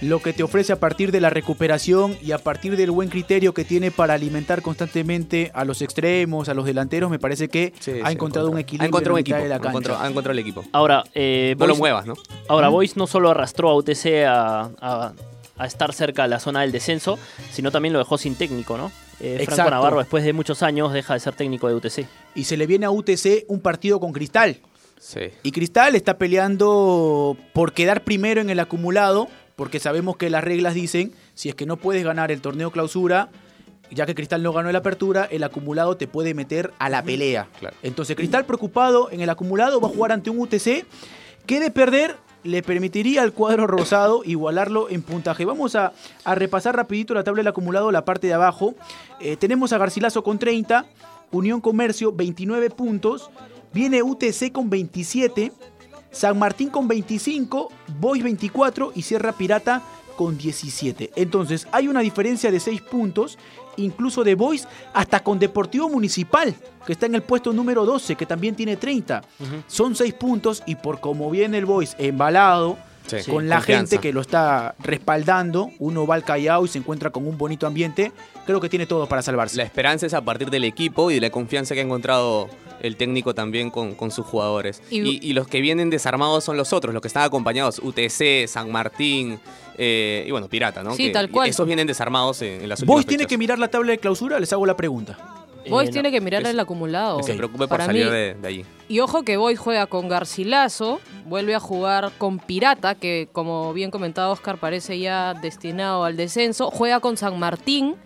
lo 0.00 0.20
que 0.22 0.32
te 0.32 0.42
ofrece 0.42 0.72
a 0.72 0.80
partir 0.80 1.12
de 1.12 1.20
la 1.20 1.28
recuperación 1.30 2.16
y 2.22 2.32
a 2.32 2.38
partir 2.38 2.76
del 2.76 2.90
buen 2.90 3.08
criterio 3.10 3.52
que 3.54 3.64
tiene 3.64 3.90
para 3.90 4.14
alimentar 4.14 4.62
constantemente 4.62 5.50
a 5.54 5.64
los 5.64 5.82
extremos, 5.82 6.48
a 6.48 6.54
los 6.54 6.64
delanteros, 6.64 7.10
me 7.10 7.18
parece 7.18 7.48
que 7.48 7.72
ha 8.02 8.10
encontrado 8.10 8.50
un 8.50 8.58
equilibrio 8.58 8.84
Ha 8.86 8.88
encontrado 8.88 9.14
un 9.14 9.18
en 9.20 9.24
la 9.24 9.36
mitad 9.36 9.38
equipo. 9.38 9.42
de 9.42 9.48
la 9.48 9.54
Ha 9.56 9.58
cancha. 9.58 9.70
encontrado, 9.70 10.00
ha 10.02 10.08
encontrado 10.08 10.32
el 10.32 10.38
equipo. 10.38 10.64
Ahora, 10.72 11.04
eh, 11.14 11.54
No 11.58 11.66
lo 11.66 11.76
muevas, 11.76 12.06
¿no? 12.06 12.14
Ahora. 12.48 12.68
Boys 12.68 12.96
no 12.96 13.06
solo 13.06 13.30
arrastró 13.30 13.68
a 13.70 13.74
UTC 13.76 14.24
a, 14.26 14.70
a- 14.80 15.12
a 15.56 15.66
estar 15.66 15.92
cerca 15.92 16.22
de 16.22 16.28
la 16.28 16.40
zona 16.40 16.62
del 16.62 16.72
descenso, 16.72 17.18
sino 17.52 17.70
también 17.70 17.92
lo 17.92 17.98
dejó 17.98 18.18
sin 18.18 18.34
técnico, 18.34 18.76
¿no? 18.76 18.90
Eh, 19.20 19.36
Franco 19.36 19.52
Exacto. 19.52 19.70
Navarro, 19.70 19.98
después 19.98 20.24
de 20.24 20.32
muchos 20.32 20.62
años, 20.62 20.92
deja 20.92 21.14
de 21.14 21.20
ser 21.20 21.34
técnico 21.34 21.68
de 21.68 21.74
UTC. 21.74 22.06
Y 22.34 22.44
se 22.44 22.56
le 22.56 22.66
viene 22.66 22.86
a 22.86 22.90
UTC 22.90 23.44
un 23.48 23.60
partido 23.60 24.00
con 24.00 24.12
Cristal. 24.12 24.60
Sí. 24.98 25.20
Y 25.42 25.52
Cristal 25.52 25.94
está 25.94 26.18
peleando 26.18 27.36
por 27.52 27.72
quedar 27.72 28.02
primero 28.04 28.40
en 28.40 28.50
el 28.50 28.58
acumulado, 28.58 29.28
porque 29.56 29.78
sabemos 29.78 30.16
que 30.16 30.30
las 30.30 30.42
reglas 30.42 30.74
dicen, 30.74 31.12
si 31.34 31.48
es 31.48 31.54
que 31.54 31.66
no 31.66 31.76
puedes 31.76 32.04
ganar 32.04 32.32
el 32.32 32.40
torneo 32.40 32.70
clausura, 32.70 33.28
ya 33.90 34.06
que 34.06 34.14
Cristal 34.14 34.42
no 34.42 34.52
ganó 34.52 34.72
la 34.72 34.78
apertura, 34.78 35.28
el 35.30 35.44
acumulado 35.44 35.96
te 35.96 36.08
puede 36.08 36.34
meter 36.34 36.72
a 36.78 36.88
la 36.88 37.02
pelea. 37.02 37.48
Entonces 37.82 38.16
Cristal 38.16 38.44
preocupado 38.44 39.10
en 39.10 39.20
el 39.20 39.30
acumulado 39.30 39.80
va 39.80 39.88
a 39.88 39.92
jugar 39.92 40.12
ante 40.12 40.30
un 40.30 40.40
UTC 40.40 40.84
que 41.46 41.60
de 41.60 41.70
perder 41.70 42.16
le 42.44 42.62
permitiría 42.62 43.22
al 43.22 43.32
cuadro 43.32 43.66
rosado 43.66 44.22
igualarlo 44.24 44.88
en 44.90 45.02
puntaje. 45.02 45.44
Vamos 45.44 45.74
a, 45.74 45.92
a 46.24 46.34
repasar 46.34 46.76
rapidito 46.76 47.14
la 47.14 47.24
tabla 47.24 47.40
del 47.40 47.48
acumulado, 47.48 47.90
la 47.90 48.04
parte 48.04 48.28
de 48.28 48.34
abajo. 48.34 48.74
Eh, 49.20 49.36
tenemos 49.36 49.72
a 49.72 49.78
Garcilaso 49.78 50.22
con 50.22 50.38
30, 50.38 50.84
Unión 51.32 51.60
Comercio 51.60 52.12
29 52.12 52.70
puntos, 52.70 53.30
viene 53.72 54.02
UTC 54.02 54.52
con 54.52 54.70
27, 54.70 55.52
San 56.12 56.38
Martín 56.38 56.70
con 56.70 56.86
25, 56.86 57.72
Boys 57.98 58.22
24 58.22 58.92
y 58.94 59.02
Sierra 59.02 59.32
Pirata 59.32 59.82
con 60.16 60.38
17. 60.38 61.12
Entonces 61.16 61.66
hay 61.72 61.88
una 61.88 62.00
diferencia 62.00 62.50
de 62.50 62.60
6 62.60 62.82
puntos, 62.82 63.38
incluso 63.76 64.24
de 64.24 64.34
Boys 64.34 64.66
hasta 64.92 65.20
con 65.20 65.38
Deportivo 65.38 65.88
Municipal, 65.88 66.54
que 66.86 66.92
está 66.92 67.06
en 67.06 67.14
el 67.14 67.22
puesto 67.22 67.52
número 67.52 67.84
12, 67.84 68.14
que 68.16 68.26
también 68.26 68.54
tiene 68.54 68.76
30. 68.76 69.22
Son 69.66 69.94
6 69.94 70.14
puntos 70.14 70.62
y 70.66 70.74
por 70.76 71.00
como 71.00 71.30
viene 71.30 71.58
el 71.58 71.66
Boys 71.66 71.94
embalado, 71.98 72.76
Sí. 73.06 73.16
con 73.30 73.42
Sí, 73.42 73.48
la 73.48 73.56
confianza. 73.56 73.90
gente 73.96 73.98
que 73.98 74.14
lo 74.14 74.22
está 74.22 74.74
respaldando, 74.78 75.70
uno 75.78 76.06
va 76.06 76.14
al 76.14 76.24
Callao 76.24 76.64
y 76.64 76.68
se 76.68 76.78
encuentra 76.78 77.10
con 77.10 77.26
un 77.26 77.36
bonito 77.36 77.66
ambiente, 77.66 78.12
creo 78.46 78.60
que 78.62 78.70
tiene 78.70 78.86
todo 78.86 79.06
para 79.06 79.20
salvarse. 79.20 79.58
La 79.58 79.62
esperanza 79.62 80.06
es 80.06 80.14
a 80.14 80.22
partir 80.24 80.48
del 80.48 80.64
equipo 80.64 81.10
y 81.10 81.14
de 81.16 81.20
la 81.20 81.28
confianza 81.30 81.74
que 81.74 81.80
ha 81.80 81.84
encontrado 81.84 82.48
el 82.80 82.96
técnico 82.96 83.34
también 83.34 83.68
con, 83.70 83.94
con 83.94 84.10
sus 84.10 84.24
jugadores. 84.24 84.82
Y- 84.88 85.00
Y, 85.02 85.18
y 85.22 85.32
los 85.34 85.46
que 85.48 85.60
vienen 85.60 85.90
desarmados 85.90 86.44
son 86.44 86.56
los 86.56 86.72
otros, 86.72 86.94
los 86.94 87.02
que 87.02 87.08
están 87.08 87.24
acompañados, 87.24 87.78
UTC, 87.78 88.46
San 88.48 88.72
Martín 88.72 89.38
eh, 89.76 90.24
y 90.26 90.30
bueno, 90.30 90.48
Pirata, 90.48 90.82
¿no? 90.82 90.94
Sí, 90.94 91.06
Que 91.06 91.12
tal 91.12 91.30
cual. 91.30 91.48
Esos 91.48 91.66
vienen 91.66 91.86
desarmados 91.86 92.42
en, 92.42 92.62
en 92.62 92.68
las 92.68 92.80
últimas 92.80 92.94
Boys 92.96 93.06
tiene 93.06 93.22
fechas. 93.24 93.30
que 93.30 93.38
mirar 93.38 93.58
la 93.58 93.68
tabla 93.68 93.92
de 93.92 93.98
clausura, 93.98 94.38
les 94.40 94.52
hago 94.52 94.66
la 94.66 94.76
pregunta. 94.76 95.18
Boys 95.68 95.88
Eh, 95.88 95.92
tiene 95.92 96.10
no. 96.10 96.12
que 96.12 96.20
mirar 96.20 96.46
el 96.46 96.60
acumulado. 96.60 97.16
Que 97.16 97.22
se 97.22 97.34
preocupe 97.34 97.60
por 97.60 97.68
Para 97.68 97.86
salir 97.86 98.04
mí- 98.04 98.10
de, 98.10 98.34
de 98.34 98.48
allí. 98.48 98.64
Y 98.86 99.00
ojo 99.00 99.22
que 99.22 99.38
Boys 99.38 99.58
juega 99.58 99.86
con 99.86 100.08
Garcilaso, 100.08 101.00
vuelve 101.24 101.54
a 101.54 101.60
jugar 101.60 102.12
con 102.18 102.38
Pirata, 102.38 102.94
que 102.96 103.28
como 103.32 103.72
bien 103.72 103.90
comentado 103.90 104.30
Oscar 104.32 104.58
parece 104.58 104.98
ya 104.98 105.32
destinado 105.32 106.04
al 106.04 106.16
descenso, 106.18 106.70
juega 106.70 107.00
con 107.00 107.16
San 107.16 107.38
Martín 107.38 107.96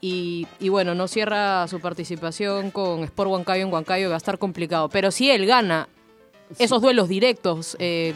y, 0.00 0.46
y 0.60 0.68
bueno, 0.68 0.94
no 0.94 1.08
cierra 1.08 1.66
su 1.68 1.80
participación 1.80 2.70
con 2.70 3.04
Sport 3.04 3.30
Huancayo 3.30 3.64
en 3.66 3.72
Huancayo, 3.72 4.04
que 4.06 4.08
va 4.10 4.14
a 4.14 4.18
estar 4.18 4.38
complicado. 4.38 4.88
Pero 4.88 5.10
si 5.10 5.30
él 5.30 5.46
gana 5.46 5.88
esos 6.58 6.80
duelos 6.82 7.08
directos, 7.08 7.76
eh, 7.80 8.14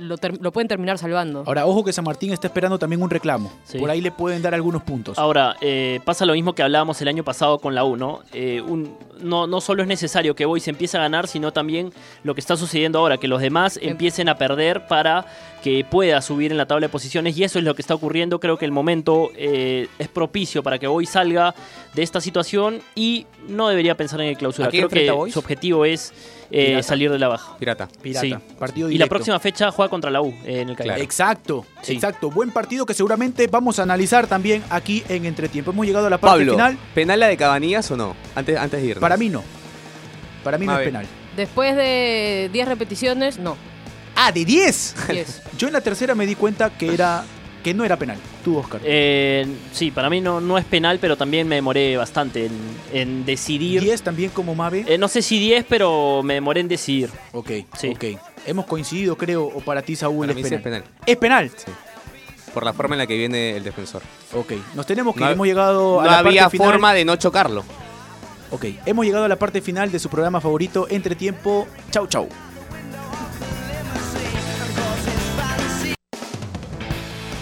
lo, 0.00 0.16
ter- 0.18 0.40
lo 0.40 0.52
pueden 0.52 0.68
terminar 0.68 0.98
salvando. 0.98 1.44
Ahora, 1.46 1.66
ojo 1.66 1.84
que 1.84 1.92
San 1.92 2.04
Martín 2.04 2.32
está 2.32 2.46
esperando 2.46 2.78
también 2.78 3.02
un 3.02 3.10
reclamo. 3.10 3.52
Sí. 3.64 3.78
Por 3.78 3.90
ahí 3.90 4.00
le 4.00 4.10
pueden 4.12 4.42
dar 4.42 4.54
algunos 4.54 4.82
puntos. 4.82 5.18
Ahora, 5.18 5.56
eh, 5.60 6.00
pasa 6.04 6.26
lo 6.26 6.32
mismo 6.34 6.54
que 6.54 6.62
hablábamos 6.62 7.00
el 7.02 7.08
año 7.08 7.24
pasado 7.24 7.58
con 7.58 7.74
la 7.74 7.84
U, 7.84 7.96
¿no? 7.96 8.20
Eh, 8.32 8.60
un- 8.60 8.96
no, 9.20 9.46
no 9.46 9.60
solo 9.60 9.82
es 9.82 9.88
necesario 9.88 10.34
que 10.34 10.44
Boys 10.46 10.66
empiece 10.68 10.96
a 10.96 11.00
ganar, 11.00 11.28
sino 11.28 11.52
también 11.52 11.92
lo 12.24 12.34
que 12.34 12.40
está 12.40 12.56
sucediendo 12.56 12.98
ahora, 12.98 13.18
que 13.18 13.28
los 13.28 13.40
demás 13.40 13.78
empiecen 13.80 14.28
a 14.28 14.36
perder 14.36 14.86
para 14.86 15.26
que 15.62 15.84
pueda 15.88 16.20
subir 16.20 16.50
en 16.50 16.58
la 16.58 16.66
tabla 16.66 16.86
de 16.86 16.90
posiciones 16.90 17.38
y 17.38 17.44
eso 17.44 17.58
es 17.60 17.64
lo 17.64 17.74
que 17.76 17.82
está 17.82 17.94
ocurriendo. 17.94 18.40
Creo 18.40 18.58
que 18.58 18.64
el 18.64 18.72
momento 18.72 19.30
eh, 19.36 19.86
es 20.00 20.08
propicio 20.08 20.62
para 20.64 20.80
que 20.80 20.88
Boys 20.88 21.10
salga 21.10 21.54
de 21.94 22.02
esta 22.02 22.20
situación 22.20 22.80
y 22.96 23.26
no 23.48 23.68
debería 23.68 23.96
pensar 23.96 24.20
en 24.22 24.28
el 24.28 24.36
clausura. 24.36 24.66
¿A 24.68 24.70
quién 24.70 24.88
Creo 24.88 25.04
que 25.04 25.10
Boys? 25.12 25.32
su 25.34 25.38
objetivo 25.38 25.84
es 25.84 26.12
eh, 26.52 26.66
Pirata. 26.66 26.82
salir 26.82 27.10
de 27.10 27.18
la 27.18 27.28
baja. 27.28 27.56
Pirata. 27.58 27.88
Pirata. 28.02 28.26
Sí. 28.26 28.34
Partido 28.58 28.90
Y 28.90 28.98
la 28.98 29.06
próxima 29.06 29.40
fecha 29.40 29.70
juega 29.70 29.88
contra 29.88 30.10
la 30.10 30.20
U 30.20 30.28
eh, 30.44 30.60
en 30.60 30.68
el 30.68 30.76
Callao. 30.76 30.98
Exacto, 30.98 31.64
Sí. 31.80 31.94
exacto. 31.94 32.30
Buen 32.30 32.50
partido 32.50 32.84
que 32.86 32.94
seguramente 32.94 33.46
vamos 33.46 33.78
a 33.78 33.82
analizar 33.84 34.26
también 34.26 34.62
aquí 34.70 35.02
en 35.08 35.24
Entretiempo. 35.24 35.70
Hemos 35.72 35.86
llegado 35.86 36.06
a 36.06 36.10
la 36.10 36.18
parte 36.18 36.38
Pablo, 36.38 36.52
final. 36.52 36.78
¿penal 36.94 37.18
la 37.20 37.28
de 37.28 37.36
Cabanillas 37.36 37.90
o 37.90 37.96
no? 37.96 38.14
Antes, 38.34 38.56
antes 38.58 38.80
de 38.80 38.86
irnos. 38.88 39.00
Para 39.00 39.16
mí 39.16 39.28
no. 39.28 39.42
Para 40.44 40.58
mí 40.58 40.66
no 40.66 40.78
es 40.78 40.84
penal. 40.84 41.06
Después 41.36 41.74
de 41.76 42.50
10 42.52 42.68
repeticiones, 42.68 43.38
no. 43.38 43.56
Ah, 44.14 44.30
de 44.32 44.44
10. 44.44 44.94
10. 45.08 45.42
Yo 45.58 45.68
en 45.68 45.72
la 45.72 45.80
tercera 45.80 46.14
me 46.14 46.26
di 46.26 46.34
cuenta 46.34 46.68
que 46.70 46.92
era 46.92 47.24
que 47.62 47.72
no 47.74 47.84
era 47.84 47.96
penal. 47.96 48.18
Tú, 48.44 48.58
Oscar. 48.58 48.80
Eh, 48.84 49.46
sí, 49.72 49.90
para 49.90 50.10
mí 50.10 50.20
no, 50.20 50.40
no 50.40 50.58
es 50.58 50.64
penal, 50.64 50.98
pero 51.00 51.16
también 51.16 51.46
me 51.48 51.54
demoré 51.56 51.96
bastante 51.96 52.46
en, 52.46 52.52
en 52.92 53.24
decidir. 53.24 53.80
10 53.82 54.02
también 54.02 54.30
como 54.30 54.54
Mave. 54.54 54.84
Eh, 54.86 54.98
no 54.98 55.08
sé 55.08 55.22
si 55.22 55.38
10, 55.38 55.64
pero 55.68 56.22
me 56.22 56.34
demoré 56.34 56.60
en 56.60 56.68
decidir. 56.68 57.10
Ok, 57.32 57.50
Sí. 57.78 57.88
ok. 57.88 58.04
Hemos 58.46 58.66
coincidido, 58.66 59.16
creo, 59.16 59.44
o 59.44 59.60
para 59.60 59.82
ti, 59.82 59.94
Saúl, 59.96 60.26
Para 60.26 60.32
es 60.32 60.36
mí 60.36 60.42
sí 60.42 60.56
penal. 60.58 60.82
es 61.06 61.16
penal. 61.16 61.48
Es 61.54 61.66
penal. 61.66 61.72
Por 62.52 62.64
la 62.64 62.72
forma 62.72 62.96
en 62.96 62.98
la 62.98 63.06
que 63.06 63.16
viene 63.16 63.56
el 63.56 63.62
defensor. 63.64 64.02
Ok, 64.34 64.52
nos 64.74 64.84
tenemos 64.84 65.14
que 65.14 65.20
No 65.20 65.30
Hemos 65.30 65.46
llegado 65.46 66.00
a 66.00 66.04
no 66.04 66.10
la 66.10 66.18
había 66.18 66.42
parte 66.42 66.56
final. 66.58 66.72
forma 66.72 66.92
de 66.92 67.04
no 67.04 67.16
chocarlo. 67.16 67.64
Ok, 68.50 68.66
hemos 68.84 69.06
llegado 69.06 69.24
a 69.24 69.28
la 69.28 69.36
parte 69.36 69.62
final 69.62 69.90
de 69.90 69.98
su 69.98 70.10
programa 70.10 70.40
favorito, 70.40 70.86
Entretiempo. 70.90 71.66
Chau, 71.90 72.06
chau. 72.08 72.28